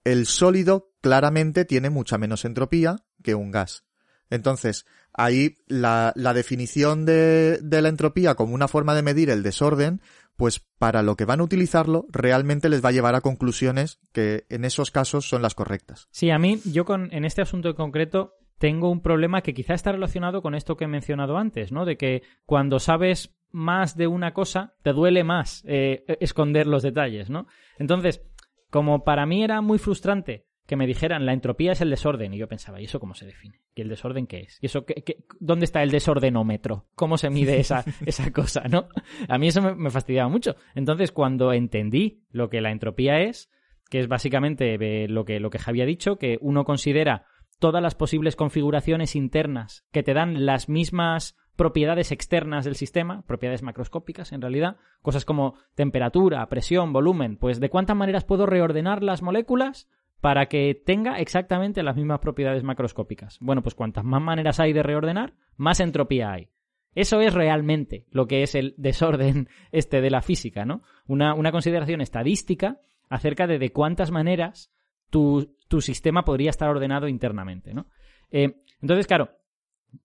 el 0.03 0.27
sólido 0.27 0.92
claramente 1.01 1.64
tiene 1.64 1.88
mucha 1.88 2.18
menos 2.18 2.45
entropía 2.45 2.97
que 3.23 3.37
un 3.37 3.53
gas. 3.53 3.85
Entonces, 4.29 4.87
ahí 5.12 5.59
la, 5.68 6.12
definición 6.35 7.05
de, 7.05 7.59
de, 7.62 7.81
la 7.81 7.90
entropía 7.90 8.35
como 8.35 8.55
una 8.55 8.66
forma 8.66 8.95
de 8.95 9.03
medir 9.03 9.31
el 9.31 9.45
desorden, 9.45 10.01
pues 10.42 10.59
para 10.76 11.05
lo 11.05 11.14
que 11.14 11.24
van 11.24 11.38
a 11.38 11.44
utilizarlo, 11.44 12.05
realmente 12.09 12.68
les 12.68 12.85
va 12.85 12.88
a 12.88 12.92
llevar 12.92 13.14
a 13.14 13.20
conclusiones 13.20 14.00
que 14.12 14.44
en 14.48 14.64
esos 14.64 14.90
casos 14.90 15.28
son 15.28 15.40
las 15.40 15.55
correctas. 15.55 16.09
Sí, 16.11 16.31
a 16.31 16.38
mí, 16.40 16.59
yo 16.64 16.85
con, 16.85 17.14
en 17.14 17.24
este 17.24 17.42
asunto 17.42 17.68
en 17.68 17.76
concreto, 17.76 18.35
tengo 18.59 18.90
un 18.90 19.02
problema 19.02 19.42
que 19.42 19.55
quizá 19.55 19.74
está 19.74 19.92
relacionado 19.92 20.42
con 20.42 20.57
esto 20.57 20.76
que 20.76 20.87
he 20.87 20.88
mencionado 20.88 21.38
antes, 21.38 21.70
¿no? 21.70 21.85
De 21.85 21.96
que 21.96 22.24
cuando 22.44 22.81
sabes 22.81 23.37
más 23.52 23.96
de 23.96 24.09
una 24.09 24.35
cosa, 24.35 24.74
te 24.83 24.92
duele 24.92 25.22
más 25.22 25.62
eh, 25.64 26.02
esconder 26.18 26.66
los 26.66 26.83
detalles, 26.83 27.31
¿no? 27.31 27.46
Entonces, 27.78 28.20
como 28.68 29.05
para 29.05 29.26
mí 29.26 29.44
era 29.44 29.61
muy 29.61 29.78
frustrante 29.78 30.48
que 30.66 30.77
me 30.77 30.87
dijeran 30.87 31.27
la 31.27 31.33
entropía 31.33 31.72
es 31.72 31.81
el 31.81 31.90
desorden. 31.90 32.35
Y 32.35 32.38
yo 32.38 32.48
pensaba, 32.48 32.81
¿y 32.81 32.85
eso 32.85 33.01
cómo 33.01 33.14
se 33.14 33.27
define? 33.27 33.61
¿Y 33.75 33.83
el 33.83 33.88
desorden 33.88 34.27
qué 34.27 34.40
es? 34.40 34.59
¿Y 34.61 34.66
eso 34.66 34.85
qué, 34.85 35.25
dónde 35.40 35.64
está 35.64 35.83
el 35.83 35.90
desordenómetro? 35.90 36.87
¿Cómo 36.94 37.18
se 37.18 37.31
mide 37.31 37.59
esa, 37.59 37.85
esa 38.07 38.33
cosa, 38.33 38.62
no? 38.68 38.88
A 39.29 39.38
mí 39.38 39.48
eso 39.48 39.62
me, 39.62 39.90
fastidiaba 39.90 40.29
mucho. 40.29 40.57
Entonces, 40.75 41.12
cuando 41.12 41.53
entendí 41.53 42.22
lo 42.31 42.48
que 42.48 42.61
la 42.61 42.70
entropía 42.70 43.20
es, 43.20 43.51
que 43.90 43.98
es 43.98 44.09
básicamente 44.09 44.75
eh, 44.75 45.09
lo 45.09 45.25
que, 45.25 45.40
lo 45.40 45.51
que 45.51 45.59
Javi 45.59 45.83
ha 45.83 45.87
dicho, 45.87 46.16
que 46.16 46.38
uno 46.40 46.64
considera 46.64 47.27
todas 47.59 47.83
las 47.83 47.94
posibles 47.94 48.35
configuraciones 48.35 49.14
internas 49.14 49.85
que 49.92 50.03
te 50.03 50.14
dan 50.14 50.46
las 50.46 50.68
mismas 50.68 51.37
propiedades 51.57 52.11
externas 52.11 52.64
del 52.64 52.77
sistema, 52.77 53.22
propiedades 53.27 53.62
macroscópicas 53.62 54.33
en 54.33 54.40
realidad, 54.40 54.77
cosas 55.03 55.25
como 55.25 55.55
temperatura, 55.75 56.46
presión, 56.48 56.92
volumen, 56.92 57.37
pues 57.37 57.61
de 57.61 57.70
cuántas 57.70 57.96
maneras 57.96 58.25
puedo 58.25 58.46
reordenar 58.46 59.03
las 59.03 59.22
moléculas 59.22 59.88
para 60.22 60.46
que 60.46 60.80
tenga 60.87 61.18
exactamente 61.18 61.82
las 61.82 61.96
mismas 61.96 62.20
propiedades 62.20 62.62
macroscópicas. 62.62 63.38
Bueno, 63.40 63.61
pues 63.61 63.74
cuantas 63.74 64.04
más 64.04 64.22
maneras 64.22 64.61
hay 64.61 64.72
de 64.72 64.85
reordenar, 64.85 65.35
más 65.56 65.80
entropía 65.80 66.30
hay. 66.30 66.48
Eso 66.94 67.20
es 67.20 67.35
realmente 67.35 68.06
lo 68.12 68.28
que 68.28 68.44
es 68.44 68.54
el 68.54 68.74
desorden 68.78 69.48
este 69.72 70.00
de 70.00 70.11
la 70.11 70.22
física, 70.22 70.64
¿no? 70.64 70.82
Una, 71.08 71.50
consideración 71.50 72.00
estadística 72.00 72.78
acerca 73.08 73.48
de 73.48 73.58
de 73.58 73.72
cuántas 73.72 74.12
maneras 74.12 74.72
tu, 75.11 75.52
sistema 75.80 76.24
podría 76.24 76.50
estar 76.50 76.68
ordenado 76.68 77.08
internamente, 77.08 77.74
¿no? 77.74 77.88
Eh, 78.30 78.62
entonces, 78.80 79.08
claro, 79.08 79.30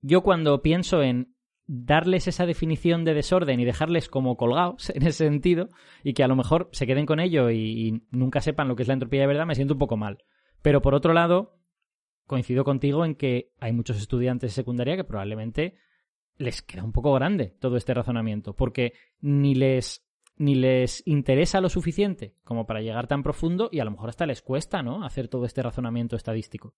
yo 0.02 0.24
cuando 0.24 0.64
pienso 0.64 1.04
en 1.04 1.36
darles 1.68 2.28
esa 2.28 2.46
definición 2.46 3.04
de 3.04 3.14
desorden 3.14 3.60
y 3.60 3.66
dejarles 3.66 4.08
como 4.08 4.38
colgados 4.38 4.90
en 4.96 5.04
ese 5.04 5.26
sentido 5.26 5.70
y 6.04 6.14
que 6.14 6.24
a 6.24 6.28
lo 6.28 6.36
mejor 6.36 6.70
se 6.72 6.88
queden 6.88 7.06
con 7.06 7.20
ello 7.20 7.52
y, 7.52 8.02
nunca 8.10 8.42
sepan 8.42 8.68
lo 8.68 8.76
que 8.76 8.84
es 8.84 8.88
la 8.88 8.94
entropía 8.94 9.22
de 9.22 9.28
verdad, 9.28 9.46
me 9.46 9.56
siento 9.56 9.74
un 9.74 9.80
poco 9.80 9.98
mal. 9.98 10.24
Pero 10.62 10.82
por 10.82 10.96
otro 10.96 11.14
lado, 11.14 11.60
coincido 12.26 12.64
contigo 12.64 13.06
en 13.06 13.16
que 13.16 13.52
hay 13.60 13.74
muchos 13.74 13.98
estudiantes 13.98 14.52
de 14.52 14.56
secundaria 14.56 14.96
que 14.96 15.04
probablemente 15.04 15.76
les 16.38 16.62
queda 16.62 16.84
un 16.84 16.92
poco 16.92 17.14
grande 17.14 17.56
todo 17.60 17.78
este 17.78 17.94
razonamiento, 17.94 18.56
porque 18.56 18.94
ni 19.20 19.56
les 19.56 20.04
ni 20.40 20.54
les 20.54 21.02
interesa 21.08 21.62
lo 21.62 21.70
suficiente 21.70 22.36
como 22.44 22.68
para 22.68 22.82
llegar 22.82 23.08
tan 23.08 23.24
profundo 23.24 23.70
y 23.72 23.80
a 23.80 23.86
lo 23.86 23.90
mejor 23.90 24.10
hasta 24.10 24.28
les 24.28 24.44
cuesta, 24.44 24.84
¿no? 24.84 25.04
hacer 25.04 25.30
todo 25.30 25.46
este 25.46 25.64
razonamiento 25.64 26.16
estadístico. 26.16 26.76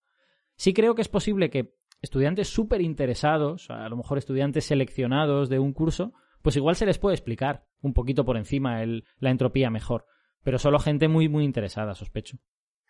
Sí 0.55 0.73
creo 0.73 0.95
que 0.95 1.01
es 1.01 1.09
posible 1.09 1.49
que 1.49 1.75
estudiantes 2.01 2.49
súper 2.49 2.81
interesados, 2.81 3.69
a 3.69 3.89
lo 3.89 3.97
mejor 3.97 4.17
estudiantes 4.17 4.65
seleccionados 4.65 5.49
de 5.49 5.59
un 5.59 5.73
curso, 5.73 6.13
pues 6.41 6.55
igual 6.55 6.75
se 6.75 6.85
les 6.85 6.97
puede 6.97 7.15
explicar 7.15 7.65
un 7.81 7.93
poquito 7.93 8.25
por 8.25 8.37
encima 8.37 8.81
el, 8.81 9.05
la 9.19 9.31
entropía 9.31 9.69
mejor. 9.69 10.05
Pero 10.43 10.57
solo 10.57 10.79
gente 10.79 11.07
muy, 11.07 11.27
muy 11.27 11.43
interesada, 11.43 11.95
sospecho. 11.95 12.37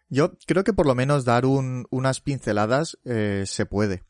Yo 0.09 0.37
creo 0.45 0.63
que 0.63 0.73
por 0.73 0.85
lo 0.85 0.95
menos 0.95 1.25
dar 1.25 1.45
unas 1.45 2.21
pinceladas 2.21 2.97
eh, 3.05 3.43
se 3.45 3.65
puede. 3.65 4.03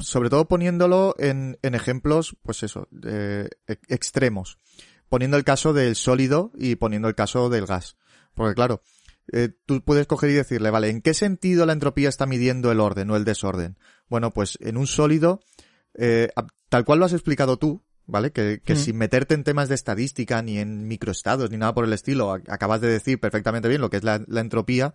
sobre 0.00 0.30
todo 0.30 0.46
poniéndolo 0.46 1.14
en, 1.18 1.58
en, 1.62 1.74
ejemplos, 1.74 2.36
pues 2.42 2.62
eso, 2.62 2.88
e, 3.04 3.48
extremos. 3.88 4.58
Poniendo 5.08 5.36
el 5.36 5.44
caso 5.44 5.72
del 5.72 5.96
sólido 5.96 6.52
y 6.56 6.76
poniendo 6.76 7.08
el 7.08 7.14
caso 7.14 7.48
del 7.48 7.66
gas. 7.66 7.96
Porque 8.34 8.54
claro, 8.54 8.82
eh, 9.32 9.50
tú 9.66 9.82
puedes 9.82 10.06
coger 10.06 10.30
y 10.30 10.34
decirle, 10.34 10.70
vale, 10.70 10.88
¿en 10.88 11.02
qué 11.02 11.14
sentido 11.14 11.66
la 11.66 11.72
entropía 11.72 12.08
está 12.08 12.26
midiendo 12.26 12.72
el 12.72 12.80
orden 12.80 13.10
o 13.10 13.16
el 13.16 13.24
desorden? 13.24 13.78
Bueno, 14.08 14.32
pues 14.32 14.58
en 14.60 14.76
un 14.76 14.86
sólido, 14.86 15.40
eh, 15.94 16.30
tal 16.68 16.84
cual 16.84 16.98
lo 16.98 17.04
has 17.04 17.12
explicado 17.12 17.58
tú, 17.58 17.84
¿vale? 18.06 18.32
Que, 18.32 18.60
que 18.64 18.74
sin 18.74 18.96
meterte 18.96 19.34
en 19.34 19.44
temas 19.44 19.68
de 19.68 19.74
estadística, 19.74 20.40
ni 20.42 20.58
en 20.58 20.88
microestados, 20.88 21.50
ni 21.50 21.58
nada 21.58 21.74
por 21.74 21.84
el 21.84 21.92
estilo, 21.92 22.32
acabas 22.32 22.80
de 22.80 22.88
decir 22.88 23.20
perfectamente 23.20 23.68
bien 23.68 23.82
lo 23.82 23.90
que 23.90 23.98
es 23.98 24.04
la, 24.04 24.24
entropía, 24.36 24.94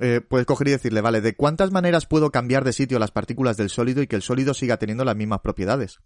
eh, 0.00 0.20
puedes 0.20 0.46
coger 0.46 0.68
y 0.68 0.72
decirle, 0.72 1.00
vale, 1.00 1.20
¿de 1.20 1.36
cuántas 1.36 1.70
maneras 1.70 2.06
puedo 2.06 2.30
cambiar 2.32 2.64
de 2.64 2.72
sitio 2.72 2.98
las 2.98 3.12
partículas 3.12 3.56
del 3.56 3.70
sólido 3.70 4.02
y 4.02 4.08
que 4.08 4.16
el 4.16 4.22
sólido 4.22 4.54
siga 4.54 4.76
teniendo 4.76 5.04
las 5.04 5.16
mismas 5.16 5.40
propiedades? 5.40 6.00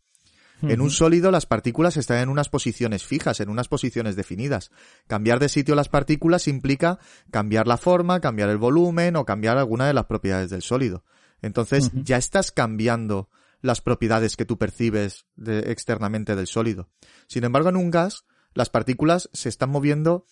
En 0.63 0.81
un 0.81 0.91
sólido 0.91 1.31
las 1.31 1.47
partículas 1.47 1.97
están 1.97 2.19
en 2.19 2.29
unas 2.29 2.49
posiciones 2.49 3.05
fijas, 3.05 3.41
en 3.41 3.49
unas 3.49 3.69
posiciones 3.69 4.17
definidas. 4.17 4.71
Cambiar 5.07 5.39
de 5.39 5.49
sitio 5.49 5.75
las 5.75 5.89
partículas 5.89 6.49
implica 6.49 6.99
cambiar 7.31 7.67
la 7.67 7.77
forma, 7.77 8.21
cambiar 8.21 8.49
el 8.49 8.57
volumen 8.57 9.17
o 9.17 9.25
cambiar 9.25 9.59
alguna 9.59 9.87
de 9.87 9.95
las 9.95 10.07
propiedades 10.07 10.51
del 10.51 10.63
sólido. 10.63 11.05
Entonces 11.43 11.91
ya 11.95 12.17
estás 12.17 12.51
cambiando 12.53 13.29
las 13.61 13.81
propiedades 13.81 14.37
que 14.37 14.45
tú 14.45 14.59
percibes 14.59 15.27
externamente 15.37 16.37
del 16.37 16.47
sólido. 16.47 16.89
Sin 17.27 17.45
embargo, 17.45 17.69
en 17.69 17.77
un 17.77 17.91
gas, 17.91 18.25
las 18.55 18.71
partículas 18.71 19.29
se 19.33 19.49
están 19.49 19.71
moviendo 19.71 20.25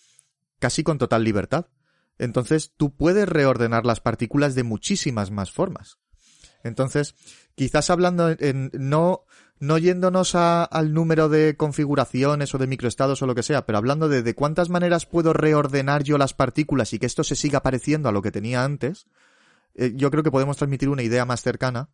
casi 0.59 0.83
con 0.83 0.97
total 0.97 1.23
libertad. 1.23 1.67
Entonces, 2.17 2.73
tú 2.77 2.95
puedes 2.95 3.27
reordenar 3.27 3.85
las 3.85 3.99
partículas 3.99 4.55
de 4.55 4.63
muchísimas 4.63 5.31
más 5.31 5.51
formas. 5.51 5.99
Entonces, 6.63 7.13
quizás 7.55 7.89
hablando 7.89 8.29
en, 8.29 8.71
no, 8.73 9.25
no 9.59 9.77
yéndonos 9.77 10.35
al 10.35 10.93
número 10.93 11.29
de 11.29 11.55
configuraciones 11.55 12.53
o 12.53 12.57
de 12.57 12.67
microestados 12.67 13.21
o 13.21 13.25
lo 13.25 13.35
que 13.35 13.43
sea, 13.43 13.65
pero 13.65 13.77
hablando 13.77 14.09
de, 14.09 14.21
de 14.21 14.35
cuántas 14.35 14.69
maneras 14.69 15.05
puedo 15.05 15.33
reordenar 15.33 16.03
yo 16.03 16.17
las 16.17 16.33
partículas 16.33 16.93
y 16.93 16.99
que 16.99 17.05
esto 17.05 17.23
se 17.23 17.35
siga 17.35 17.61
pareciendo 17.61 18.09
a 18.09 18.11
lo 18.11 18.21
que 18.21 18.31
tenía 18.31 18.63
antes, 18.63 19.07
eh, 19.75 19.93
yo 19.95 20.11
creo 20.11 20.23
que 20.23 20.31
podemos 20.31 20.57
transmitir 20.57 20.89
una 20.89 21.03
idea 21.03 21.25
más 21.25 21.41
cercana, 21.41 21.89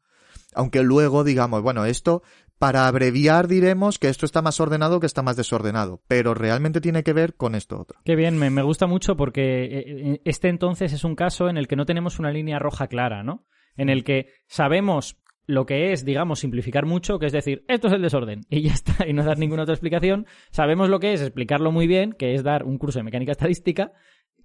aunque 0.54 0.84
luego 0.84 1.24
digamos, 1.24 1.62
bueno, 1.62 1.86
esto, 1.86 2.21
para 2.58 2.88
abreviar 2.88 3.47
diremos 3.47 3.97
que 3.97 4.10
esto 4.10 4.26
está 4.26 4.41
más 4.41 4.60
ordenado 4.60 5.00
que 5.00 5.08
está 5.08 5.21
más 5.21 5.36
desordenado, 5.36 6.02
pero 6.08 6.34
realmente 6.34 6.82
tiene 6.82 7.04
que 7.04 7.13
ver 7.13 7.36
con 7.36 7.56
esto 7.56 7.80
otro. 7.80 8.00
Qué 8.06 8.15
bien, 8.15 8.38
me, 8.38 8.62
gusta 8.62 8.86
mucho 8.86 9.17
porque 9.17 9.63
eh, 9.63 9.84
eh, 9.88 10.21
este 10.26 10.50
entonces 10.50 10.93
es 10.93 11.04
un 11.04 11.15
caso 11.15 11.50
en 11.50 11.58
el 11.58 11.67
que 11.67 11.76
no 11.76 11.86
tenemos 11.86 12.19
una 12.19 12.32
línea 12.32 12.60
roja 12.60 12.88
clara, 12.88 13.24
¿no? 13.24 13.45
En 13.78 13.89
el 13.89 14.04
que 14.04 14.28
sabemos 14.47 15.21
lo 15.48 15.66
que 15.66 15.92
es, 15.92 16.06
digamos, 16.06 16.40
simplificar 16.40 16.86
mucho, 16.86 17.20
que 17.20 17.26
es 17.26 17.32
decir, 17.32 17.64
esto 17.68 17.88
es 17.88 17.94
el 17.94 18.02
desorden, 18.02 18.42
y 18.50 18.62
ya 18.62 18.74
está, 18.74 19.08
y 19.08 19.14
no 19.14 19.24
dar 19.24 19.38
ninguna 19.38 19.64
otra 19.64 19.74
explicación. 19.74 20.26
Sabemos 20.52 20.90
lo 20.90 21.00
que 21.00 21.14
es 21.14 21.22
explicarlo 21.22 21.72
muy 21.72 21.88
bien, 21.88 22.14
que 22.14 22.34
es 22.34 22.44
dar 22.44 22.64
un 22.64 22.78
curso 22.78 23.00
de 23.00 23.04
mecánica 23.04 23.32
estadística, 23.32 23.92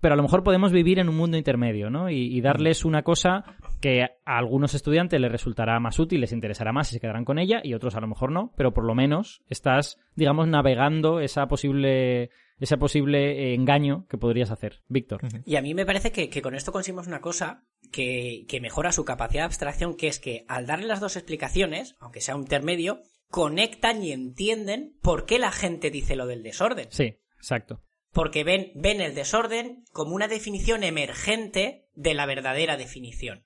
pero 0.01 0.15
a 0.15 0.17
lo 0.17 0.23
mejor 0.23 0.43
podemos 0.43 0.73
vivir 0.73 0.99
en 0.99 1.09
un 1.09 1.17
mundo 1.17 1.37
intermedio, 1.37 1.91
¿no? 1.91 2.11
Y, 2.11 2.41
darles 2.41 2.85
una 2.85 3.03
cosa 3.03 3.45
que 3.81 4.03
a 4.03 4.09
algunos 4.25 4.75
estudiantes 4.75 5.21
les 5.21 5.33
resultará 5.33 5.81
más 5.81 5.99
útil, 5.99 6.21
les 6.21 6.33
interesará 6.33 6.73
más 6.73 6.91
y 6.91 6.95
se 6.95 7.01
quedarán 7.01 7.25
con 7.25 7.39
ella, 7.39 7.61
y 7.65 7.75
otros 7.75 7.97
a 7.97 8.01
lo 8.01 8.07
mejor 8.07 8.31
no, 8.31 8.53
pero 8.57 8.73
por 8.73 8.85
lo 8.85 8.95
menos 8.95 9.43
estás, 9.49 9.99
digamos, 10.15 10.49
navegando 10.49 11.21
esa 11.21 11.47
posible 11.47 12.31
ese 12.59 12.77
posible 12.77 13.55
engaño 13.55 14.07
que 14.09 14.19
podrías 14.19 14.51
hacer. 14.51 14.83
Víctor. 14.88 15.23
Y 15.45 15.57
a 15.57 15.62
mí 15.62 15.75
me 15.75 15.87
parece 15.87 16.12
que, 16.12 16.42
con 16.42 16.55
esto 16.55 16.73
conseguimos 16.73 17.07
una 17.07 17.21
cosa 17.21 17.64
que, 17.92 18.45
que, 18.49 18.61
mejora 18.61 18.92
su 18.92 19.05
capacidad 19.05 19.42
de 19.42 19.47
abstracción, 19.47 19.97
que 19.97 20.09
es 20.09 20.19
que 20.19 20.45
al 20.49 20.66
darle 20.66 20.87
las 20.87 21.01
dos 21.01 21.16
explicaciones, 21.16 21.95
aunque 21.99 22.21
sea 22.21 22.37
un 22.37 22.42
intermedio, 22.42 23.01
conectan 23.29 24.03
y 24.03 24.12
entienden 24.12 24.97
por 25.03 25.27
qué 25.27 25.38
la 25.38 25.53
gente 25.53 25.90
dice 25.90 26.16
lo 26.16 26.27
del 26.27 26.42
desorden. 26.42 26.88
Sí, 26.90 27.19
exacto 27.37 27.83
porque 28.16 28.45
ven, 28.45 28.73
ven 28.75 29.03
el 29.03 29.14
desorden 29.14 29.85
como 29.92 30.14
una 30.14 30.27
definición 30.27 30.85
emergente 30.85 31.87
de 31.95 32.14
la 32.14 32.25
verdadera 32.25 32.79
definición. 32.79 33.45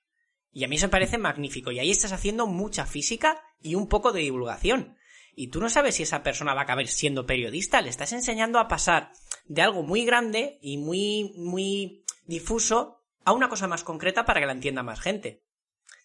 Y 0.49 0.63
a 0.63 0.69
mí 0.69 0.77
eso 0.77 0.87
me 0.87 0.91
parece 0.91 1.17
magnífico. 1.17 1.73
Y 1.73 1.79
ahí 1.79 1.91
estás 1.91 2.13
haciendo 2.13 2.47
mucha 2.47 2.85
física 2.85 3.43
y 3.59 3.75
un 3.75 3.89
poco 3.89 4.13
de 4.13 4.21
divulgación. 4.21 4.95
Y 5.35 5.47
tú 5.47 5.59
no 5.59 5.69
sabes 5.69 5.95
si 5.95 6.03
esa 6.03 6.23
persona 6.23 6.53
va 6.53 6.61
a 6.61 6.63
acabar 6.63 6.87
siendo 6.87 7.25
periodista. 7.25 7.81
Le 7.81 7.89
estás 7.89 8.13
enseñando 8.13 8.59
a 8.59 8.67
pasar 8.67 9.11
de 9.45 9.61
algo 9.61 9.83
muy 9.83 10.05
grande 10.05 10.57
y 10.61 10.77
muy, 10.77 11.33
muy 11.37 12.03
difuso 12.25 13.01
a 13.23 13.33
una 13.33 13.49
cosa 13.49 13.67
más 13.67 13.83
concreta 13.83 14.25
para 14.25 14.39
que 14.39 14.45
la 14.45 14.53
entienda 14.53 14.83
más 14.83 14.99
gente. 14.99 15.43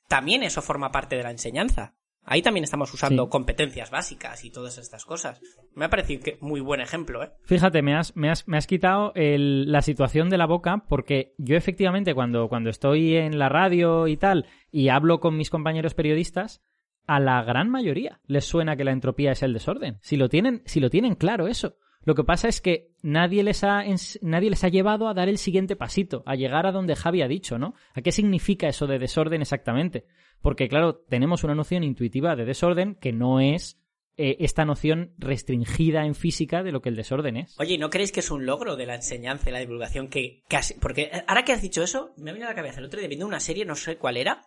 También 0.08 0.42
eso 0.42 0.62
forma 0.62 0.92
parte 0.92 1.16
de 1.16 1.22
la 1.22 1.30
enseñanza. 1.30 1.94
Ahí 2.28 2.42
también 2.42 2.64
estamos 2.64 2.92
usando 2.92 3.30
competencias 3.30 3.92
básicas 3.92 4.44
y 4.44 4.50
todas 4.50 4.78
estas 4.78 5.04
cosas. 5.04 5.40
Me 5.74 5.84
ha 5.84 5.90
parecido 5.90 6.24
que 6.24 6.38
muy 6.40 6.60
buen 6.60 6.80
ejemplo, 6.80 7.22
¿eh? 7.22 7.30
Fíjate, 7.44 7.82
me 7.82 7.94
has, 7.94 8.16
me 8.16 8.30
has, 8.30 8.48
me 8.48 8.56
has 8.56 8.66
quitado 8.66 9.12
la 9.14 9.80
situación 9.80 10.28
de 10.28 10.36
la 10.36 10.46
boca 10.46 10.84
porque 10.88 11.34
yo 11.38 11.56
efectivamente 11.56 12.14
cuando, 12.14 12.48
cuando 12.48 12.68
estoy 12.68 13.14
en 13.14 13.38
la 13.38 13.48
radio 13.48 14.08
y 14.08 14.16
tal 14.16 14.46
y 14.72 14.88
hablo 14.88 15.20
con 15.20 15.36
mis 15.36 15.50
compañeros 15.50 15.94
periodistas, 15.94 16.62
a 17.06 17.20
la 17.20 17.42
gran 17.42 17.70
mayoría 17.70 18.20
les 18.26 18.44
suena 18.44 18.76
que 18.76 18.84
la 18.84 18.92
entropía 18.92 19.32
es 19.32 19.42
el 19.42 19.52
desorden. 19.52 19.98
Si 20.02 20.16
lo 20.16 20.28
tienen, 20.28 20.62
si 20.66 20.80
lo 20.80 20.90
tienen 20.90 21.14
claro 21.14 21.46
eso. 21.46 21.76
Lo 22.06 22.14
que 22.14 22.22
pasa 22.22 22.46
es 22.46 22.60
que 22.60 22.92
nadie 23.02 23.42
les, 23.42 23.64
ha, 23.64 23.82
nadie 24.22 24.50
les 24.50 24.62
ha 24.62 24.68
llevado 24.68 25.08
a 25.08 25.14
dar 25.14 25.28
el 25.28 25.38
siguiente 25.38 25.74
pasito, 25.74 26.22
a 26.24 26.36
llegar 26.36 26.64
a 26.64 26.70
donde 26.70 26.94
Javi 26.94 27.22
ha 27.22 27.28
dicho, 27.28 27.58
¿no? 27.58 27.74
¿A 27.94 28.00
qué 28.00 28.12
significa 28.12 28.68
eso 28.68 28.86
de 28.86 29.00
desorden 29.00 29.42
exactamente? 29.42 30.06
Porque, 30.40 30.68
claro, 30.68 31.04
tenemos 31.08 31.42
una 31.42 31.56
noción 31.56 31.82
intuitiva 31.82 32.36
de 32.36 32.44
desorden 32.44 32.94
que 32.94 33.12
no 33.12 33.40
es 33.40 33.80
eh, 34.18 34.36
esta 34.38 34.64
noción 34.64 35.14
restringida 35.18 36.06
en 36.06 36.14
física 36.14 36.62
de 36.62 36.72
lo 36.72 36.80
que 36.80 36.90
el 36.90 36.96
desorden 36.96 37.36
es. 37.36 37.54
Oye, 37.58 37.76
¿no 37.76 37.90
creéis 37.90 38.12
que 38.12 38.20
es 38.20 38.30
un 38.30 38.46
logro 38.46 38.76
de 38.76 38.86
la 38.86 38.94
enseñanza 38.94 39.50
y 39.50 39.52
la 39.52 39.58
divulgación 39.58 40.08
que 40.08 40.42
casi... 40.48 40.74
Porque 40.74 41.10
ahora 41.26 41.44
que 41.44 41.52
has 41.52 41.60
dicho 41.60 41.82
eso, 41.82 42.14
me 42.16 42.30
ha 42.30 42.32
venido 42.32 42.48
a 42.48 42.52
la 42.52 42.56
cabeza 42.56 42.78
el 42.78 42.86
otro 42.86 43.00
día 43.00 43.08
viendo 43.08 43.26
una 43.26 43.40
serie, 43.40 43.64
no 43.64 43.74
sé 43.74 43.98
cuál 43.98 44.16
era, 44.16 44.46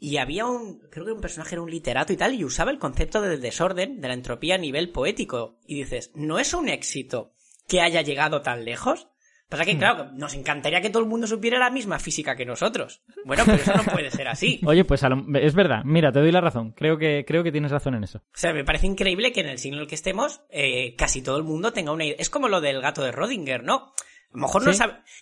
y 0.00 0.16
había 0.16 0.46
un, 0.46 0.80
creo 0.90 1.04
que 1.04 1.12
un 1.12 1.20
personaje 1.20 1.54
era 1.54 1.62
un 1.62 1.70
literato 1.70 2.12
y 2.12 2.16
tal, 2.16 2.34
y 2.34 2.44
usaba 2.44 2.70
el 2.70 2.78
concepto 2.78 3.20
del 3.20 3.40
desorden, 3.40 4.00
de 4.00 4.08
la 4.08 4.14
entropía 4.14 4.54
a 4.54 4.58
nivel 4.58 4.90
poético. 4.90 5.58
Y 5.66 5.76
dices, 5.76 6.10
¿no 6.14 6.38
es 6.38 6.54
un 6.54 6.68
éxito 6.68 7.34
que 7.68 7.82
haya 7.82 8.00
llegado 8.00 8.40
tan 8.40 8.64
lejos? 8.64 9.08
Pasa 9.50 9.64
que, 9.64 9.74
hmm. 9.74 9.78
claro, 9.78 10.10
nos 10.12 10.34
encantaría 10.34 10.80
que 10.80 10.90
todo 10.90 11.02
el 11.02 11.08
mundo 11.08 11.26
supiera 11.26 11.58
la 11.58 11.70
misma 11.70 11.98
física 11.98 12.36
que 12.36 12.46
nosotros. 12.46 13.02
Bueno, 13.24 13.42
pero 13.44 13.58
eso 13.58 13.74
no 13.74 13.82
puede 13.82 14.10
ser 14.10 14.28
así. 14.28 14.60
Oye, 14.66 14.84
pues 14.84 15.02
es 15.02 15.54
verdad. 15.54 15.82
Mira, 15.84 16.12
te 16.12 16.20
doy 16.20 16.32
la 16.32 16.40
razón. 16.40 16.72
Creo 16.72 16.96
que, 16.96 17.24
creo 17.26 17.42
que 17.42 17.52
tienes 17.52 17.72
razón 17.72 17.94
en 17.94 18.04
eso. 18.04 18.18
O 18.18 18.38
sea, 18.38 18.54
me 18.54 18.64
parece 18.64 18.86
increíble 18.86 19.32
que 19.32 19.40
en 19.40 19.48
el 19.48 19.58
siglo 19.58 19.78
en 19.78 19.82
el 19.82 19.88
que 19.88 19.96
estemos, 19.96 20.40
eh, 20.50 20.94
casi 20.96 21.20
todo 21.20 21.36
el 21.36 21.44
mundo 21.44 21.72
tenga 21.72 21.92
una 21.92 22.04
idea. 22.04 22.16
Es 22.18 22.30
como 22.30 22.48
lo 22.48 22.60
del 22.60 22.80
gato 22.80 23.02
de 23.02 23.12
Rodinger, 23.12 23.64
¿no? 23.64 23.92
A 24.32 24.36
lo 24.36 24.42
mejor 24.42 24.62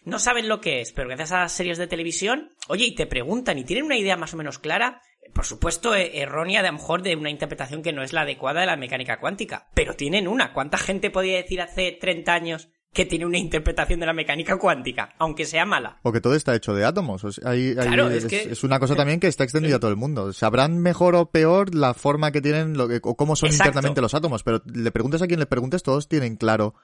no, 0.05 0.19
saben 0.19 0.49
lo 0.49 0.61
que 0.61 0.81
es, 0.81 0.93
pero 0.93 1.09
gracias 1.09 1.33
a 1.33 1.41
las 1.41 1.53
series 1.53 1.79
de 1.79 1.87
televisión, 1.87 2.53
oye, 2.69 2.85
y 2.85 2.95
te 2.95 3.07
preguntan 3.07 3.59
y 3.59 3.65
tienen 3.65 3.87
una 3.87 3.97
idea 3.97 4.17
más 4.17 4.35
o 4.35 4.37
menos 4.37 4.59
clara, 4.59 5.01
por 5.33 5.47
supuesto 5.47 5.95
e-, 5.95 6.21
errónea 6.21 6.63
de 6.63 6.69
a 6.69 6.73
lo 6.73 6.79
mejor 6.79 7.03
de 7.03 7.17
una 7.17 7.31
interpretación 7.31 7.83
que 7.83 7.93
no 7.93 8.03
es 8.03 8.13
la 8.13 8.23
adecuada 8.23 8.61
de 8.61 8.67
la 8.67 8.77
mecánica 8.77 9.19
cuántica, 9.19 9.69
pero 9.75 9.95
tienen 9.95 10.29
una. 10.29 10.53
¿Cuánta 10.53 10.77
gente 10.77 11.11
podía 11.11 11.37
decir 11.37 11.61
hace 11.63 11.93
30 11.93 12.35
años 12.35 12.69
que 12.93 13.05
tiene 13.05 13.27
una 13.27 13.39
interpretación 13.39 14.01
de 14.01 14.07
la 14.07 14.13
mecánica 14.13 14.59
cuántica, 14.59 15.15
aunque 15.19 15.45
sea 15.45 15.65
mala. 15.65 15.99
O 16.03 16.11
que 16.11 16.21
todo 16.21 16.35
está 16.35 16.55
hecho 16.55 16.75
de 16.75 16.85
átomos. 16.85 17.23
es, 17.25 18.65
una 18.65 18.81
cosa 18.81 18.97
también 18.97 19.21
que 19.21 19.29
está 19.29 19.45
extendida 19.45 19.77
a 19.77 19.79
todo 19.79 19.91
el 19.91 19.97
mundo. 19.97 20.33
Sabrán 20.33 20.79
mejor 20.79 21.15
o 21.15 21.31
peor 21.31 21.75
la 21.75 21.95
forma 21.95 22.33
que 22.33 22.41
tienen 22.41 22.77
lo 22.77 22.89
o 23.03 23.17
cómo 23.17 23.37
son 23.37 23.53
internamente 23.53 24.01
los 24.01 24.15
átomos, 24.15 24.43
pero 24.43 24.63
le 24.65 24.91
preguntes 24.91 25.23
a 25.23 25.27
quien 25.27 25.39
le 25.39 25.47
preguntes, 25.47 25.83
todos 25.83 26.09
tienen 26.09 26.37
claro 26.37 26.75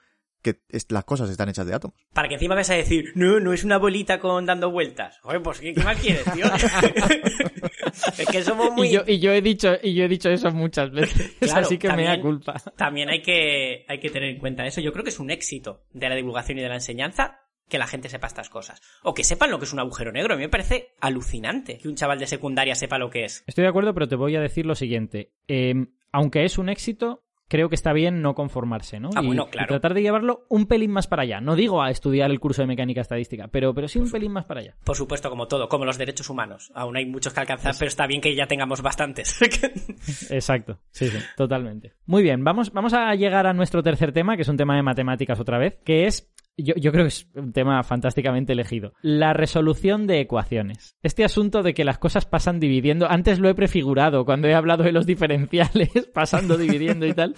que 0.45 0.59
las 0.89 1.05
cosas 1.05 1.27
están 1.31 1.49
hechas 1.49 1.65
de 1.65 1.73
átomos. 1.73 1.97
Para 2.13 2.27
que 2.27 2.35
encima 2.35 2.53
vas 2.53 2.69
a 2.69 2.75
decir, 2.75 3.11
no, 3.15 3.39
no 3.39 3.51
es 3.51 3.63
una 3.63 3.79
bolita 3.79 4.19
con 4.19 4.45
dando 4.45 4.69
vueltas. 4.69 5.19
Oye, 5.23 5.39
pues 5.39 5.59
¿qué, 5.59 5.73
más 5.83 5.99
quieres, 5.99 6.23
tío? 6.31 6.45
es 8.19 8.27
que 8.27 8.43
somos 8.43 8.71
muy... 8.73 8.95
Y 9.07 9.19
yo, 9.19 9.31
he 9.31 9.41
dicho, 9.41 9.73
y 9.81 9.95
yo 9.95 10.03
he 10.03 10.07
dicho 10.07 10.29
eso 10.29 10.51
muchas 10.51 10.91
veces, 10.91 11.35
así 11.55 11.79
que 11.79 11.91
me 11.93 12.03
da 12.03 12.21
culpa. 12.21 12.61
También 12.77 13.09
hay 13.09 13.23
que, 13.23 13.85
hay 13.87 13.99
que 13.99 14.11
tener 14.11 14.29
en 14.29 14.37
cuenta 14.37 14.67
eso. 14.67 14.81
Yo 14.81 14.91
creo 14.91 15.03
que 15.03 15.09
es 15.09 15.19
un 15.19 15.31
éxito 15.31 15.83
de 15.91 16.09
la 16.09 16.15
divulgación 16.15 16.59
y 16.59 16.61
de 16.61 16.69
la 16.69 16.75
enseñanza 16.75 17.39
que 17.67 17.79
la 17.79 17.87
gente 17.87 18.09
sepa 18.09 18.27
estas 18.27 18.49
cosas. 18.49 18.83
O 19.01 19.15
que 19.15 19.23
sepan 19.23 19.49
lo 19.49 19.57
que 19.57 19.65
es 19.65 19.73
un 19.73 19.79
agujero 19.79 20.11
negro. 20.11 20.35
A 20.35 20.37
mí 20.37 20.43
me 20.43 20.49
parece 20.49 20.93
alucinante 21.01 21.79
que 21.79 21.87
un 21.87 21.95
chaval 21.95 22.19
de 22.19 22.27
secundaria 22.27 22.75
sepa 22.75 22.99
lo 22.99 23.09
que 23.09 23.25
es. 23.25 23.43
Estoy 23.47 23.63
de 23.63 23.69
acuerdo, 23.69 23.95
pero 23.95 24.07
te 24.07 24.15
voy 24.15 24.35
a 24.35 24.41
decir 24.41 24.67
lo 24.67 24.75
siguiente. 24.75 25.31
Eh, 25.47 25.73
aunque 26.11 26.45
es 26.45 26.59
un 26.59 26.69
éxito, 26.69 27.24
creo 27.47 27.69
que 27.69 27.75
está 27.75 27.93
bien 27.93 28.21
no 28.21 28.33
conformarse, 28.33 28.99
¿no? 28.99 29.09
Ah, 29.15 29.21
bueno, 29.21 29.47
claro. 29.49 29.67
tratar 29.67 29.93
de 29.93 30.01
llevarlo 30.01 30.45
un 30.49 30.65
pelín 30.65 30.91
más 30.91 31.07
para 31.07 31.23
allá. 31.23 31.41
No 31.41 31.55
digo 31.55 31.81
a 31.81 31.89
estudiar 31.89 32.31
el 32.31 32.39
curso 32.39 32.61
de 32.61 32.67
mecánica 32.67 33.01
estadística, 33.01 33.47
pero, 33.47 33.73
pero 33.73 33.87
sí 33.87 33.99
un 33.99 34.09
pelín 34.09 34.31
más 34.31 34.45
para 34.45 34.61
allá. 34.61 34.75
Por 34.83 34.95
supuesto, 34.95 35.29
como 35.29 35.47
todo, 35.47 35.69
como 35.69 35.85
los 35.85 35.97
derechos 35.97 36.29
humanos. 36.29 36.71
Aún 36.75 36.97
hay 36.97 37.05
muchos 37.05 37.33
que 37.33 37.39
alcanzar, 37.39 37.75
pero 37.77 37.89
está 37.89 38.07
bien 38.07 38.21
que 38.21 38.35
ya 38.35 38.47
tengamos 38.47 38.81
bastantes. 38.81 39.39
Exacto, 40.29 40.79
sí, 40.91 41.07
sí, 41.07 41.17
totalmente. 41.35 41.93
Muy 42.05 42.23
bien, 42.23 42.43
vamos, 42.43 42.71
vamos 42.71 42.93
a 42.93 43.13
llegar 43.15 43.47
a 43.47 43.53
nuestro 43.53 43.83
tercer 43.83 44.11
tema, 44.11 44.35
que 44.35 44.41
es 44.41 44.49
un 44.49 44.57
tema 44.57 44.75
de 44.75 44.83
matemáticas 44.83 45.39
otra 45.39 45.57
vez, 45.57 45.77
que 45.83 46.05
es 46.05 46.31
yo, 46.57 46.73
yo, 46.75 46.91
creo 46.91 47.03
que 47.03 47.09
es 47.09 47.27
un 47.35 47.51
tema 47.51 47.83
fantásticamente 47.83 48.53
elegido. 48.53 48.93
La 49.01 49.33
resolución 49.33 50.07
de 50.07 50.21
ecuaciones. 50.21 50.95
Este 51.03 51.23
asunto 51.23 51.63
de 51.63 51.73
que 51.73 51.83
las 51.83 51.97
cosas 51.97 52.25
pasan 52.25 52.59
dividiendo, 52.59 53.09
antes 53.09 53.39
lo 53.39 53.49
he 53.49 53.55
prefigurado 53.55 54.25
cuando 54.25 54.47
he 54.47 54.53
hablado 54.53 54.83
de 54.83 54.91
los 54.91 55.05
diferenciales, 55.05 55.89
pasando, 56.13 56.57
dividiendo 56.57 57.05
y 57.05 57.13
tal. 57.13 57.35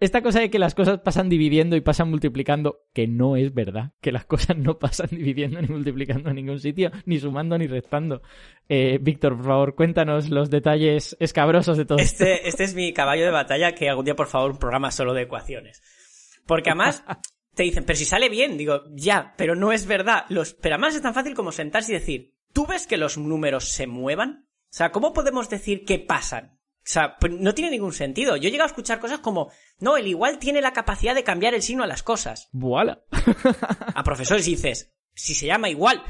esta 0.00 0.22
cosa 0.22 0.40
de 0.40 0.50
que 0.50 0.58
las 0.58 0.74
cosas 0.74 1.00
pasan 1.00 1.28
dividiendo 1.28 1.76
y 1.76 1.80
pasan 1.80 2.10
multiplicando, 2.10 2.80
que 2.92 3.06
no 3.06 3.36
es 3.36 3.54
verdad, 3.54 3.92
que 4.00 4.12
las 4.12 4.26
cosas 4.26 4.56
no 4.58 4.78
pasan 4.78 5.08
dividiendo 5.10 5.62
ni 5.62 5.68
multiplicando 5.68 6.30
en 6.30 6.36
ningún 6.36 6.60
sitio, 6.60 6.90
ni 7.06 7.18
sumando 7.18 7.56
ni 7.56 7.66
restando. 7.66 8.22
Eh, 8.68 8.98
Víctor, 9.00 9.36
por 9.36 9.46
favor, 9.46 9.74
cuéntanos 9.74 10.30
los 10.30 10.50
detalles 10.50 11.16
escabrosos 11.20 11.76
de 11.76 11.84
todo 11.84 11.98
este, 11.98 12.34
esto. 12.34 12.48
Este 12.48 12.64
es 12.64 12.74
mi 12.74 12.92
caballo 12.92 13.24
de 13.24 13.30
batalla, 13.30 13.72
que 13.72 13.88
algún 13.88 14.04
día, 14.04 14.16
por 14.16 14.26
favor, 14.26 14.52
un 14.52 14.58
programa 14.58 14.90
solo 14.90 15.14
de 15.14 15.22
ecuaciones. 15.22 15.82
Porque 16.46 16.70
además, 16.70 17.04
te 17.54 17.62
dicen, 17.62 17.84
pero 17.84 17.96
si 17.96 18.04
sale 18.04 18.28
bien, 18.28 18.58
digo, 18.58 18.84
ya, 18.90 19.34
pero 19.36 19.54
no 19.54 19.72
es 19.72 19.86
verdad. 19.86 20.24
Los, 20.28 20.54
pero 20.54 20.74
además 20.74 20.94
es 20.94 21.02
tan 21.02 21.14
fácil 21.14 21.34
como 21.34 21.52
sentarse 21.52 21.92
y 21.92 21.98
decir, 21.98 22.34
¿tú 22.52 22.66
ves 22.66 22.86
que 22.86 22.96
los 22.96 23.16
números 23.16 23.68
se 23.68 23.86
muevan? 23.86 24.48
O 24.48 24.76
sea, 24.76 24.90
¿cómo 24.90 25.12
podemos 25.12 25.48
decir 25.48 25.84
que 25.84 25.98
pasan? 25.98 26.58
O 26.84 26.86
sea, 26.86 27.16
pues 27.18 27.32
no 27.32 27.54
tiene 27.54 27.70
ningún 27.70 27.92
sentido. 27.92 28.36
Yo 28.36 28.48
he 28.48 28.50
llegado 28.50 28.66
a 28.66 28.72
escuchar 28.72 29.00
cosas 29.00 29.20
como, 29.20 29.50
no, 29.78 29.96
el 29.96 30.06
igual 30.06 30.38
tiene 30.38 30.60
la 30.60 30.72
capacidad 30.72 31.14
de 31.14 31.24
cambiar 31.24 31.54
el 31.54 31.62
signo 31.62 31.82
a 31.82 31.86
las 31.86 32.02
cosas. 32.02 32.50
¡Voilà! 32.52 33.04
a 33.94 34.04
profesores 34.04 34.44
dices, 34.44 34.92
si 35.14 35.34
se 35.34 35.46
llama 35.46 35.70
igual. 35.70 36.02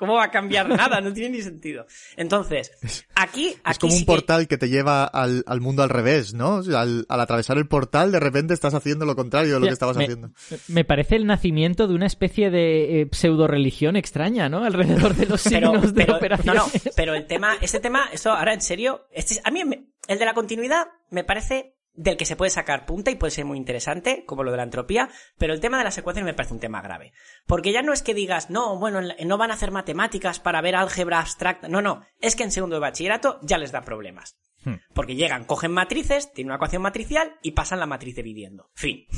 ¿Cómo 0.00 0.14
va 0.14 0.24
a 0.24 0.30
cambiar 0.30 0.66
nada? 0.66 1.02
No 1.02 1.12
tiene 1.12 1.36
ni 1.36 1.42
sentido. 1.42 1.86
Entonces, 2.16 2.72
aquí... 3.14 3.54
es 3.70 3.78
como 3.78 3.94
un 3.94 4.06
portal 4.06 4.48
que... 4.48 4.56
te 4.56 4.70
lleva 4.70 5.04
al, 5.04 5.44
mundo 5.60 5.82
al 5.82 5.90
revés, 5.90 6.32
¿no? 6.32 6.62
al, 6.74 7.04
atravesar 7.06 7.58
el 7.58 7.68
portal, 7.68 8.10
de 8.10 8.18
repente 8.18 8.54
estás 8.54 8.72
haciendo 8.72 9.04
lo 9.04 9.14
contrario 9.14 9.54
de 9.54 9.60
lo 9.60 9.66
que 9.66 9.72
estabas 9.74 9.98
haciendo. 9.98 10.30
Me 10.68 10.86
parece 10.86 11.16
el 11.16 11.26
nacimiento 11.26 11.86
de 11.86 11.94
una 11.94 12.06
especie 12.06 12.48
de 12.48 13.02
eh, 13.02 13.08
pseudo 13.12 13.46
religión 13.46 13.94
extraña, 13.94 14.48
¿no? 14.48 14.64
Alrededor 14.64 15.14
de 15.14 15.26
los 15.26 15.40
signos 15.42 15.92
de 15.92 16.04
operaciones. 16.04 16.62
No, 16.62 16.66
no, 16.66 16.92
pero 16.96 17.14
el 17.14 17.26
tema, 17.26 17.58
este 17.60 17.78
tema, 17.78 18.08
eso 18.10 18.32
ahora 18.32 18.54
en 18.54 18.62
serio, 18.62 19.06
este, 19.12 19.38
a 19.44 19.50
mí 19.50 19.60
el 20.08 20.18
de 20.18 20.24
la 20.24 20.32
continuidad 20.32 20.86
me 21.10 21.24
parece 21.24 21.74
del 22.00 22.16
que 22.16 22.24
se 22.24 22.34
puede 22.34 22.50
sacar 22.50 22.86
punta 22.86 23.10
y 23.10 23.16
puede 23.16 23.30
ser 23.30 23.44
muy 23.44 23.58
interesante, 23.58 24.24
como 24.24 24.42
lo 24.42 24.50
de 24.50 24.56
la 24.56 24.62
entropía, 24.62 25.10
pero 25.36 25.52
el 25.52 25.60
tema 25.60 25.76
de 25.76 25.84
las 25.84 25.98
ecuaciones 25.98 26.24
me 26.24 26.34
parece 26.34 26.54
un 26.54 26.60
tema 26.60 26.80
grave. 26.80 27.12
Porque 27.46 27.72
ya 27.72 27.82
no 27.82 27.92
es 27.92 28.02
que 28.02 28.14
digas, 28.14 28.48
no, 28.48 28.78
bueno, 28.78 29.00
no 29.02 29.38
van 29.38 29.50
a 29.50 29.54
hacer 29.54 29.70
matemáticas 29.70 30.40
para 30.40 30.62
ver 30.62 30.76
álgebra 30.76 31.20
abstracta. 31.20 31.68
No, 31.68 31.82
no, 31.82 32.02
es 32.22 32.36
que 32.36 32.42
en 32.42 32.52
segundo 32.52 32.76
de 32.76 32.80
bachillerato 32.80 33.38
ya 33.42 33.58
les 33.58 33.70
da 33.70 33.82
problemas. 33.82 34.38
Hmm. 34.64 34.76
Porque 34.94 35.14
llegan, 35.14 35.44
cogen 35.44 35.72
matrices, 35.72 36.32
tienen 36.32 36.50
una 36.50 36.56
ecuación 36.56 36.80
matricial 36.80 37.34
y 37.42 37.52
pasan 37.52 37.80
la 37.80 37.86
matriz 37.86 38.16
dividiendo. 38.16 38.70
Fin. 38.74 39.06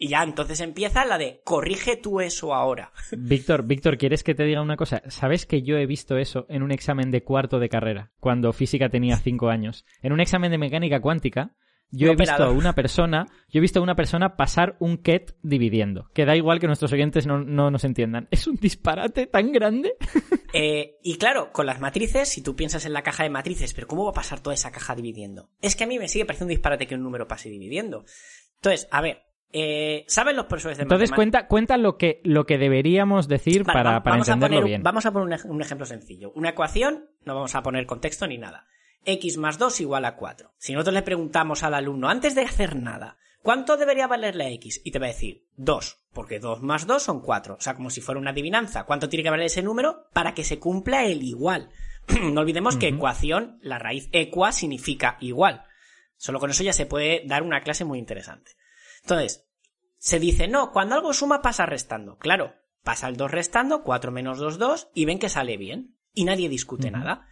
Y 0.00 0.10
ya 0.10 0.22
entonces 0.22 0.60
empieza 0.60 1.04
la 1.04 1.18
de 1.18 1.40
corrige 1.42 1.96
tú 1.96 2.20
eso 2.20 2.54
ahora. 2.54 2.92
Víctor, 3.18 3.64
Víctor, 3.64 3.98
¿quieres 3.98 4.22
que 4.22 4.36
te 4.36 4.44
diga 4.44 4.62
una 4.62 4.76
cosa? 4.76 5.02
¿Sabes 5.08 5.44
que 5.44 5.62
yo 5.62 5.76
he 5.76 5.86
visto 5.86 6.18
eso 6.18 6.46
en 6.48 6.62
un 6.62 6.70
examen 6.70 7.10
de 7.10 7.24
cuarto 7.24 7.58
de 7.58 7.68
carrera, 7.68 8.12
cuando 8.20 8.52
física 8.52 8.90
tenía 8.90 9.16
cinco 9.16 9.48
años? 9.48 9.84
En 10.00 10.12
un 10.12 10.20
examen 10.20 10.52
de 10.52 10.58
mecánica 10.58 11.00
cuántica, 11.00 11.56
yo 11.90 12.10
he 12.10 12.16
visto 12.16 12.44
a 12.44 12.50
una 12.50 12.74
persona, 12.74 13.26
yo 13.48 13.58
he 13.58 13.60
visto 13.60 13.80
a 13.80 13.82
una 13.82 13.96
persona 13.96 14.36
pasar 14.36 14.76
un 14.78 14.98
ket 14.98 15.36
dividiendo. 15.42 16.10
Que 16.12 16.24
da 16.24 16.36
igual 16.36 16.60
que 16.60 16.66
nuestros 16.66 16.92
oyentes 16.92 17.26
no, 17.26 17.38
nos 17.44 17.84
entiendan. 17.84 18.28
Es 18.30 18.46
un 18.46 18.56
disparate 18.56 19.26
tan 19.26 19.52
grande. 19.52 19.94
Eh, 20.54 20.96
y 21.02 21.18
claro, 21.18 21.52
con 21.52 21.66
las 21.66 21.78
matrices, 21.78 22.26
si 22.26 22.42
tú 22.42 22.56
piensas 22.56 22.86
en 22.86 22.94
la 22.94 23.02
caja 23.02 23.22
de 23.22 23.28
matrices, 23.28 23.74
pero 23.74 23.86
¿cómo 23.86 24.04
va 24.04 24.12
a 24.12 24.14
pasar 24.14 24.40
toda 24.40 24.54
esa 24.54 24.72
caja 24.72 24.94
dividiendo? 24.94 25.50
Es 25.60 25.76
que 25.76 25.84
a 25.84 25.86
mí 25.86 25.98
me 25.98 26.08
sigue 26.08 26.24
pareciendo 26.24 26.50
un 26.50 26.56
disparate 26.56 26.86
que 26.86 26.94
un 26.94 27.02
número 27.02 27.28
pase 27.28 27.50
dividiendo. 27.50 28.06
Entonces, 28.56 28.88
a 28.90 29.02
ver, 29.02 29.28
eh, 29.52 30.04
¿Saben 30.08 30.36
los 30.36 30.46
profesores 30.46 30.78
de 30.78 30.84
Entonces 30.84 31.12
cuenta, 31.12 31.46
cuenta 31.46 31.76
lo 31.76 31.98
que, 31.98 32.22
lo 32.24 32.44
que 32.44 32.56
deberíamos 32.56 33.28
decir 33.28 33.64
para, 33.64 34.02
para 34.02 34.16
entenderlo 34.16 34.62
bien. 34.62 34.82
Vamos 34.82 35.04
a 35.04 35.12
poner 35.12 35.38
un, 35.44 35.62
ejemplo 35.62 35.84
sencillo. 35.84 36.32
Una 36.34 36.50
ecuación, 36.50 37.10
no 37.24 37.34
vamos 37.34 37.54
a 37.54 37.62
poner 37.62 37.84
contexto 37.86 38.26
ni 38.26 38.38
nada 38.38 38.66
x 39.08 39.36
más 39.38 39.58
2 39.58 39.80
igual 39.80 40.04
a 40.04 40.16
4. 40.16 40.52
Si 40.58 40.72
nosotros 40.72 40.94
le 40.94 41.02
preguntamos 41.02 41.62
al 41.62 41.74
alumno, 41.74 42.08
antes 42.08 42.34
de 42.34 42.42
hacer 42.42 42.76
nada, 42.76 43.16
¿cuánto 43.42 43.76
debería 43.76 44.06
valer 44.06 44.36
la 44.36 44.48
x? 44.50 44.80
Y 44.84 44.90
te 44.90 44.98
va 44.98 45.06
a 45.06 45.08
decir 45.08 45.46
2, 45.56 45.98
porque 46.12 46.38
2 46.38 46.62
más 46.62 46.86
2 46.86 47.02
son 47.02 47.20
4. 47.20 47.54
O 47.54 47.60
sea, 47.60 47.74
como 47.74 47.90
si 47.90 48.00
fuera 48.00 48.20
una 48.20 48.30
adivinanza. 48.30 48.84
¿Cuánto 48.84 49.08
tiene 49.08 49.22
que 49.22 49.30
valer 49.30 49.46
ese 49.46 49.62
número 49.62 50.08
para 50.12 50.34
que 50.34 50.44
se 50.44 50.58
cumpla 50.58 51.04
el 51.04 51.22
igual? 51.22 51.70
no 52.22 52.40
olvidemos 52.40 52.76
que 52.76 52.88
ecuación, 52.88 53.58
la 53.62 53.78
raíz 53.78 54.08
equa 54.12 54.52
significa 54.52 55.16
igual. 55.20 55.64
Solo 56.16 56.40
con 56.40 56.50
eso 56.50 56.62
ya 56.62 56.72
se 56.72 56.86
puede 56.86 57.22
dar 57.26 57.42
una 57.42 57.60
clase 57.60 57.84
muy 57.84 57.98
interesante. 57.98 58.52
Entonces, 59.02 59.46
se 59.98 60.18
dice, 60.18 60.48
no, 60.48 60.72
cuando 60.72 60.94
algo 60.94 61.12
suma 61.12 61.42
pasa 61.42 61.66
restando. 61.66 62.18
Claro, 62.18 62.54
pasa 62.82 63.08
el 63.08 63.16
2 63.16 63.30
restando, 63.30 63.82
4 63.82 64.12
menos 64.12 64.38
2, 64.38 64.58
2, 64.58 64.88
y 64.94 65.04
ven 65.04 65.18
que 65.18 65.28
sale 65.28 65.56
bien. 65.56 65.96
Y 66.12 66.24
nadie 66.24 66.48
discute 66.48 66.90
nada. 66.90 67.28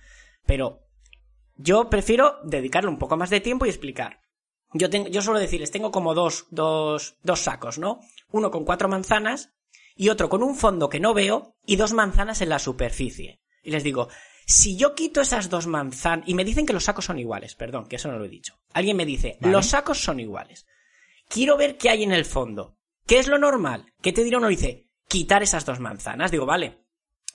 Pero 0.47 0.86
yo 1.57 1.91
prefiero 1.91 2.39
dedicarle 2.45 2.91
un 2.91 2.99
poco 2.99 3.17
más 3.17 3.31
de 3.31 3.41
tiempo 3.41 3.67
y 3.67 3.71
explicar. 3.71 4.21
Yo, 4.73 4.91
tengo, 4.91 5.09
yo 5.09 5.23
suelo 5.23 5.41
decirles, 5.41 5.71
tengo 5.71 5.91
como 5.91 6.15
dos, 6.15 6.47
dos, 6.51 7.17
dos 7.23 7.41
sacos, 7.41 7.79
¿no? 7.79 8.01
Uno 8.31 8.51
con 8.51 8.65
cuatro 8.65 8.89
manzanas 8.89 9.53
y 9.95 10.09
otro 10.09 10.29
con 10.29 10.43
un 10.43 10.57
fondo 10.57 10.89
que 10.89 11.01
no 11.01 11.15
veo 11.15 11.57
y 11.65 11.77
dos 11.77 11.93
manzanas 11.93 12.43
en 12.43 12.51
la 12.51 12.59
superficie. 12.59 13.41
Y 13.63 13.71
les 13.71 13.85
digo, 13.85 14.09
si 14.45 14.77
yo 14.77 14.95
quito 14.95 15.21
esas 15.21 15.51
dos 15.51 15.67
manzanas, 15.67 16.29
y 16.29 16.35
me 16.35 16.45
dicen 16.45 16.67
que 16.67 16.73
los 16.73 16.85
sacos 16.85 17.07
son 17.07 17.19
iguales, 17.19 17.55
perdón, 17.55 17.87
que 17.87 17.97
eso 17.97 18.11
no 18.11 18.19
lo 18.19 18.27
he 18.27 18.29
dicho. 18.29 18.59
Alguien 18.73 18.97
me 18.97 19.07
dice, 19.07 19.39
los 19.41 19.67
sacos 19.67 19.99
son 19.99 20.21
iguales. 20.21 20.67
Quiero 21.29 21.57
ver 21.57 21.77
qué 21.77 21.91
hay 21.91 22.03
en 22.03 22.13
el 22.13 22.25
fondo. 22.25 22.77
¿Qué 23.07 23.19
es 23.19 23.29
lo 23.29 23.39
normal? 23.39 23.93
¿Qué 24.03 24.13
te 24.13 24.23
dirá 24.23 24.39
uno? 24.39 24.49
Dice, 24.49 24.89
quitar 25.09 25.43
esas 25.43 25.65
dos 25.65 25.81
manzanas. 25.81 26.31
Digo, 26.31 26.47
vale. 26.47 26.85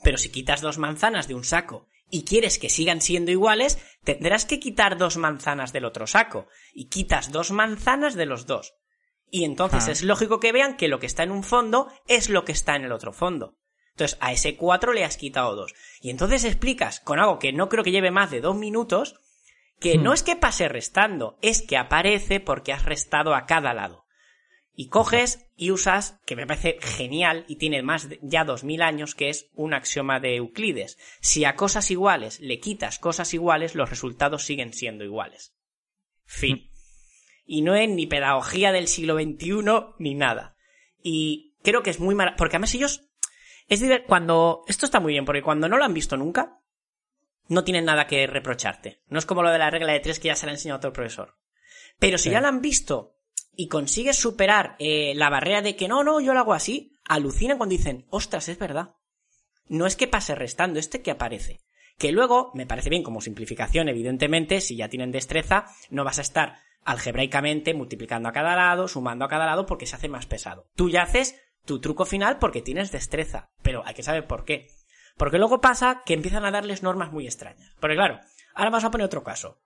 Pero 0.03 0.17
si 0.17 0.29
quitas 0.29 0.61
dos 0.61 0.77
manzanas 0.77 1.27
de 1.27 1.35
un 1.35 1.43
saco 1.43 1.87
y 2.11 2.25
quieres 2.25 2.59
que 2.59 2.69
sigan 2.69 3.01
siendo 3.01 3.31
iguales, 3.31 3.79
tendrás 4.03 4.45
que 4.45 4.59
quitar 4.59 4.97
dos 4.97 5.17
manzanas 5.17 5.73
del 5.73 5.85
otro 5.85 6.05
saco 6.05 6.47
y 6.73 6.89
quitas 6.89 7.31
dos 7.31 7.51
manzanas 7.51 8.15
de 8.15 8.25
los 8.27 8.45
dos. 8.45 8.75
Y 9.31 9.45
entonces 9.45 9.87
ah. 9.87 9.91
es 9.91 10.03
lógico 10.03 10.39
que 10.39 10.51
vean 10.51 10.75
que 10.75 10.89
lo 10.89 10.99
que 10.99 11.05
está 11.05 11.23
en 11.23 11.31
un 11.31 11.43
fondo 11.43 11.87
es 12.07 12.29
lo 12.29 12.43
que 12.43 12.51
está 12.51 12.75
en 12.75 12.83
el 12.83 12.91
otro 12.91 13.13
fondo. 13.13 13.57
Entonces 13.91 14.17
a 14.21 14.33
ese 14.33 14.57
cuatro 14.57 14.93
le 14.93 15.05
has 15.05 15.17
quitado 15.17 15.55
dos. 15.55 15.73
Y 16.01 16.09
entonces 16.09 16.43
explicas 16.43 16.99
con 16.99 17.19
algo 17.19 17.39
que 17.39 17.53
no 17.53 17.69
creo 17.69 17.83
que 17.83 17.91
lleve 17.91 18.11
más 18.11 18.29
de 18.29 18.41
dos 18.41 18.55
minutos 18.55 19.15
que 19.79 19.97
hmm. 19.97 20.03
no 20.03 20.13
es 20.13 20.21
que 20.21 20.35
pase 20.35 20.67
restando, 20.67 21.37
es 21.41 21.61
que 21.61 21.77
aparece 21.77 22.41
porque 22.41 22.73
has 22.73 22.83
restado 22.85 23.33
a 23.33 23.45
cada 23.45 23.73
lado. 23.73 24.00
Y 24.73 24.87
coges 24.87 25.45
y 25.57 25.71
usas, 25.71 26.19
que 26.25 26.35
me 26.35 26.47
parece 26.47 26.77
genial 26.81 27.45
y 27.47 27.57
tiene 27.57 27.83
más 27.83 28.09
de, 28.09 28.19
ya 28.21 28.45
dos 28.45 28.63
mil 28.63 28.81
años, 28.81 29.15
que 29.15 29.29
es 29.29 29.49
un 29.53 29.73
axioma 29.73 30.19
de 30.19 30.37
Euclides. 30.37 30.97
Si 31.19 31.45
a 31.45 31.55
cosas 31.55 31.91
iguales 31.91 32.39
le 32.39 32.59
quitas 32.59 32.97
cosas 32.97 33.33
iguales, 33.33 33.75
los 33.75 33.89
resultados 33.89 34.43
siguen 34.43 34.73
siendo 34.73 35.03
iguales. 35.03 35.53
Fin. 36.25 36.55
Mm. 36.55 36.71
Y 37.45 37.61
no 37.63 37.75
es 37.75 37.89
ni 37.89 38.07
pedagogía 38.07 38.71
del 38.71 38.87
siglo 38.87 39.15
XXI 39.15 39.95
ni 39.99 40.15
nada. 40.15 40.55
Y 41.03 41.53
creo 41.63 41.83
que 41.83 41.89
es 41.89 41.99
muy 41.99 42.15
mal, 42.15 42.35
porque 42.37 42.55
además 42.55 42.73
ellos 42.75 43.09
Es 43.67 43.83
cuando. 44.07 44.63
Esto 44.67 44.85
está 44.85 44.99
muy 44.99 45.13
bien, 45.13 45.25
porque 45.25 45.41
cuando 45.41 45.67
no 45.67 45.77
lo 45.77 45.83
han 45.83 45.93
visto 45.93 46.17
nunca, 46.17 46.59
no 47.47 47.63
tienen 47.63 47.85
nada 47.85 48.07
que 48.07 48.25
reprocharte. 48.27 49.01
No 49.07 49.19
es 49.19 49.25
como 49.25 49.43
lo 49.43 49.51
de 49.51 49.59
la 49.59 49.69
regla 49.69 49.91
de 49.91 49.99
tres 49.99 50.19
que 50.19 50.29
ya 50.29 50.35
se 50.35 50.45
la 50.45 50.53
ha 50.53 50.55
enseñado 50.55 50.77
otro 50.77 50.93
profesor. 50.93 51.37
Pero 51.99 52.17
si 52.17 52.31
ya 52.31 52.41
lo 52.41 52.47
han 52.47 52.61
visto 52.61 53.20
y 53.55 53.67
consigues 53.67 54.17
superar 54.17 54.75
eh, 54.79 55.13
la 55.15 55.29
barrera 55.29 55.61
de 55.61 55.75
que 55.75 55.87
no, 55.87 56.03
no, 56.03 56.19
yo 56.19 56.33
lo 56.33 56.39
hago 56.39 56.53
así, 56.53 56.97
alucinan 57.05 57.57
cuando 57.57 57.75
dicen, 57.75 58.05
ostras, 58.09 58.49
es 58.49 58.57
verdad. 58.57 58.95
No 59.67 59.85
es 59.85 59.95
que 59.95 60.07
pase 60.07 60.35
restando, 60.35 60.79
este 60.79 61.01
que 61.01 61.11
aparece. 61.11 61.61
Que 61.97 62.11
luego, 62.11 62.51
me 62.53 62.65
parece 62.65 62.89
bien 62.89 63.03
como 63.03 63.21
simplificación, 63.21 63.89
evidentemente, 63.89 64.61
si 64.61 64.75
ya 64.75 64.89
tienen 64.89 65.11
destreza, 65.11 65.67
no 65.89 66.03
vas 66.03 66.19
a 66.19 66.23
estar 66.23 66.57
algebraicamente 66.83 67.73
multiplicando 67.73 68.27
a 68.27 68.33
cada 68.33 68.55
lado, 68.55 68.87
sumando 68.87 69.25
a 69.25 69.29
cada 69.29 69.45
lado, 69.45 69.65
porque 69.65 69.85
se 69.85 69.95
hace 69.95 70.09
más 70.09 70.25
pesado. 70.25 70.67
Tú 70.75 70.89
ya 70.89 71.03
haces 71.03 71.35
tu 71.65 71.79
truco 71.79 72.05
final 72.05 72.39
porque 72.39 72.61
tienes 72.61 72.91
destreza, 72.91 73.51
pero 73.61 73.85
hay 73.85 73.93
que 73.93 74.03
saber 74.03 74.25
por 74.25 74.45
qué. 74.45 74.69
Porque 75.17 75.37
luego 75.37 75.61
pasa 75.61 76.01
que 76.05 76.13
empiezan 76.13 76.45
a 76.45 76.51
darles 76.51 76.83
normas 76.83 77.11
muy 77.11 77.25
extrañas. 77.25 77.75
Porque 77.79 77.95
claro, 77.95 78.19
ahora 78.55 78.71
vamos 78.71 78.83
a 78.83 78.91
poner 78.91 79.05
otro 79.05 79.23
caso. 79.23 79.61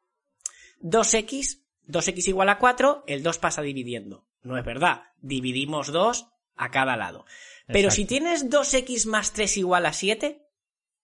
2x, 0.81 1.64
2x 1.88 2.27
igual 2.27 2.49
a 2.49 2.57
4, 2.57 3.03
el 3.07 3.23
2 3.23 3.38
pasa 3.38 3.61
dividiendo. 3.61 4.25
No 4.43 4.57
es 4.57 4.65
verdad, 4.65 5.03
dividimos 5.21 5.91
2 5.91 6.27
a 6.55 6.71
cada 6.71 6.97
lado. 6.97 7.25
Pero 7.67 7.91
si 7.91 8.05
tienes 8.05 8.49
2x 8.49 9.07
más 9.07 9.33
3 9.33 9.57
igual 9.57 9.86
a 9.86 9.93
7, 9.93 10.41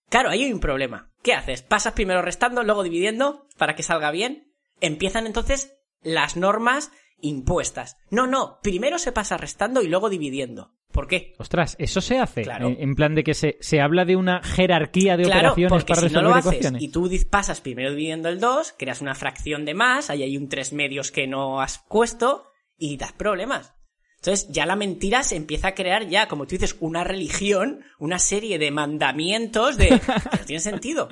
claro, 0.09 0.29
ahí 0.29 0.43
hay 0.43 0.53
un 0.53 0.59
problema. 0.59 1.11
¿Qué 1.23 1.33
haces? 1.33 1.61
¿Pasas 1.61 1.93
primero 1.93 2.21
restando, 2.21 2.63
luego 2.63 2.83
dividiendo 2.83 3.47
para 3.57 3.75
que 3.75 3.83
salga 3.83 4.11
bien? 4.11 4.53
Empiezan 4.79 5.25
entonces 5.25 5.75
las 6.01 6.37
normas 6.37 6.91
impuestas. 7.19 7.97
No, 8.09 8.27
no, 8.27 8.59
primero 8.61 8.99
se 8.99 9.11
pasa 9.11 9.37
restando 9.37 9.81
y 9.81 9.87
luego 9.87 10.09
dividiendo. 10.09 10.73
¿Por 10.91 11.07
qué? 11.07 11.33
Ostras, 11.37 11.75
eso 11.79 12.01
se 12.01 12.17
hace. 12.17 12.43
En, 12.59 12.95
plan 12.95 13.15
de 13.15 13.23
que 13.23 13.33
se, 13.33 13.57
se, 13.61 13.81
habla 13.81 14.05
de 14.05 14.15
una 14.15 14.41
jerarquía 14.43 15.17
de 15.17 15.25
operaciones 15.25 15.83
para 15.85 16.01
resolver 16.01 16.23
no 16.23 16.29
lo 16.29 16.35
haces 16.35 16.73
Y 16.79 16.89
tú 16.89 17.09
pasas 17.29 17.61
primero 17.61 17.91
dividiendo 17.91 18.29
el 18.29 18.39
2, 18.39 18.75
creas 18.77 19.01
una 19.01 19.15
fracción 19.15 19.65
de 19.65 19.73
más, 19.73 20.09
ahí 20.09 20.23
hay 20.23 20.37
un 20.37 20.49
3 20.49 20.73
medios 20.73 21.11
que 21.11 21.27
no 21.27 21.61
has 21.61 21.79
puesto 21.89 22.45
y 22.77 22.97
das 22.97 23.13
problemas. 23.13 23.73
Entonces 24.17 24.49
ya 24.49 24.67
la 24.67 24.75
mentira 24.75 25.23
se 25.23 25.35
empieza 25.35 25.69
a 25.69 25.75
crear 25.75 26.07
ya, 26.07 26.27
como 26.27 26.45
tú 26.45 26.51
dices, 26.51 26.77
una 26.79 27.03
religión, 27.03 27.83
una 27.97 28.19
serie 28.19 28.59
de 28.59 28.69
mandamientos 28.69 29.77
de... 29.77 29.89
no 30.31 30.45
tiene 30.45 30.59
sentido. 30.59 31.09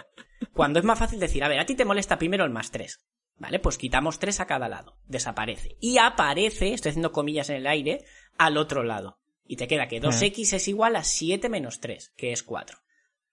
Cuando 0.54 0.80
es 0.80 0.86
más 0.86 1.00
fácil 1.00 1.20
decir, 1.20 1.44
a 1.44 1.48
ver, 1.48 1.60
a 1.60 1.66
ti 1.66 1.76
te 1.76 1.86
molesta 1.86 2.20
primero 2.20 2.46
el 2.46 2.52
más 2.52 2.70
3. 2.70 3.00
Vale, 3.38 3.60
pues 3.60 3.78
quitamos 3.78 4.20
3 4.20 4.42
a 4.42 4.46
cada 4.46 4.70
lado. 4.70 4.98
Desaparece. 5.08 5.78
Y 5.80 5.98
aparece, 5.98 6.74
estoy 6.74 6.90
haciendo 6.90 7.12
comillas 7.12 7.50
en 7.50 7.56
el 7.56 7.68
aire, 7.68 8.06
al 8.38 8.58
otro 8.58 8.84
lado. 8.84 9.19
Y 9.50 9.56
te 9.56 9.68
queda 9.68 9.88
que 9.88 10.00
2x 10.00 10.54
es 10.54 10.68
igual 10.68 10.96
a 10.96 11.04
7 11.04 11.50
menos 11.50 11.80
3, 11.80 12.14
que 12.16 12.32
es 12.32 12.44
4. 12.44 12.78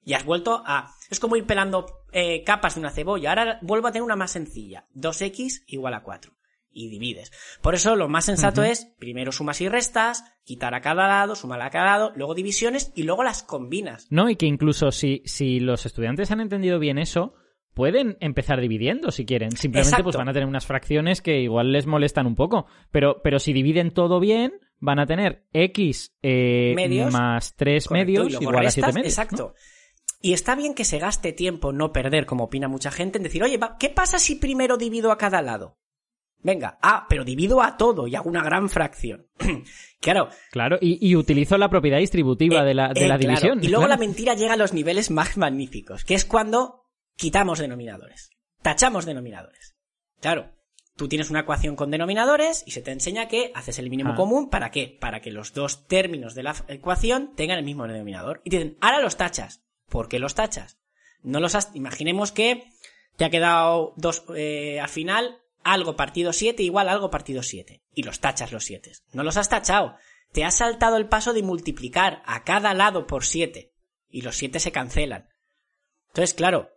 Y 0.03 0.15
has 0.15 0.25
vuelto 0.25 0.63
a... 0.65 0.95
Es 1.11 1.21
como 1.21 1.37
ir 1.37 1.45
pelando 1.45 2.05
eh, 2.11 2.43
capas 2.43 2.75
de 2.75 2.81
una 2.81 2.91
cebolla. 2.91 3.29
Ahora 3.29 3.59
vuelvo 3.61 3.89
a 3.89 3.93
tener 3.93 4.03
una 4.03 4.17
más 4.17 4.31
sencilla. 4.31 4.87
2x 4.95 5.65
igual 5.67 5.93
a 5.93 6.03
4 6.03 6.33
y 6.73 6.89
divides. 6.89 7.33
Por 7.61 7.75
eso 7.75 7.97
lo 7.97 8.09
más 8.09 8.25
sensato 8.25 8.63
es 8.63 8.95
primero 8.99 9.31
sumas 9.31 9.61
y 9.61 9.69
restas, 9.69 10.25
quitar 10.43 10.75
a 10.75 10.81
cada 10.81 11.07
lado, 11.07 11.35
sumar 11.35 11.61
a 11.61 11.69
cada 11.69 11.85
lado, 11.85 12.13
luego 12.17 12.35
divisiones 12.35 12.93
y 12.97 13.03
luego 13.03 13.23
las 13.23 13.43
combinas. 13.43 14.07
No, 14.09 14.31
y 14.31 14.37
que 14.37 14.47
incluso 14.47 14.93
si, 14.93 15.21
si 15.27 15.61
los 15.61 15.85
estudiantes 15.85 16.31
han 16.31 16.41
entendido 16.41 16.79
bien 16.79 16.97
eso, 16.97 17.35
pueden 17.75 18.17
empezar 18.21 18.59
dividiendo 18.59 19.11
si 19.11 19.27
quieren. 19.27 19.51
Simplemente 19.53 20.03
pues 20.03 20.17
van 20.17 20.31
a 20.31 20.33
tener 20.33 20.49
unas 20.49 20.65
fracciones 20.65 21.21
que 21.21 21.41
igual 21.43 21.73
les 21.73 21.87
molestan 21.87 22.27
un 22.27 22.37
poco. 22.37 22.67
Pero, 22.91 23.21
pero 23.23 23.39
si 23.39 23.53
dividen 23.53 23.91
todo 23.91 24.19
bien, 24.19 24.53
van 24.79 24.99
a 24.99 25.07
tener 25.07 25.47
x 25.53 26.15
eh, 26.23 26.75
más 27.11 27.55
3 27.57 27.91
medios 27.91 28.41
igual 28.41 28.67
a 28.67 28.71
7 28.71 28.93
medios. 28.93 29.13
Exacto. 29.13 29.55
Y 30.21 30.33
está 30.33 30.55
bien 30.55 30.75
que 30.75 30.85
se 30.85 30.99
gaste 30.99 31.33
tiempo, 31.33 31.73
no 31.73 31.93
perder, 31.93 32.27
como 32.27 32.45
opina 32.45 32.69
mucha 32.69 32.91
gente, 32.91 33.19
en 33.19 33.25
decir, 33.25 33.43
oye, 33.43 33.61
¿qué 33.79 33.91
pasa 33.91 34.19
si 34.19 34.37
primero 34.37 34.77
divido 34.77 35.13
a 35.13 35.19
cada 35.19 35.43
lado? 35.43 35.79
Venga, 36.43 36.79
ah, 36.81 37.07
pero 37.09 37.25
divido 37.25 37.63
a 37.63 37.77
todo 37.77 38.07
y 38.07 38.15
hago 38.15 38.29
una 38.29 38.43
gran 38.43 38.69
fracción. 38.69 39.27
claro. 40.01 40.29
Claro, 40.53 40.79
y, 40.81 41.15
utilizo 41.17 41.59
la 41.59 41.69
propiedad 41.69 41.99
distributiva 41.99 42.65
de 42.65 42.75
la, 42.75 42.93
de 42.93 43.05
eh, 43.05 43.09
la 43.09 43.19
división. 43.19 43.63
Y 43.63 43.69
luego 43.69 43.89
la 43.89 43.97
mentira 43.97 44.35
llega 44.35 44.55
a 44.55 44.57
los 44.57 44.73
niveles 44.73 45.11
más 45.11 45.37
magníficos, 45.37 46.05
que 46.05 46.15
es 46.15 46.25
cuando 46.25 46.87
quitamos 47.17 47.59
denominadores. 47.59 48.31
Tachamos 48.63 49.07
denominadores. 49.07 49.77
Claro, 50.21 50.51
tú 50.97 51.09
tienes 51.09 51.31
una 51.31 51.41
ecuación 51.41 51.77
con 51.77 51.91
denominadores 51.91 52.65
y 52.67 52.73
se 52.73 52.83
te 52.83 52.91
enseña 52.91 53.29
que 53.29 53.53
haces 53.55 53.79
el 53.79 53.91
mínimo 53.91 54.13
ah. 54.13 54.17
común. 54.17 54.49
¿Para 54.49 54.71
qué? 54.71 54.97
Para 55.01 55.21
que 55.21 55.31
los 55.31 55.53
dos 55.53 55.87
términos 55.87 56.35
de 56.35 56.43
la 56.43 56.57
ecuación 56.69 57.35
tengan 57.37 57.59
el 57.59 57.65
mismo 57.65 57.87
denominador. 57.87 58.41
Y 58.45 58.51
te 58.51 58.59
dicen, 58.59 58.79
ahora 58.81 59.01
los 59.01 59.17
tachas. 59.17 59.63
¿Por 59.89 60.09
qué 60.09 60.19
los 60.19 60.35
tachas? 60.35 60.79
No 61.23 61.41
los 61.41 61.55
has... 61.55 61.71
Imaginemos 61.75 62.33
que 62.33 62.65
te 63.17 63.25
ha 63.25 63.31
quedado 63.31 63.93
dos... 63.97 64.25
Eh, 64.35 64.81
al 64.81 64.89
final 64.89 65.39
algo 65.63 65.97
partido 65.97 66.33
7 66.33 66.63
igual 66.63 66.89
algo 66.89 67.11
partido 67.11 67.43
7. 67.43 67.83
Y 67.93 68.03
los 68.03 68.21
tachas 68.21 68.53
los 68.53 68.65
7. 68.65 68.93
No 69.13 69.23
los 69.23 69.37
has 69.37 69.49
tachado. 69.49 69.97
Te 70.33 70.45
has 70.45 70.57
saltado 70.57 70.97
el 70.97 71.09
paso 71.09 71.33
de 71.33 71.43
multiplicar 71.43 72.23
a 72.25 72.45
cada 72.45 72.73
lado 72.75 73.07
por 73.07 73.25
7. 73.25 73.73
Y 74.09 74.23
los 74.23 74.37
7 74.37 74.61
se 74.61 74.73
cancelan. 74.73 75.29
Entonces, 76.09 76.35
claro, 76.35 76.71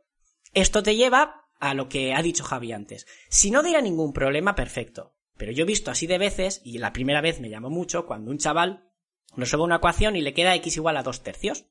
esto 0.54 0.84
te 0.84 0.96
lleva 0.96 1.39
a 1.60 1.74
lo 1.74 1.90
que 1.90 2.14
ha 2.14 2.22
dicho 2.22 2.44
Javi 2.44 2.72
antes. 2.72 3.06
Si 3.30 3.52
no 3.52 3.64
diera 3.64 3.82
ningún 3.82 4.14
problema, 4.14 4.56
perfecto. 4.56 5.16
Pero 5.38 5.52
yo 5.52 5.64
he 5.64 5.68
visto 5.68 5.92
así 5.92 6.08
de 6.08 6.18
veces, 6.18 6.62
y 6.64 6.80
la 6.80 6.94
primera 6.94 7.22
vez 7.22 7.40
me 7.40 7.50
llamó 7.50 7.70
mucho, 7.70 8.06
cuando 8.06 8.32
un 8.32 8.38
chaval 8.38 8.90
resuelve 9.36 9.66
una 9.66 9.78
ecuación 9.78 10.16
y 10.16 10.22
le 10.22 10.34
queda 10.34 10.56
x 10.56 10.78
igual 10.78 10.98
a 10.98 11.04
2 11.04 11.24
tercios. 11.24 11.66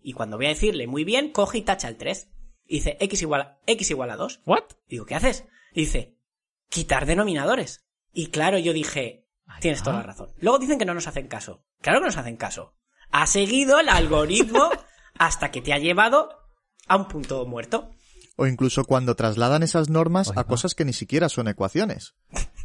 Y 0.00 0.12
cuando 0.12 0.36
voy 0.36 0.46
a 0.46 0.50
decirle 0.50 0.86
muy 0.86 1.04
bien, 1.04 1.30
coge 1.30 1.58
y 1.58 1.62
tacha 1.62 1.88
el 1.88 1.96
3. 1.96 2.30
Y 2.66 2.76
dice 2.76 2.96
x 3.00 3.22
igual, 3.22 3.58
x 3.66 3.90
igual 3.90 4.10
a 4.10 4.16
2. 4.16 4.42
¿What? 4.46 4.64
Digo, 4.88 5.06
¿qué 5.06 5.14
haces? 5.14 5.44
Y 5.72 5.82
dice, 5.82 6.18
quitar 6.68 7.06
denominadores. 7.06 7.86
Y 8.12 8.28
claro, 8.28 8.58
yo 8.58 8.72
dije, 8.72 9.28
tienes 9.60 9.82
toda 9.82 9.98
la 9.98 10.02
razón. 10.02 10.32
Luego 10.38 10.58
dicen 10.58 10.78
que 10.78 10.84
no 10.84 10.94
nos 10.94 11.06
hacen 11.06 11.28
caso. 11.28 11.64
Claro 11.80 12.00
que 12.00 12.06
nos 12.06 12.16
hacen 12.16 12.36
caso. 12.36 12.74
Ha 13.10 13.26
seguido 13.26 13.80
el 13.80 13.88
algoritmo 13.88 14.70
hasta 15.18 15.50
que 15.50 15.62
te 15.62 15.72
ha 15.72 15.78
llevado 15.78 16.30
a 16.86 16.96
un 16.96 17.08
punto 17.08 17.44
muerto. 17.46 17.90
O 18.40 18.46
incluso 18.46 18.84
cuando 18.84 19.16
trasladan 19.16 19.64
esas 19.64 19.90
normas 19.90 20.32
a 20.36 20.44
cosas 20.44 20.76
que 20.76 20.84
ni 20.84 20.92
siquiera 20.92 21.28
son 21.28 21.48
ecuaciones. 21.48 22.14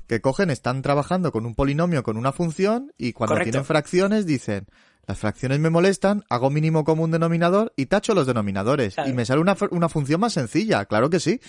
Que 0.08 0.22
cogen, 0.22 0.52
están 0.52 0.84
trabajando 0.84 1.32
con 1.32 1.48
un 1.48 1.56
polinomio, 1.56 2.04
con 2.04 2.16
una 2.16 2.32
función, 2.32 2.94
y 2.96 3.14
cuando 3.14 3.40
tienen 3.40 3.66
fracciones 3.66 4.28
dicen, 4.28 4.68
las 5.06 5.20
fracciones 5.20 5.60
me 5.60 5.70
molestan, 5.70 6.24
hago 6.30 6.50
mínimo 6.50 6.86
común 6.86 7.12
denominador 7.12 7.74
y 7.76 7.88
tacho 7.88 8.14
los 8.14 8.26
denominadores. 8.26 8.96
Y 9.06 9.12
me 9.12 9.26
sale 9.26 9.42
una, 9.42 9.58
una, 9.72 9.90
función 9.90 10.22
más 10.22 10.34
sencilla, 10.34 10.86
claro 10.86 11.10
que 11.10 11.20
sí. 11.20 11.42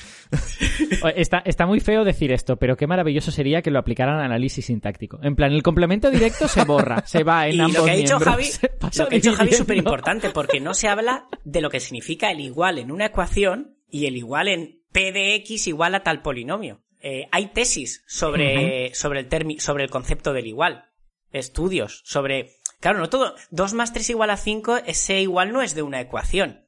Está, 1.15 1.39
está 1.45 1.67
muy 1.67 1.81
feo 1.81 2.03
decir 2.03 2.33
esto, 2.33 2.57
pero 2.57 2.77
qué 2.77 2.87
maravilloso 2.87 3.31
sería 3.31 3.63
que 3.63 3.71
lo 3.71 3.79
aplicaran 3.79 4.17
al 4.17 4.25
análisis 4.25 4.67
sintáctico. 4.67 5.21
En 5.23 5.37
plan, 5.37 5.53
el 5.53 5.63
complemento 5.63 6.11
directo 6.11 6.49
se 6.49 6.65
borra, 6.65 7.07
se 7.07 7.23
va 7.23 7.47
en 7.47 7.57
y 7.57 7.61
ambos 7.61 7.77
lo 7.77 7.85
que 7.85 7.91
ha 7.91 7.95
dicho 7.95 8.19
Javi, 8.19 8.47
lo 8.99 9.09
que 9.09 9.17
ha 9.17 9.19
dicho 9.19 9.35
Javi 9.35 9.51
es 9.51 9.59
súper 9.59 9.77
importante, 9.77 10.31
porque 10.31 10.61
no 10.61 10.73
se 10.75 10.89
habla 10.89 11.27
de 11.45 11.61
lo 11.61 11.71
que 11.71 11.79
significa 11.79 12.31
el 12.31 12.41
igual 12.41 12.79
en 12.79 12.91
una 12.91 13.07
ecuación 13.07 13.74
y 13.95 14.07
el 14.07 14.17
igual 14.17 14.49
en 14.49 14.83
p 14.91 15.13
de 15.13 15.37
x 15.37 15.69
igual 15.69 15.95
a 15.95 16.03
tal 16.03 16.21
polinomio. 16.21 16.83
Eh, 17.01 17.29
hay 17.31 17.47
tesis 17.53 18.03
sobre, 18.09 18.93
sobre, 18.95 19.21
el 19.21 19.61
sobre 19.61 19.85
el 19.85 19.91
concepto 19.91 20.33
del 20.33 20.49
igual. 20.49 20.87
Estudios 21.31 22.03
sobre 22.05 22.57
Claro, 22.81 22.99
no 22.99 23.09
todo. 23.09 23.35
2 23.51 23.73
más 23.73 23.93
3 23.93 24.11
igual 24.11 24.31
a 24.31 24.37
5, 24.37 24.79
ese 24.85 25.23
igual 25.23 25.53
no 25.53 25.63
es 25.63 25.75
de 25.75 25.83
una 25.83 26.01
ecuación. 26.01 26.67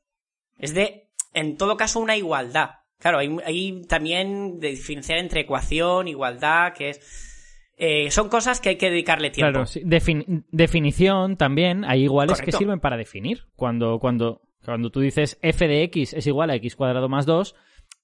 Es 0.56 0.72
de, 0.72 1.10
en 1.34 1.56
todo 1.56 1.76
caso, 1.76 2.00
una 2.00 2.16
igualdad. 2.16 2.70
Claro, 2.98 3.18
hay, 3.18 3.82
también 3.82 4.58
de 4.58 4.70
diferenciar 4.70 5.18
entre 5.18 5.40
ecuación, 5.40 6.08
igualdad, 6.08 6.72
que 6.72 6.90
es... 6.90 7.72
Eh, 7.76 8.10
son 8.10 8.30
cosas 8.30 8.62
que 8.62 8.70
hay 8.70 8.76
que 8.76 8.88
dedicarle 8.88 9.28
tiempo. 9.28 9.50
Claro, 9.50 9.66
sí. 9.66 9.82
definición 9.84 11.36
también, 11.36 11.84
hay 11.84 12.04
iguales 12.04 12.40
que 12.40 12.52
sirven 12.52 12.80
para 12.80 12.96
definir. 12.96 13.42
Cuando, 13.54 13.98
cuando, 13.98 14.40
cuando 14.66 14.90
tú 14.90 15.00
dices 15.00 15.38
f 15.42 15.66
de 15.66 15.82
x 15.84 16.12
es 16.14 16.26
igual 16.26 16.50
a 16.50 16.56
x 16.56 16.76
cuadrado 16.76 17.08
más 17.08 17.24
2, 17.24 17.54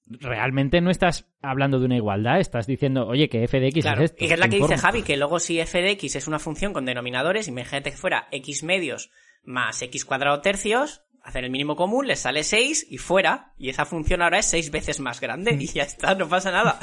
realmente 0.07 0.81
no 0.81 0.89
estás 0.89 1.27
hablando 1.41 1.79
de 1.79 1.85
una 1.85 1.95
igualdad, 1.95 2.39
estás 2.39 2.67
diciendo, 2.67 3.07
oye, 3.07 3.29
que 3.29 3.43
f 3.43 3.59
de 3.59 3.67
x 3.67 3.85
es 3.85 3.99
esto. 3.99 4.23
Y 4.23 4.31
es 4.31 4.39
la 4.39 4.49
que 4.49 4.57
dice 4.57 4.77
Javi, 4.77 5.03
que 5.03 5.17
luego 5.17 5.39
si 5.39 5.59
f 5.59 5.81
de 5.81 5.91
x 5.91 6.15
es 6.15 6.27
una 6.27 6.39
función 6.39 6.73
con 6.73 6.85
denominadores, 6.85 7.47
imagínate 7.47 7.91
que 7.91 7.97
fuera 7.97 8.27
x 8.31 8.63
medios 8.63 9.11
más 9.43 9.81
x 9.81 10.05
cuadrado 10.05 10.41
tercios, 10.41 11.03
hacer 11.23 11.45
el 11.45 11.51
mínimo 11.51 11.75
común, 11.75 12.05
le 12.05 12.17
sale 12.17 12.43
6 12.43 12.87
y 12.89 12.97
fuera, 12.97 13.53
y 13.57 13.69
esa 13.69 13.85
función 13.85 14.21
ahora 14.21 14.39
es 14.39 14.45
6 14.47 14.71
veces 14.71 14.99
más 14.99 15.21
grande, 15.21 15.55
y 15.59 15.67
ya 15.67 15.83
está, 15.83 16.15
no 16.15 16.27
pasa 16.27 16.51
nada. 16.51 16.79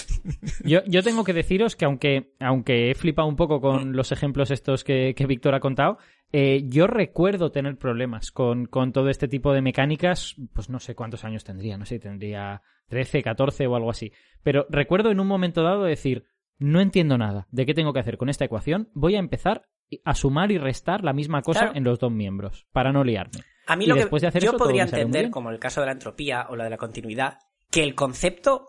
yo, 0.64 0.80
yo 0.86 1.02
tengo 1.02 1.24
que 1.24 1.32
deciros 1.32 1.76
que 1.76 1.84
aunque, 1.84 2.34
aunque 2.40 2.90
he 2.90 2.94
flipado 2.94 3.28
un 3.28 3.36
poco 3.36 3.60
con 3.60 3.94
los 3.94 4.10
ejemplos 4.10 4.50
estos 4.50 4.82
que, 4.82 5.14
que 5.16 5.26
Víctor 5.26 5.54
ha 5.54 5.60
contado, 5.60 5.98
eh, 6.32 6.62
yo 6.66 6.86
recuerdo 6.86 7.50
tener 7.50 7.76
problemas 7.76 8.30
con, 8.30 8.66
con, 8.66 8.92
todo 8.92 9.08
este 9.08 9.28
tipo 9.28 9.52
de 9.52 9.62
mecánicas, 9.62 10.36
pues 10.52 10.68
no 10.68 10.78
sé 10.78 10.94
cuántos 10.94 11.24
años 11.24 11.44
tendría, 11.44 11.78
no 11.78 11.86
sé, 11.86 11.98
tendría 11.98 12.62
13, 12.88 13.22
14 13.22 13.66
o 13.66 13.76
algo 13.76 13.90
así. 13.90 14.12
Pero 14.42 14.66
recuerdo 14.68 15.10
en 15.10 15.20
un 15.20 15.26
momento 15.26 15.62
dado 15.62 15.84
decir, 15.84 16.24
no 16.58 16.80
entiendo 16.80 17.16
nada 17.18 17.46
de 17.50 17.66
qué 17.66 17.74
tengo 17.74 17.92
que 17.92 18.00
hacer 18.00 18.18
con 18.18 18.28
esta 18.28 18.44
ecuación, 18.44 18.90
voy 18.94 19.16
a 19.16 19.20
empezar 19.20 19.68
a 20.04 20.14
sumar 20.14 20.52
y 20.52 20.58
restar 20.58 21.02
la 21.02 21.12
misma 21.12 21.42
cosa 21.42 21.72
en 21.74 21.84
los 21.84 21.98
dos 21.98 22.12
miembros, 22.12 22.66
para 22.72 22.92
no 22.92 23.04
liarme. 23.04 23.40
A 23.66 23.76
mí 23.76 23.86
lo 23.86 23.94
que 23.94 24.40
yo 24.40 24.56
podría 24.56 24.84
entender, 24.84 25.30
como 25.30 25.50
el 25.50 25.58
caso 25.58 25.80
de 25.80 25.86
la 25.86 25.92
entropía 25.92 26.46
o 26.50 26.56
la 26.56 26.64
de 26.64 26.70
la 26.70 26.76
continuidad, 26.78 27.38
que 27.70 27.82
el 27.82 27.94
concepto 27.94 28.66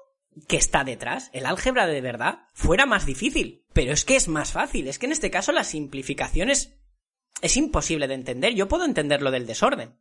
que 0.47 0.57
está 0.57 0.83
detrás, 0.83 1.29
el 1.33 1.45
álgebra 1.45 1.87
de 1.87 2.01
verdad, 2.01 2.39
fuera 2.53 2.85
más 2.85 3.05
difícil. 3.05 3.63
Pero 3.73 3.93
es 3.93 4.05
que 4.05 4.15
es 4.15 4.27
más 4.27 4.51
fácil. 4.51 4.87
Es 4.87 4.99
que 4.99 5.05
en 5.05 5.11
este 5.11 5.31
caso 5.31 5.51
la 5.51 5.63
simplificación 5.63 6.49
es, 6.49 6.78
es 7.41 7.57
imposible 7.57 8.07
de 8.07 8.13
entender. 8.15 8.53
Yo 8.53 8.67
puedo 8.67 8.85
entender 8.85 9.21
lo 9.21 9.31
del 9.31 9.45
desorden. 9.45 9.95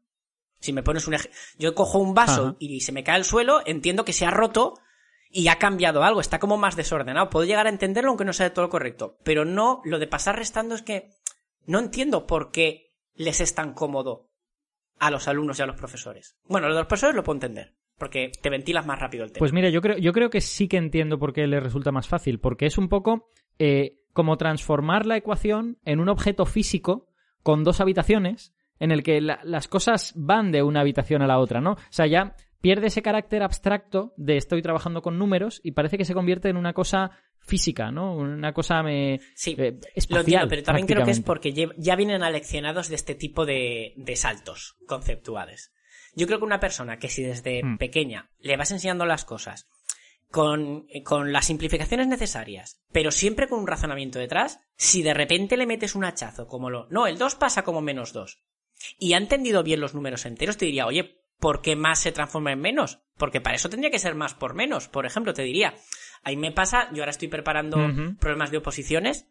Si 0.60 0.72
me 0.72 0.82
pones 0.82 1.06
un 1.06 1.16
yo 1.58 1.74
cojo 1.74 1.98
un 1.98 2.14
vaso 2.14 2.56
y 2.58 2.80
se 2.80 2.92
me 2.92 3.04
cae 3.04 3.16
al 3.16 3.24
suelo, 3.24 3.60
entiendo 3.64 4.04
que 4.04 4.12
se 4.12 4.26
ha 4.26 4.30
roto 4.30 4.74
y 5.30 5.48
ha 5.48 5.58
cambiado 5.58 6.02
algo, 6.02 6.20
está 6.20 6.38
como 6.38 6.56
más 6.56 6.74
desordenado. 6.74 7.30
Puedo 7.30 7.46
llegar 7.46 7.66
a 7.66 7.70
entenderlo 7.70 8.10
aunque 8.10 8.24
no 8.24 8.32
sea 8.32 8.48
de 8.48 8.54
todo 8.54 8.64
lo 8.64 8.70
correcto. 8.70 9.18
Pero 9.22 9.44
no, 9.44 9.80
lo 9.84 9.98
de 9.98 10.06
pasar 10.06 10.36
restando 10.36 10.74
es 10.74 10.82
que 10.82 11.10
no 11.66 11.78
entiendo 11.78 12.26
por 12.26 12.50
qué 12.50 12.94
les 13.14 13.40
es 13.40 13.54
tan 13.54 13.74
cómodo 13.74 14.30
a 14.98 15.10
los 15.10 15.28
alumnos 15.28 15.58
y 15.58 15.62
a 15.62 15.66
los 15.66 15.76
profesores. 15.76 16.36
Bueno, 16.44 16.68
lo 16.68 16.74
de 16.74 16.80
los 16.80 16.88
profesores 16.88 17.14
lo 17.14 17.22
puedo 17.22 17.36
entender. 17.36 17.74
Porque 17.96 18.30
te 18.40 18.48
ventilas 18.48 18.86
más 18.86 18.98
rápido 19.00 19.24
el 19.24 19.32
tema. 19.32 19.40
Pues 19.40 19.52
mira, 19.52 19.70
yo 19.70 19.80
creo, 19.80 19.98
yo 19.98 20.12
creo 20.12 20.30
que 20.30 20.40
sí 20.40 20.68
que 20.68 20.76
entiendo 20.76 21.18
por 21.18 21.32
qué 21.32 21.46
les 21.46 21.62
resulta 21.62 21.90
más 21.90 22.06
fácil. 22.06 22.38
Porque 22.38 22.66
es 22.66 22.78
un 22.78 22.88
poco 22.88 23.28
eh, 23.58 23.98
como 24.12 24.36
transformar 24.36 25.04
la 25.04 25.16
ecuación 25.16 25.78
en 25.84 26.00
un 26.00 26.08
objeto 26.08 26.46
físico 26.46 27.07
con 27.48 27.64
dos 27.64 27.80
habitaciones 27.80 28.52
en 28.78 28.92
el 28.92 29.02
que 29.02 29.22
las 29.22 29.68
cosas 29.68 30.12
van 30.14 30.52
de 30.52 30.62
una 30.62 30.82
habitación 30.82 31.22
a 31.22 31.26
la 31.26 31.38
otra, 31.38 31.62
¿no? 31.62 31.72
O 31.72 31.78
sea, 31.88 32.06
ya 32.06 32.36
pierde 32.60 32.88
ese 32.88 33.00
carácter 33.00 33.42
abstracto 33.42 34.12
de 34.18 34.36
estoy 34.36 34.60
trabajando 34.60 35.00
con 35.00 35.18
números 35.18 35.58
y 35.64 35.72
parece 35.72 35.96
que 35.96 36.04
se 36.04 36.12
convierte 36.12 36.50
en 36.50 36.58
una 36.58 36.74
cosa 36.74 37.10
física, 37.38 37.90
¿no? 37.90 38.14
Una 38.14 38.52
cosa 38.52 38.82
me, 38.82 39.20
sí, 39.34 39.56
eh, 39.56 39.80
lo 40.10 40.20
entiendo, 40.20 40.46
pero 40.46 40.62
también 40.62 40.86
creo 40.86 41.06
que 41.06 41.10
es 41.10 41.22
porque 41.22 41.54
ya 41.54 41.96
vienen 41.96 42.22
aleccionados 42.22 42.90
de 42.90 42.96
este 42.96 43.14
tipo 43.14 43.46
de, 43.46 43.94
de 43.96 44.16
saltos 44.16 44.76
conceptuales. 44.86 45.72
Yo 46.14 46.26
creo 46.26 46.40
que 46.40 46.44
una 46.44 46.60
persona 46.60 46.98
que 46.98 47.08
si 47.08 47.22
desde 47.22 47.64
hmm. 47.64 47.78
pequeña 47.78 48.30
le 48.40 48.58
vas 48.58 48.72
enseñando 48.72 49.06
las 49.06 49.24
cosas 49.24 49.70
con, 50.30 50.86
con, 51.04 51.32
las 51.32 51.46
simplificaciones 51.46 52.06
necesarias, 52.06 52.80
pero 52.92 53.10
siempre 53.10 53.48
con 53.48 53.60
un 53.60 53.66
razonamiento 53.66 54.18
detrás, 54.18 54.60
si 54.76 55.02
de 55.02 55.14
repente 55.14 55.56
le 55.56 55.66
metes 55.66 55.94
un 55.94 56.04
hachazo 56.04 56.46
como 56.46 56.70
lo... 56.70 56.86
No, 56.90 57.06
el 57.06 57.18
2 57.18 57.34
pasa 57.36 57.62
como 57.62 57.80
menos 57.80 58.12
2. 58.12 58.42
Y 58.98 59.14
ha 59.14 59.18
entendido 59.18 59.62
bien 59.62 59.80
los 59.80 59.94
números 59.94 60.26
enteros, 60.26 60.56
te 60.56 60.66
diría, 60.66 60.86
oye, 60.86 61.22
¿por 61.38 61.62
qué 61.62 61.76
más 61.76 62.00
se 62.00 62.12
transforma 62.12 62.52
en 62.52 62.60
menos? 62.60 63.00
Porque 63.16 63.40
para 63.40 63.56
eso 63.56 63.70
tendría 63.70 63.90
que 63.90 63.98
ser 63.98 64.14
más 64.14 64.34
por 64.34 64.54
menos. 64.54 64.88
Por 64.88 65.06
ejemplo, 65.06 65.34
te 65.34 65.42
diría, 65.42 65.74
ahí 66.22 66.36
me 66.36 66.52
pasa, 66.52 66.90
yo 66.92 67.02
ahora 67.02 67.10
estoy 67.10 67.28
preparando 67.28 67.78
problemas 68.20 68.50
de 68.50 68.58
oposiciones 68.58 69.26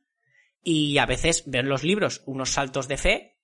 y 0.63 0.97
a 0.97 1.05
veces 1.05 1.43
veo 1.45 1.61
en 1.61 1.69
los 1.69 1.83
libros 1.83 2.23
unos 2.25 2.49
saltos 2.49 2.87
de 2.87 2.97
fe 2.97 3.37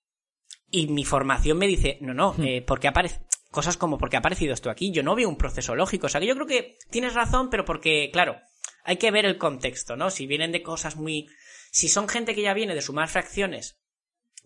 y 0.70 0.88
mi 0.88 1.06
formación 1.06 1.58
me 1.58 1.68
dice, 1.68 1.98
no, 2.02 2.14
no, 2.14 2.36
eh, 2.44 2.64
porque 2.66 2.88
aparece 2.88 3.22
cosas 3.54 3.78
como 3.78 3.98
porque 3.98 4.18
ha 4.18 4.20
aparecido 4.20 4.54
esto 4.54 4.70
aquí, 4.70 4.92
yo 4.92 5.04
no 5.04 5.16
veo 5.16 5.30
un 5.30 5.38
proceso 5.38 5.76
lógico, 5.76 6.08
o 6.08 6.10
sea 6.10 6.20
que 6.20 6.28
yo 6.28 6.34
creo 6.34 6.48
que 6.48 6.78
tienes 6.90 7.14
razón, 7.14 7.50
pero 7.50 7.64
porque, 7.64 8.10
claro, 8.12 8.38
hay 8.84 8.98
que 8.98 9.12
ver 9.12 9.26
el 9.26 9.38
contexto, 9.38 9.96
¿no? 9.96 10.10
Si 10.10 10.28
vienen 10.28 10.52
de 10.52 10.64
cosas 10.64 10.98
muy... 10.98 11.28
Si 11.72 11.88
son 11.88 12.10
gente 12.10 12.36
que 12.36 12.42
ya 12.42 12.54
viene 12.54 12.76
de 12.76 12.82
sumar 12.82 13.08
fracciones, 13.08 13.80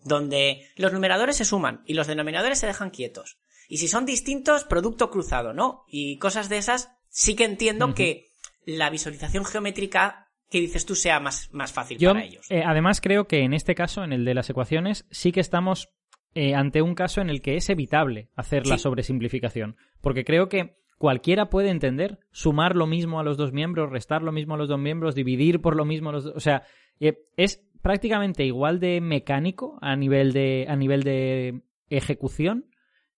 donde 0.04 0.68
los 0.76 0.92
numeradores 0.92 1.36
se 1.36 1.44
suman 1.44 1.82
y 1.86 1.94
los 1.94 2.06
denominadores 2.06 2.58
se 2.58 2.66
dejan 2.66 2.90
quietos, 2.90 3.38
y 3.66 3.78
si 3.78 3.88
son 3.88 4.06
distintos, 4.06 4.64
producto 4.64 5.10
cruzado, 5.10 5.52
¿no? 5.52 5.84
Y 5.88 6.18
cosas 6.18 6.48
de 6.48 6.58
esas, 6.58 6.90
sí 7.08 7.34
que 7.34 7.44
entiendo 7.44 7.94
que 7.94 8.28
la 8.64 8.90
visualización 8.90 9.44
geométrica 9.44 10.28
que 10.50 10.60
dices 10.60 10.86
tú 10.86 10.94
sea 10.94 11.20
más, 11.20 11.48
más 11.52 11.72
fácil 11.72 11.98
para 11.98 12.24
ellos. 12.24 12.46
Eh, 12.50 12.62
además, 12.64 13.00
creo 13.00 13.26
que 13.26 13.40
en 13.40 13.52
este 13.52 13.74
caso, 13.74 14.04
en 14.04 14.12
el 14.12 14.24
de 14.24 14.34
las 14.34 14.48
ecuaciones, 14.48 15.06
sí 15.10 15.32
que 15.32 15.40
estamos 15.40 15.90
eh, 16.40 16.54
ante 16.54 16.82
un 16.82 16.94
caso 16.94 17.20
en 17.20 17.30
el 17.30 17.42
que 17.42 17.56
es 17.56 17.68
evitable 17.68 18.28
hacer 18.36 18.68
la 18.68 18.78
sobresimplificación. 18.78 19.74
Porque 20.00 20.24
creo 20.24 20.48
que 20.48 20.76
cualquiera 20.96 21.50
puede 21.50 21.70
entender 21.70 22.20
sumar 22.30 22.76
lo 22.76 22.86
mismo 22.86 23.18
a 23.18 23.24
los 23.24 23.36
dos 23.36 23.52
miembros, 23.52 23.90
restar 23.90 24.22
lo 24.22 24.30
mismo 24.30 24.54
a 24.54 24.56
los 24.56 24.68
dos 24.68 24.78
miembros, 24.78 25.16
dividir 25.16 25.60
por 25.60 25.74
lo 25.74 25.84
mismo 25.84 26.10
a 26.10 26.12
los 26.12 26.22
dos. 26.22 26.36
O 26.36 26.40
sea, 26.40 26.62
eh, 27.00 27.24
es 27.36 27.68
prácticamente 27.82 28.44
igual 28.44 28.78
de 28.78 29.00
mecánico 29.00 29.78
a 29.80 29.96
nivel 29.96 30.32
de, 30.32 30.66
a 30.68 30.76
nivel 30.76 31.02
de 31.02 31.62
ejecución 31.90 32.66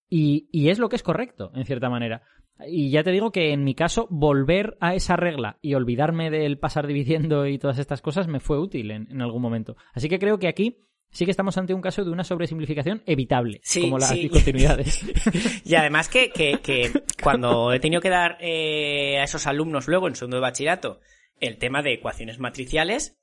y, 0.08 0.48
es 0.70 0.78
lo 0.78 0.88
que 0.88 0.96
es 0.96 1.02
correcto, 1.02 1.52
en 1.54 1.66
cierta 1.66 1.90
manera. 1.90 2.22
Y 2.66 2.90
ya 2.90 3.02
te 3.02 3.12
digo 3.12 3.32
que 3.32 3.52
en 3.52 3.64
mi 3.64 3.74
caso, 3.74 4.08
volver 4.10 4.78
a 4.80 4.94
esa 4.94 5.16
regla 5.16 5.58
y 5.60 5.74
olvidarme 5.74 6.30
del 6.30 6.58
pasar 6.58 6.86
dividiendo 6.86 7.46
y 7.46 7.58
todas 7.58 7.78
estas 7.78 8.00
cosas 8.00 8.28
me 8.28 8.40
fue 8.40 8.58
útil 8.58 8.90
en, 8.90 9.20
algún 9.20 9.42
momento. 9.42 9.76
Así 9.92 10.08
que 10.08 10.18
creo 10.18 10.38
que 10.38 10.48
aquí 10.48 10.86
sí 11.11 11.24
que 11.24 11.30
estamos 11.30 11.56
ante 11.58 11.74
un 11.74 11.80
caso 11.80 12.04
de 12.04 12.11
una 12.11 12.24
sobresimplificación 12.24 13.02
evitable, 13.06 13.61
como 13.80 13.98
las 13.98 14.12
discontinuidades. 14.12 15.04
y 15.64 15.74
además 15.74 16.08
que, 16.08 16.30
que, 16.30 16.90
cuando 17.22 17.72
he 17.72 17.80
tenido 17.80 18.00
que 18.00 18.11
dar 18.11 18.38
eh, 18.40 19.18
a 19.18 19.24
esos 19.24 19.46
alumnos 19.46 19.88
luego 19.88 20.08
en 20.08 20.16
segundo 20.16 20.36
de 20.36 20.42
bachillerato 20.42 21.00
el 21.40 21.58
tema 21.58 21.82
de 21.82 21.94
ecuaciones 21.94 22.38
matriciales, 22.38 23.16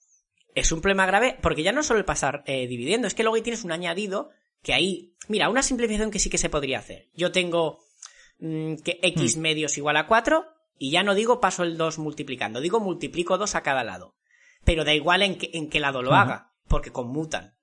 es 0.55 0.71
un 0.71 0.81
problema 0.81 1.05
grave 1.05 1.37
porque 1.41 1.63
ya 1.63 1.71
no 1.71 1.83
solo 1.83 1.99
el 1.99 2.05
pasar 2.05 2.43
eh, 2.47 2.67
dividiendo, 2.67 3.07
es 3.07 3.13
que 3.13 3.23
luego 3.23 3.35
ahí 3.35 3.43
tienes 3.43 3.63
un 3.63 3.71
añadido 3.71 4.31
que 4.63 4.73
ahí, 4.73 5.13
mira, 5.27 5.49
una 5.49 5.61
simplificación 5.61 6.11
que 6.11 6.19
sí 6.19 6.29
que 6.29 6.39
se 6.39 6.49
podría 6.49 6.79
hacer. 6.79 7.09
Yo 7.13 7.31
tengo 7.31 7.79
mm, 8.39 8.75
que 8.77 8.99
x 9.01 9.37
hmm. 9.37 9.39
medios 9.39 9.77
igual 9.77 9.97
a 9.97 10.07
4 10.07 10.45
y 10.79 10.91
ya 10.91 11.03
no 11.03 11.15
digo 11.15 11.39
paso 11.39 11.63
el 11.63 11.77
2 11.77 11.99
multiplicando, 11.99 12.59
digo 12.59 12.79
multiplico 12.79 13.37
2 13.37 13.55
a 13.55 13.61
cada 13.61 13.83
lado. 13.83 14.15
Pero 14.63 14.83
da 14.83 14.93
igual 14.93 15.21
en, 15.21 15.37
en 15.53 15.69
qué 15.69 15.79
lado 15.79 16.01
lo 16.01 16.13
haga, 16.13 16.53
porque 16.67 16.91
conmutan. 16.91 17.56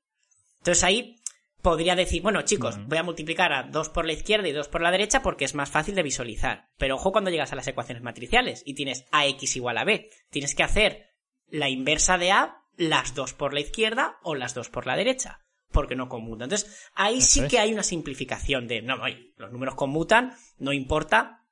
Entonces 0.64 0.82
ahí 0.82 1.20
podría 1.60 1.94
decir, 1.94 2.22
bueno 2.22 2.40
chicos, 2.40 2.78
voy 2.86 2.96
a 2.96 3.02
multiplicar 3.02 3.52
a 3.52 3.64
2 3.64 3.90
por 3.90 4.06
la 4.06 4.14
izquierda 4.14 4.48
y 4.48 4.52
2 4.52 4.68
por 4.68 4.80
la 4.80 4.90
derecha 4.90 5.20
porque 5.20 5.44
es 5.44 5.54
más 5.54 5.70
fácil 5.70 5.94
de 5.94 6.02
visualizar. 6.02 6.70
Pero 6.78 6.94
ojo 6.94 7.12
cuando 7.12 7.30
llegas 7.30 7.52
a 7.52 7.56
las 7.56 7.68
ecuaciones 7.68 8.02
matriciales 8.02 8.62
y 8.64 8.72
tienes 8.72 9.04
ax 9.12 9.56
igual 9.56 9.76
a 9.76 9.84
b. 9.84 10.08
Tienes 10.30 10.54
que 10.54 10.62
hacer 10.62 11.10
la 11.48 11.68
inversa 11.68 12.16
de 12.16 12.32
a, 12.32 12.62
las 12.78 13.14
2 13.14 13.34
por 13.34 13.52
la 13.52 13.60
izquierda 13.60 14.16
o 14.22 14.34
las 14.34 14.54
2 14.54 14.70
por 14.70 14.86
la 14.86 14.96
derecha 14.96 15.42
porque 15.70 15.96
no 15.96 16.08
conmutan. 16.08 16.46
Entonces, 16.46 16.88
ahí 16.94 17.20
sí 17.20 17.46
que 17.46 17.58
hay 17.58 17.74
una 17.74 17.82
simplificación 17.82 18.66
de, 18.66 18.80
no, 18.80 18.96
los 19.36 19.52
números 19.52 19.74
conmutan, 19.74 20.34
no 20.56 20.72
importa, 20.72 21.44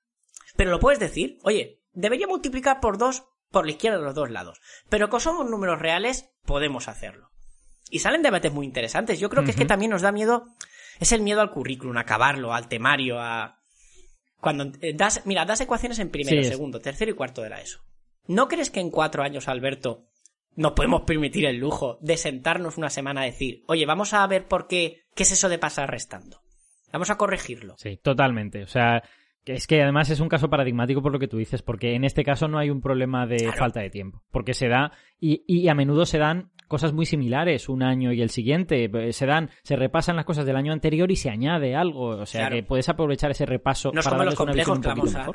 pero 0.57 0.71
lo 0.71 0.81
puedes 0.81 1.01
decir, 1.01 1.39
oye, 1.43 1.83
debería 1.93 2.27
multiplicar 2.27 2.81
por 2.81 2.97
dos 2.97 3.25
por 3.51 3.67
la 3.67 3.73
izquierda 3.73 3.99
de 3.99 4.05
los 4.05 4.15
dos 4.15 4.31
lados, 4.31 4.61
pero 4.89 5.11
como 5.11 5.21
somos 5.21 5.51
números 5.51 5.81
reales, 5.81 6.31
podemos 6.47 6.89
hacerlo. 6.89 7.32
Y 7.93 7.99
salen 7.99 8.23
debates 8.23 8.51
muy 8.51 8.65
interesantes. 8.65 9.21
Yo 9.21 9.29
creo 9.29 9.45
que 9.45 9.51
es 9.51 9.57
que 9.57 9.67
también 9.67 9.91
nos 9.91 10.01
da 10.01 10.13
miedo, 10.13 10.47
es 10.99 11.13
el 11.13 11.21
miedo 11.21 11.43
al 11.43 11.51
currículum, 11.51 11.99
a 11.99 12.01
acabarlo, 12.01 12.55
al 12.55 12.67
temario, 12.67 13.21
a... 13.21 13.61
Cuando 14.41 14.73
eh, 14.81 14.95
das, 14.95 15.27
mira, 15.27 15.45
das 15.45 15.61
ecuaciones 15.61 15.99
en 15.99 16.09
primero, 16.09 16.43
segundo, 16.43 16.81
tercero 16.81 17.11
y 17.11 17.15
cuarto 17.15 17.43
de 17.43 17.51
la 17.51 17.61
ESO. 17.61 17.81
¿No 18.27 18.49
crees 18.49 18.71
que 18.71 18.81
en 18.81 18.91
cuatro 18.91 19.23
años, 19.23 19.47
Alberto, 19.47 20.07
nos 20.57 20.73
podemos 20.73 21.03
permitir 21.03 21.45
el 21.45 21.59
lujo 21.59 21.99
de 22.01 22.17
sentarnos 22.17 22.79
una 22.79 22.89
semana 22.89 23.21
a 23.21 23.27
decir, 23.27 23.63
oye, 23.69 23.85
vamos 23.85 24.15
a 24.15 24.27
ver 24.27 24.47
por 24.47 24.69
qué, 24.69 25.03
qué 25.15 25.25
es 25.25 25.33
eso 25.33 25.51
de 25.51 25.59
pasar 25.59 25.91
restando. 25.91 26.41
Vamos 26.95 27.11
a 27.11 27.19
corregirlo. 27.19 27.75
Sí, 27.77 27.99
totalmente. 28.03 28.63
O 28.63 28.69
sea, 28.69 29.03
es 29.45 29.67
que 29.67 29.83
además 29.83 30.09
es 30.09 30.21
un 30.21 30.31
caso 30.31 30.49
paradigmático 30.49 31.03
por 31.03 31.13
lo 31.13 31.19
que 31.19 31.29
tú 31.29 31.37
dices, 31.37 31.61
porque 31.61 31.95
en 31.95 32.05
este 32.05 32.25
caso 32.25 32.49
no 32.49 32.59
hay 32.59 32.71
un 32.71 32.81
problema 32.81 33.27
de 33.27 33.53
falta 33.53 33.81
de 33.81 33.91
tiempo, 33.91 34.23
porque 34.31 34.55
se 34.55 34.69
da, 34.69 34.93
y, 35.21 35.45
y, 35.47 35.69
a 35.69 35.75
menudo 35.75 36.07
se 36.07 36.19
dan 36.19 36.53
cosas 36.73 36.95
muy 36.95 37.05
similares 37.05 37.69
un 37.69 37.83
año 37.83 38.13
y 38.13 38.23
el 38.23 38.31
siguiente. 38.31 38.91
Se 39.13 39.27
dan, 39.27 39.51
se 39.63 39.77
repasan 39.77 40.17
las 40.17 40.25
cosas 40.25 40.47
del 40.47 40.57
año 40.57 40.73
anterior 40.73 41.11
y 41.11 41.17
se 41.17 41.29
añade 41.29 41.77
algo. 41.77 42.07
O 42.07 42.25
sea 42.25 42.49
que 42.49 42.63
puedes 42.63 42.89
aprovechar 42.89 43.31
ese 43.31 43.45
repaso. 43.45 43.93
No 43.93 44.01
es 44.01 44.09
como 44.09 44.25
los 44.25 44.35
complejos 44.35 44.81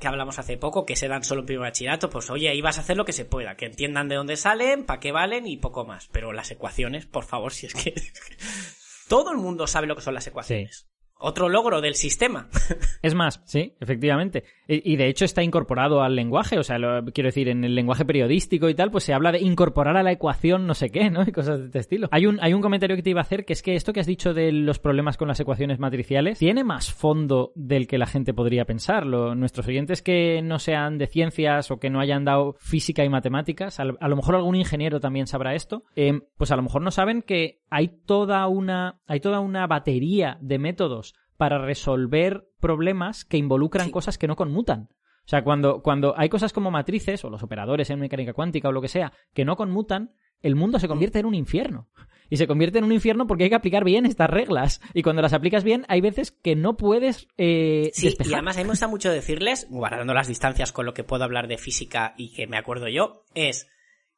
que 0.02 0.08
hablamos, 0.08 0.40
hace 0.40 0.58
poco, 0.58 0.84
que 0.84 0.96
se 0.96 1.08
dan 1.08 1.24
solo 1.24 1.42
en 1.42 1.46
primer 1.46 1.68
bachillerato. 1.68 2.10
Pues 2.10 2.32
oye, 2.32 2.50
ahí 2.50 2.60
vas 2.60 2.80
a 2.80 2.82
hacer 2.82 2.98
lo 2.98 3.06
que 3.06 3.14
se 3.14 3.24
pueda, 3.24 3.56
que 3.56 3.68
entiendan 3.68 4.08
de 4.08 4.16
dónde 4.16 4.36
salen, 4.36 4.84
para 4.84 5.00
qué 5.00 5.12
valen 5.12 5.46
y 5.46 5.58
poco 5.58 5.86
más. 5.86 6.10
Pero 6.12 6.34
las 6.34 6.50
ecuaciones, 6.50 7.06
por 7.06 7.24
favor, 7.24 7.54
si 7.54 7.68
es 7.68 7.76
que. 7.76 7.94
Todo 9.08 9.32
el 9.32 9.38
mundo 9.38 9.68
sabe 9.68 9.86
lo 9.86 9.96
que 9.96 10.02
son 10.02 10.16
las 10.16 10.26
ecuaciones 10.26 10.90
otro 11.20 11.50
logro 11.50 11.82
del 11.82 11.96
sistema. 11.96 12.48
Es 13.02 13.14
más, 13.16 13.42
sí, 13.46 13.74
efectivamente. 13.80 14.44
Y, 14.68 14.98
de 14.98 15.08
hecho 15.08 15.24
está 15.24 15.44
incorporado 15.44 16.02
al 16.02 16.16
lenguaje, 16.16 16.58
o 16.60 16.64
sea, 16.64 16.78
quiero 17.14 17.28
decir, 17.28 17.48
en 17.48 17.64
el 17.64 17.76
lenguaje 17.76 18.04
periodístico 18.04 18.68
y 18.70 18.76
tal, 18.76 18.92
pues 18.92 19.06
se 19.06 19.14
habla 19.14 19.32
de 19.32 19.40
incorporar 19.40 19.96
a 19.96 20.04
la 20.04 20.12
ecuación 20.12 20.68
no 20.68 20.74
sé 20.74 20.90
qué, 20.90 21.10
¿no? 21.10 21.22
Y 21.22 21.32
cosas 21.32 21.60
de 21.60 21.66
este 21.68 21.80
estilo. 21.80 22.10
Hay 22.12 22.26
un, 22.26 22.40
hay 22.42 22.54
un 22.54 22.62
comentario 22.62 22.96
que 22.96 23.04
te 23.04 23.12
iba 23.12 23.22
a 23.22 23.24
hacer, 23.24 23.46
que 23.46 23.54
es 23.54 23.62
que 23.62 23.76
esto 23.76 23.94
que 23.94 24.02
has 24.02 24.08
dicho 24.08 24.34
de 24.34 24.52
los 24.52 24.80
problemas 24.80 25.16
con 25.16 25.28
las 25.28 25.40
ecuaciones 25.40 25.80
matriciales 25.80 26.40
tiene 26.40 26.64
más 26.64 26.92
fondo 26.92 27.52
del 27.56 27.88
que 27.88 27.98
la 27.98 28.08
gente 28.08 28.34
podría 28.34 28.66
pensarlo. 28.66 29.36
Nuestros 29.36 29.68
oyentes 29.68 30.02
que 30.02 30.42
no 30.42 30.60
sean 30.60 30.98
de 30.98 31.08
ciencias 31.08 31.72
o 31.72 31.80
que 31.80 31.90
no 31.90 32.00
hayan 32.02 32.26
dado 32.26 32.56
física 32.60 33.06
y 33.06 33.10
matemáticas, 33.10 33.80
a, 33.80 33.86
lo 33.86 34.16
mejor 34.16 34.36
algún 34.36 34.56
ingeniero 34.56 35.00
también 35.00 35.28
sabrá 35.28 35.56
esto, 35.56 35.84
eh, 35.96 36.20
pues 36.38 36.52
a 36.52 36.56
lo 36.56 36.64
mejor 36.64 36.82
no 36.82 36.92
saben 36.92 37.22
que 37.22 37.62
hay 37.70 37.90
toda 38.06 38.48
una, 38.48 39.00
hay 39.08 39.20
toda 39.20 39.40
una 39.40 39.68
batería 39.68 40.38
de 40.42 40.60
métodos 40.60 41.07
para 41.38 41.60
resolver 41.60 42.50
problemas 42.60 43.26
que 43.26 43.38
involucran 43.38 43.92
cosas 43.92 44.18
que 44.18 44.28
no 44.28 44.36
conmutan. 44.36 44.90
O 45.28 45.30
sea, 45.30 45.44
cuando, 45.44 45.82
cuando 45.82 46.14
hay 46.18 46.30
cosas 46.30 46.54
como 46.54 46.72
matrices 46.72 47.24
o 47.26 47.30
los 47.30 47.44
operadores 47.44 47.90
en 47.90 48.00
mecánica 48.00 48.34
cuántica 48.34 48.70
o 48.70 48.72
lo 48.72 48.82
que 48.82 48.88
sea 48.88 49.12
que 49.34 49.44
no 49.44 49.58
conmutan, 49.58 50.14
el 50.42 50.56
mundo 50.56 50.80
se 50.80 50.88
convierte 50.88 51.20
en 51.20 51.26
un 51.26 51.36
infierno. 51.36 51.90
Y 52.30 52.38
se 52.38 52.48
convierte 52.48 52.80
en 52.80 52.84
un 52.84 52.92
infierno 52.92 53.28
porque 53.28 53.46
hay 53.46 53.50
que 53.50 53.56
aplicar 53.56 53.84
bien 53.84 54.06
estas 54.06 54.30
reglas. 54.30 54.82
Y 54.94 55.02
cuando 55.02 55.22
las 55.22 55.34
aplicas 55.34 55.64
bien, 55.64 55.86
hay 55.88 56.02
veces 56.02 56.32
que 56.32 56.56
no 56.56 56.76
puedes. 56.78 57.28
Eh, 57.38 57.92
sí, 57.94 58.16
y 58.20 58.34
además 58.34 58.58
a 58.58 58.60
mí 58.60 58.66
me 58.66 58.72
gusta 58.72 58.88
mucho 58.88 59.12
decirles, 59.12 59.68
guardando 59.70 60.14
las 60.14 60.28
distancias 60.28 60.72
con 60.72 60.86
lo 60.86 60.94
que 60.94 61.04
puedo 61.04 61.24
hablar 61.24 61.48
de 61.48 61.58
física 61.58 62.14
y 62.18 62.34
que 62.34 62.48
me 62.48 62.58
acuerdo 62.58 62.88
yo, 62.88 63.24
es 63.34 63.70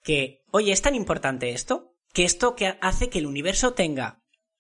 que, 0.03 0.43
oye, 0.51 0.72
es 0.72 0.82
tan 0.82 0.95
importante 0.95 1.51
esto, 1.51 1.93
que 2.13 2.24
esto 2.24 2.55
que 2.55 2.78
hace 2.82 3.09
que 3.09 3.20
el 3.20 3.28
universo 3.28 3.74
tenga 3.74 4.18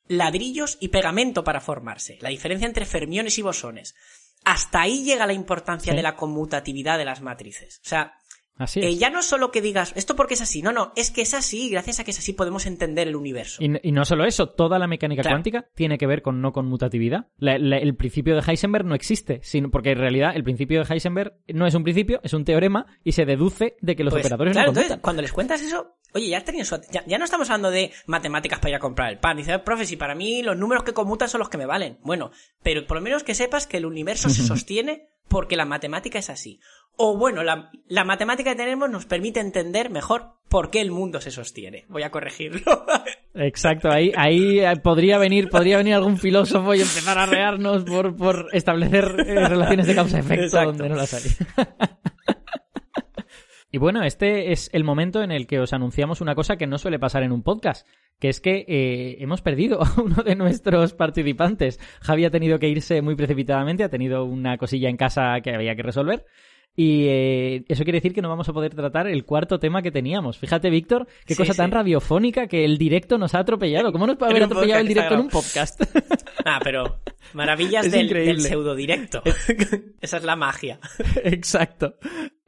ladrillos 0.09 0.77
y 0.81 0.89
pegamento 0.89 1.45
para 1.45 1.61
formarse. 1.61 2.17
La 2.19 2.29
diferencia 2.29 2.67
entre 2.67 2.85
fermiones 2.85 3.37
y 3.37 3.41
bosones. 3.41 3.95
Hasta 4.43 4.81
ahí 4.81 5.03
llega 5.03 5.27
la 5.27 5.33
importancia 5.33 5.93
de 5.93 6.01
la 6.01 6.15
conmutatividad 6.15 6.97
de 6.97 7.05
las 7.05 7.21
matrices. 7.21 7.79
O 7.85 7.87
sea, 7.87 8.17
Así 8.59 8.81
eh, 8.81 8.97
ya 8.97 9.09
no 9.09 9.23
solo 9.23 9.51
que 9.51 9.61
digas, 9.61 9.93
esto 9.95 10.17
porque 10.17 10.33
es 10.33 10.41
así, 10.41 10.61
no, 10.61 10.73
no, 10.73 10.91
es 10.97 11.11
que 11.11 11.21
es 11.21 11.33
así, 11.33 11.69
gracias 11.69 12.01
a 12.01 12.03
que 12.03 12.11
es 12.11 12.19
así 12.19 12.33
podemos 12.33 12.65
entender 12.65 13.07
el 13.07 13.15
universo. 13.15 13.63
Y, 13.63 13.91
no 13.91 14.03
solo 14.03 14.25
eso, 14.25 14.49
toda 14.49 14.77
la 14.77 14.85
mecánica 14.85 15.23
cuántica 15.23 15.69
tiene 15.75 15.97
que 15.97 16.05
ver 16.05 16.21
con 16.21 16.41
no 16.41 16.51
conmutatividad. 16.51 17.27
el 17.39 17.95
principio 17.95 18.35
de 18.35 18.43
Heisenberg 18.45 18.85
no 18.85 18.95
existe, 18.95 19.39
sino 19.43 19.71
porque 19.71 19.91
en 19.91 19.97
realidad 19.97 20.33
el 20.35 20.43
principio 20.43 20.83
de 20.83 20.93
Heisenberg 20.93 21.37
no 21.47 21.65
es 21.67 21.73
un 21.73 21.83
principio, 21.83 22.19
es 22.21 22.33
un 22.33 22.43
teorema 22.43 22.85
y 23.03 23.13
se 23.13 23.25
deduce 23.25 23.77
de 23.79 23.95
que 23.95 24.03
los 24.03 24.13
pues, 24.13 24.25
operadores 24.25 24.51
claro, 24.51 24.67
no 24.67 24.73
conmutan. 24.73 24.83
Entonces, 24.83 25.03
cuando 25.03 25.21
les 25.21 25.31
cuentas 25.31 25.61
eso, 25.61 25.95
oye, 26.13 26.27
ya, 26.27 26.43
ya, 26.43 27.05
ya, 27.05 27.17
no 27.17 27.23
estamos 27.23 27.49
hablando 27.49 27.71
de 27.71 27.91
matemáticas 28.07 28.59
para 28.59 28.71
ir 28.71 28.75
a 28.75 28.79
comprar 28.79 29.09
el 29.09 29.19
pan. 29.19 29.37
Dice, 29.37 29.57
profe, 29.59 29.85
si 29.85 29.95
para 29.95 30.15
mí 30.15 30.43
los 30.43 30.57
números 30.57 30.83
que 30.83 30.93
conmutan 30.93 31.29
son 31.29 31.39
los 31.39 31.49
que 31.49 31.57
me 31.57 31.65
valen. 31.65 31.97
Bueno, 32.03 32.31
pero 32.61 32.85
por 32.85 32.97
lo 32.97 33.01
menos 33.01 33.23
que 33.23 33.35
sepas 33.35 33.67
que 33.67 33.77
el 33.77 33.85
universo 33.85 34.29
se 34.29 34.43
sostiene 34.47 35.07
porque 35.29 35.55
la 35.55 35.65
matemática 35.65 36.19
es 36.19 36.29
así. 36.29 36.59
O 36.97 37.17
bueno, 37.17 37.43
la, 37.43 38.03
matemática 38.03 38.51
que 38.51 38.57
tenemos 38.57 38.89
nos 38.89 39.05
permite 39.05 39.39
entender 39.39 39.89
mejor 39.89 40.33
por 40.49 40.69
qué 40.69 40.81
el 40.81 40.91
mundo 40.91 41.21
se 41.21 41.31
sostiene. 41.31 41.85
Voy 41.87 42.03
a 42.03 42.11
corregirlo. 42.11 42.85
Exacto, 43.35 43.89
ahí, 43.89 44.11
ahí 44.17 44.61
podría 44.83 45.17
venir, 45.17 45.47
podría 45.47 45.77
venir 45.77 45.93
algún 45.93 46.17
filósofo 46.17 46.73
y 46.73 46.81
empezar 46.81 47.17
a 47.17 47.25
rearnos 47.25 47.85
por, 47.85 48.17
por 48.17 48.47
establecer 48.51 49.05
eh, 49.25 49.47
relaciones 49.47 49.87
de 49.87 49.95
causa-efecto 49.95 50.61
donde 50.61 50.89
no 50.89 50.95
las 50.95 51.13
hay. 51.13 51.21
Y 53.71 53.77
bueno, 53.77 54.03
este 54.03 54.51
es 54.51 54.69
el 54.73 54.83
momento 54.83 55.21
en 55.21 55.31
el 55.31 55.45
que 55.45 55.59
os 55.59 55.73
anunciamos 55.73 56.21
una 56.21 56.33
cosa 56.33 56.57
que 56.57 56.65
no 56.65 56.79
suele 56.79 56.97
pasar 56.97 57.21
en 57.21 57.31
un 57.31 57.43
podcast, 57.43 57.87
que 58.19 58.29
es 58.29 58.41
que 58.41 58.65
eh, 58.67 59.17
hemos 59.19 59.41
perdido 59.41 59.81
a 59.83 60.01
uno 60.01 60.23
de 60.23 60.35
nuestros 60.35 60.93
participantes. 60.93 61.79
Javi 62.01 62.25
ha 62.25 62.31
tenido 62.31 62.57
que 62.57 62.69
irse 62.69 63.01
muy 63.01 63.15
precipitadamente, 63.15 63.83
ha 63.83 63.89
tenido 63.89 64.25
una 64.25 64.57
cosilla 64.57 64.89
en 64.89 64.97
casa 64.97 65.41
que 65.43 65.53
había 65.53 65.75
que 65.75 65.83
resolver. 65.83 66.25
Y 66.75 67.07
eh, 67.07 67.65
eso 67.67 67.83
quiere 67.83 67.97
decir 67.97 68.13
que 68.13 68.21
no 68.21 68.29
vamos 68.29 68.47
a 68.47 68.53
poder 68.53 68.73
tratar 68.73 69.07
el 69.07 69.25
cuarto 69.25 69.59
tema 69.59 69.81
que 69.81 69.91
teníamos. 69.91 70.37
Fíjate, 70.37 70.69
Víctor, 70.69 71.07
qué 71.25 71.35
cosa 71.35 71.53
tan 71.53 71.71
radiofónica 71.71 72.47
que 72.47 72.63
el 72.63 72.77
directo 72.77 73.17
nos 73.17 73.35
ha 73.35 73.39
atropellado. 73.39 73.91
¿Cómo 73.91 74.07
nos 74.07 74.15
puede 74.15 74.31
haber 74.31 74.43
atropellado 74.43 74.79
el 74.79 74.87
directo 74.87 75.15
en 75.15 75.19
un 75.19 75.29
podcast? 75.29 75.81
Ah, 76.45 76.61
pero 76.63 77.01
maravillas 77.33 77.91
del, 77.91 78.07
del 78.07 78.39
pseudo 78.39 78.73
directo. 78.73 79.21
Esa 79.99 80.17
es 80.17 80.23
la 80.23 80.37
magia. 80.37 80.79
Exacto. 81.23 81.95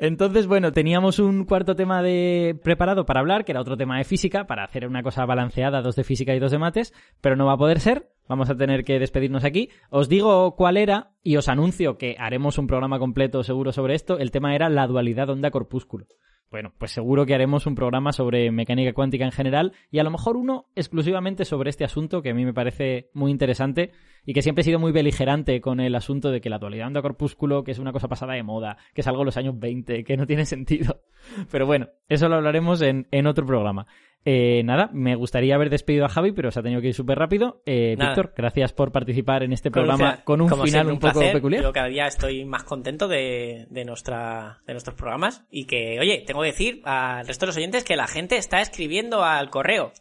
Entonces, 0.02 0.47
bueno, 0.47 0.72
teníamos 0.72 1.20
un 1.20 1.45
cuarto 1.45 1.76
tema 1.76 2.02
de 2.02 2.60
preparado 2.64 3.06
para 3.06 3.20
hablar, 3.20 3.45
que 3.45 3.52
era 3.52 3.62
otro 3.62 3.78
tema 3.78 3.99
de 3.99 4.04
física, 4.04 4.47
para 4.47 4.64
hacer 4.64 4.88
una 4.88 5.04
cosa 5.04 5.28
balanceada, 5.28 5.84
dos 5.84 5.95
de 5.95 6.04
física 6.04 6.34
y 6.34 6.39
dos 6.39 6.49
de 6.49 6.58
mates, 6.58 6.91
pero 7.22 7.36
no 7.36 7.45
va 7.45 7.54
a 7.54 7.58
poder 7.58 7.80
ser. 7.80 8.10
Vamos 8.28 8.49
a 8.49 8.56
tener 8.56 8.84
que 8.84 8.97
despedirnos 8.97 9.43
aquí. 9.43 9.70
Os 9.91 10.10
digo 10.10 10.56
cuál 10.56 10.78
era 10.78 11.12
y 11.22 11.36
os 11.36 11.47
anuncio 11.49 11.99
que 11.99 12.16
haremos 12.18 12.58
un 12.58 12.66
programa 12.66 12.97
completo 12.97 13.43
seguro 13.43 13.74
sobre 13.74 13.93
esto. 13.93 14.18
El 14.18 14.32
tema 14.32 14.56
era 14.56 14.70
la 14.70 14.88
dualidad 14.88 15.30
onda-corpúsculo. 15.30 16.08
Bueno, 16.52 16.74
pues 16.78 16.91
seguro 16.91 17.26
que 17.26 17.34
haremos 17.34 17.66
un 17.66 17.76
programa 17.76 18.12
sobre 18.12 18.52
mecánica 18.52 18.91
cuántica 18.91 19.24
en 19.24 19.32
general 19.32 19.72
y 19.89 19.99
a 19.99 20.04
lo 20.04 20.12
mejor 20.12 20.36
uno 20.36 20.66
exclusivamente 20.76 21.45
sobre 21.45 21.70
este 21.70 21.86
asunto 21.86 22.22
que 22.22 22.32
a 22.32 22.34
mí 22.34 22.43
me 22.43 22.54
parece 22.54 23.10
muy 23.14 23.32
interesante 23.32 23.91
y 24.26 24.34
que 24.34 24.41
siempre 24.41 24.62
he 24.62 24.66
sido 24.66 24.78
muy 24.78 24.91
beligerante 24.91 25.62
con 25.62 25.80
el 25.80 25.95
asunto 25.95 26.30
de 26.30 26.41
que 26.41 26.49
la 26.49 26.60
dualidad 26.60 26.88
onda-corpúsculo, 26.88 27.64
que 27.64 27.72
es 27.72 27.80
una 27.80 27.93
cosa 27.93 28.10
pasada 28.10 28.34
de 28.34 28.43
moda, 28.43 28.76
que 28.93 28.99
es 28.99 29.08
algo 29.08 29.20
de 29.20 29.28
los 29.28 29.38
años 29.38 29.58
20, 29.58 30.04
que 30.04 30.18
no 30.18 30.28
tiene 30.28 30.45
sentido. 30.45 31.04
Pero 31.49 31.66
bueno, 31.66 31.88
eso 32.10 32.28
lo 32.28 32.36
hablaremos 32.36 32.82
en, 32.82 33.08
en 33.12 33.28
otro 33.28 33.45
programa. 33.45 33.88
Eh, 34.24 34.61
nada, 34.65 34.89
me 34.93 35.15
gustaría 35.15 35.55
haber 35.55 35.72
despedido 35.72 36.05
a 36.05 36.09
Javi, 36.09 36.32
pero 36.32 36.51
se 36.51 36.59
ha 36.59 36.63
tenido 36.63 36.82
que 36.82 36.89
ir 36.89 36.93
súper 36.93 37.17
rápido. 37.17 37.63
Eh, 37.65 37.95
Víctor, 37.97 38.34
gracias 38.38 38.72
por 38.72 38.91
participar 38.91 39.41
en 39.41 39.51
este 39.51 39.72
programa 39.72 40.24
con 40.24 40.41
un 40.41 40.49
final 40.63 40.91
un, 40.91 40.99
poco 40.99 41.19
peculiar. 41.19 41.63
Yo 41.63 41.74
cada 41.74 41.88
día 41.88 42.05
estoy 42.05 42.45
más 42.45 42.63
contento 42.63 43.07
de, 43.07 43.65
de, 43.69 43.84
nuestra, 43.84 44.61
de 44.67 44.74
nuestros 44.74 44.95
programas 44.95 45.45
y 45.49 45.65
que, 45.65 45.99
oye, 45.99 46.24
tengo 46.26 46.41
que 46.41 46.47
decir 46.47 46.82
al 46.86 47.26
resto 47.26 47.45
de 47.45 47.47
los 47.47 47.57
oyentes 47.57 47.84
que 47.84 47.95
la 47.95 48.07
gente 48.07 48.38
está 48.38 48.61
escribiendo 48.61 49.24
al 49.24 49.49
correo 49.49 49.91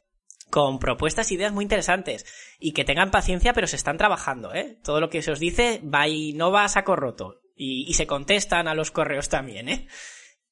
con 0.51 0.81
propuestas 0.81 1.31
e 1.31 1.35
ideas 1.35 1.53
muy 1.53 1.63
interesantes 1.63 2.27
y 2.59 2.73
que 2.73 2.85
tengan 2.85 3.11
paciencia, 3.11 3.55
pero 3.55 3.69
se 3.69 3.77
están 3.77 3.97
trabajando, 3.97 4.53
¿eh? 4.53 4.79
Todo 4.85 5.01
lo 5.01 5.09
que 5.09 5.23
se 5.23 5.31
os 5.31 5.39
dice 5.39 5.81
va 5.83 6.09
y 6.09 6.35
no 6.35 6.51
va 6.51 6.65
a 6.65 6.69
saco 6.69 6.95
roto 6.97 7.41
y, 7.57 7.89
y 7.89 7.95
se 7.95 8.07
contestan 8.07 8.69
a 8.69 8.75
los 8.75 8.91
correos 8.91 9.29
también, 9.29 9.69
¿eh? 9.69 9.87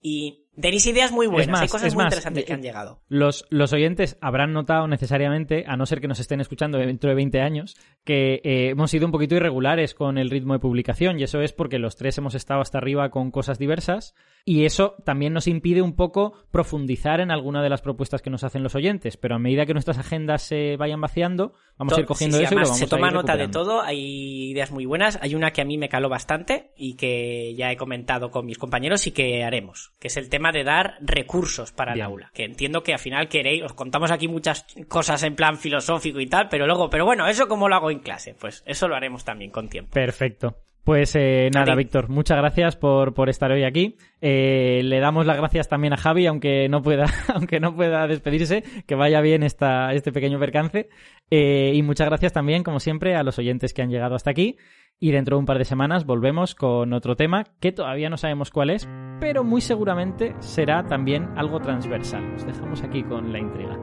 Y 0.00 0.47
tenéis 0.60 0.86
ideas 0.86 1.12
muy 1.12 1.26
buenas, 1.26 1.60
hay 1.60 1.68
cosas 1.68 1.94
muy 1.94 2.04
interesantes 2.04 2.44
que 2.44 2.52
han 2.52 2.62
llegado. 2.62 3.00
Los, 3.08 3.46
los 3.50 3.72
oyentes 3.72 4.16
habrán 4.20 4.52
notado 4.52 4.88
necesariamente, 4.88 5.64
a 5.66 5.76
no 5.76 5.86
ser 5.86 6.00
que 6.00 6.08
nos 6.08 6.20
estén 6.20 6.40
escuchando 6.40 6.78
dentro 6.78 7.10
de 7.10 7.16
20 7.16 7.40
años, 7.40 7.76
que 8.04 8.40
eh, 8.44 8.70
hemos 8.70 8.90
sido 8.90 9.06
un 9.06 9.12
poquito 9.12 9.34
irregulares 9.34 9.94
con 9.94 10.18
el 10.18 10.30
ritmo 10.30 10.54
de 10.54 10.60
publicación 10.60 11.20
y 11.20 11.24
eso 11.24 11.40
es 11.40 11.52
porque 11.52 11.78
los 11.78 11.96
tres 11.96 12.18
hemos 12.18 12.34
estado 12.34 12.60
hasta 12.60 12.78
arriba 12.78 13.10
con 13.10 13.30
cosas 13.30 13.58
diversas 13.58 14.14
y 14.44 14.64
eso 14.64 14.94
también 15.04 15.32
nos 15.32 15.46
impide 15.46 15.82
un 15.82 15.94
poco 15.94 16.32
profundizar 16.50 17.20
en 17.20 17.30
alguna 17.30 17.62
de 17.62 17.68
las 17.68 17.82
propuestas 17.82 18.22
que 18.22 18.30
nos 18.30 18.44
hacen 18.44 18.62
los 18.62 18.74
oyentes, 18.74 19.16
pero 19.16 19.34
a 19.34 19.38
medida 19.38 19.66
que 19.66 19.74
nuestras 19.74 19.98
agendas 19.98 20.42
se 20.42 20.76
vayan 20.76 21.00
vaciando, 21.00 21.52
vamos 21.76 21.96
a 21.96 22.00
ir 22.00 22.06
cogiendo 22.06 22.38
eso 22.38 22.54
y 22.54 22.56
lo 22.56 22.62
vamos 22.62 22.78
se 22.78 22.86
toma 22.86 23.10
nota 23.10 23.36
de 23.36 23.48
todo, 23.48 23.82
hay 23.82 24.50
ideas 24.50 24.70
muy 24.70 24.86
buenas, 24.86 25.18
hay 25.20 25.34
una 25.34 25.52
que 25.52 25.60
a 25.60 25.64
mí 25.64 25.76
me 25.76 25.88
caló 25.88 26.08
bastante 26.08 26.72
y 26.76 26.94
que 26.94 27.54
ya 27.56 27.70
he 27.70 27.76
comentado 27.76 28.30
con 28.30 28.46
mis 28.46 28.58
compañeros 28.58 29.06
y 29.06 29.10
que 29.10 29.44
haremos, 29.44 29.92
que 29.98 30.08
es 30.08 30.16
el 30.16 30.28
tema 30.30 30.47
de 30.52 30.64
dar 30.64 30.98
recursos 31.00 31.72
para 31.72 31.94
el 31.94 32.02
aula, 32.02 32.30
que 32.34 32.44
entiendo 32.44 32.82
que 32.82 32.92
al 32.92 32.98
final 32.98 33.28
queréis, 33.28 33.62
os 33.62 33.72
contamos 33.72 34.10
aquí 34.10 34.28
muchas 34.28 34.66
cosas 34.88 35.22
en 35.22 35.34
plan 35.34 35.56
filosófico 35.56 36.20
y 36.20 36.26
tal, 36.26 36.48
pero 36.48 36.66
luego, 36.66 36.90
pero 36.90 37.04
bueno, 37.04 37.26
eso 37.26 37.48
como 37.48 37.68
lo 37.68 37.74
hago 37.74 37.90
en 37.90 38.00
clase, 38.00 38.34
pues 38.34 38.62
eso 38.66 38.88
lo 38.88 38.96
haremos 38.96 39.24
también 39.24 39.50
con 39.50 39.68
tiempo. 39.68 39.92
Perfecto. 39.92 40.56
Pues 40.88 41.14
eh, 41.16 41.50
nada, 41.52 41.74
Víctor, 41.74 42.08
muchas 42.08 42.38
gracias 42.38 42.74
por, 42.74 43.12
por 43.12 43.28
estar 43.28 43.52
hoy 43.52 43.62
aquí. 43.62 43.96
Eh, 44.22 44.80
le 44.82 45.00
damos 45.00 45.26
las 45.26 45.36
gracias 45.36 45.68
también 45.68 45.92
a 45.92 45.98
Javi, 45.98 46.26
aunque 46.26 46.66
no 46.70 46.80
pueda, 46.80 47.04
aunque 47.34 47.60
no 47.60 47.76
pueda 47.76 48.06
despedirse, 48.06 48.64
que 48.86 48.94
vaya 48.94 49.20
bien 49.20 49.42
esta, 49.42 49.92
este 49.92 50.12
pequeño 50.12 50.38
percance. 50.38 50.88
Eh, 51.30 51.72
y 51.74 51.82
muchas 51.82 52.08
gracias 52.08 52.32
también, 52.32 52.62
como 52.62 52.80
siempre, 52.80 53.16
a 53.16 53.22
los 53.22 53.38
oyentes 53.38 53.74
que 53.74 53.82
han 53.82 53.90
llegado 53.90 54.14
hasta 54.14 54.30
aquí. 54.30 54.56
Y 54.98 55.10
dentro 55.10 55.36
de 55.36 55.40
un 55.40 55.46
par 55.46 55.58
de 55.58 55.66
semanas 55.66 56.06
volvemos 56.06 56.54
con 56.54 56.94
otro 56.94 57.16
tema 57.16 57.44
que 57.60 57.70
todavía 57.70 58.08
no 58.08 58.16
sabemos 58.16 58.50
cuál 58.50 58.70
es, 58.70 58.88
pero 59.20 59.44
muy 59.44 59.60
seguramente 59.60 60.36
será 60.38 60.86
también 60.86 61.28
algo 61.36 61.60
transversal. 61.60 62.32
Nos 62.32 62.46
dejamos 62.46 62.82
aquí 62.82 63.02
con 63.02 63.30
la 63.30 63.38
intriga. 63.38 63.78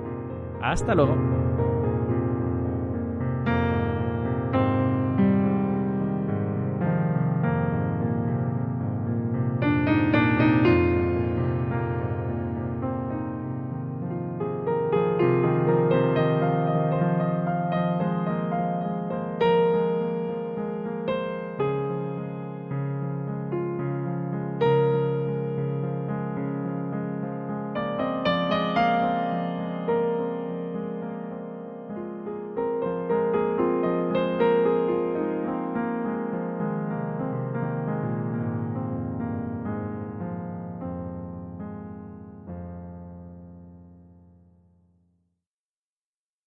Hasta 0.60 0.96
luego. 0.96 1.45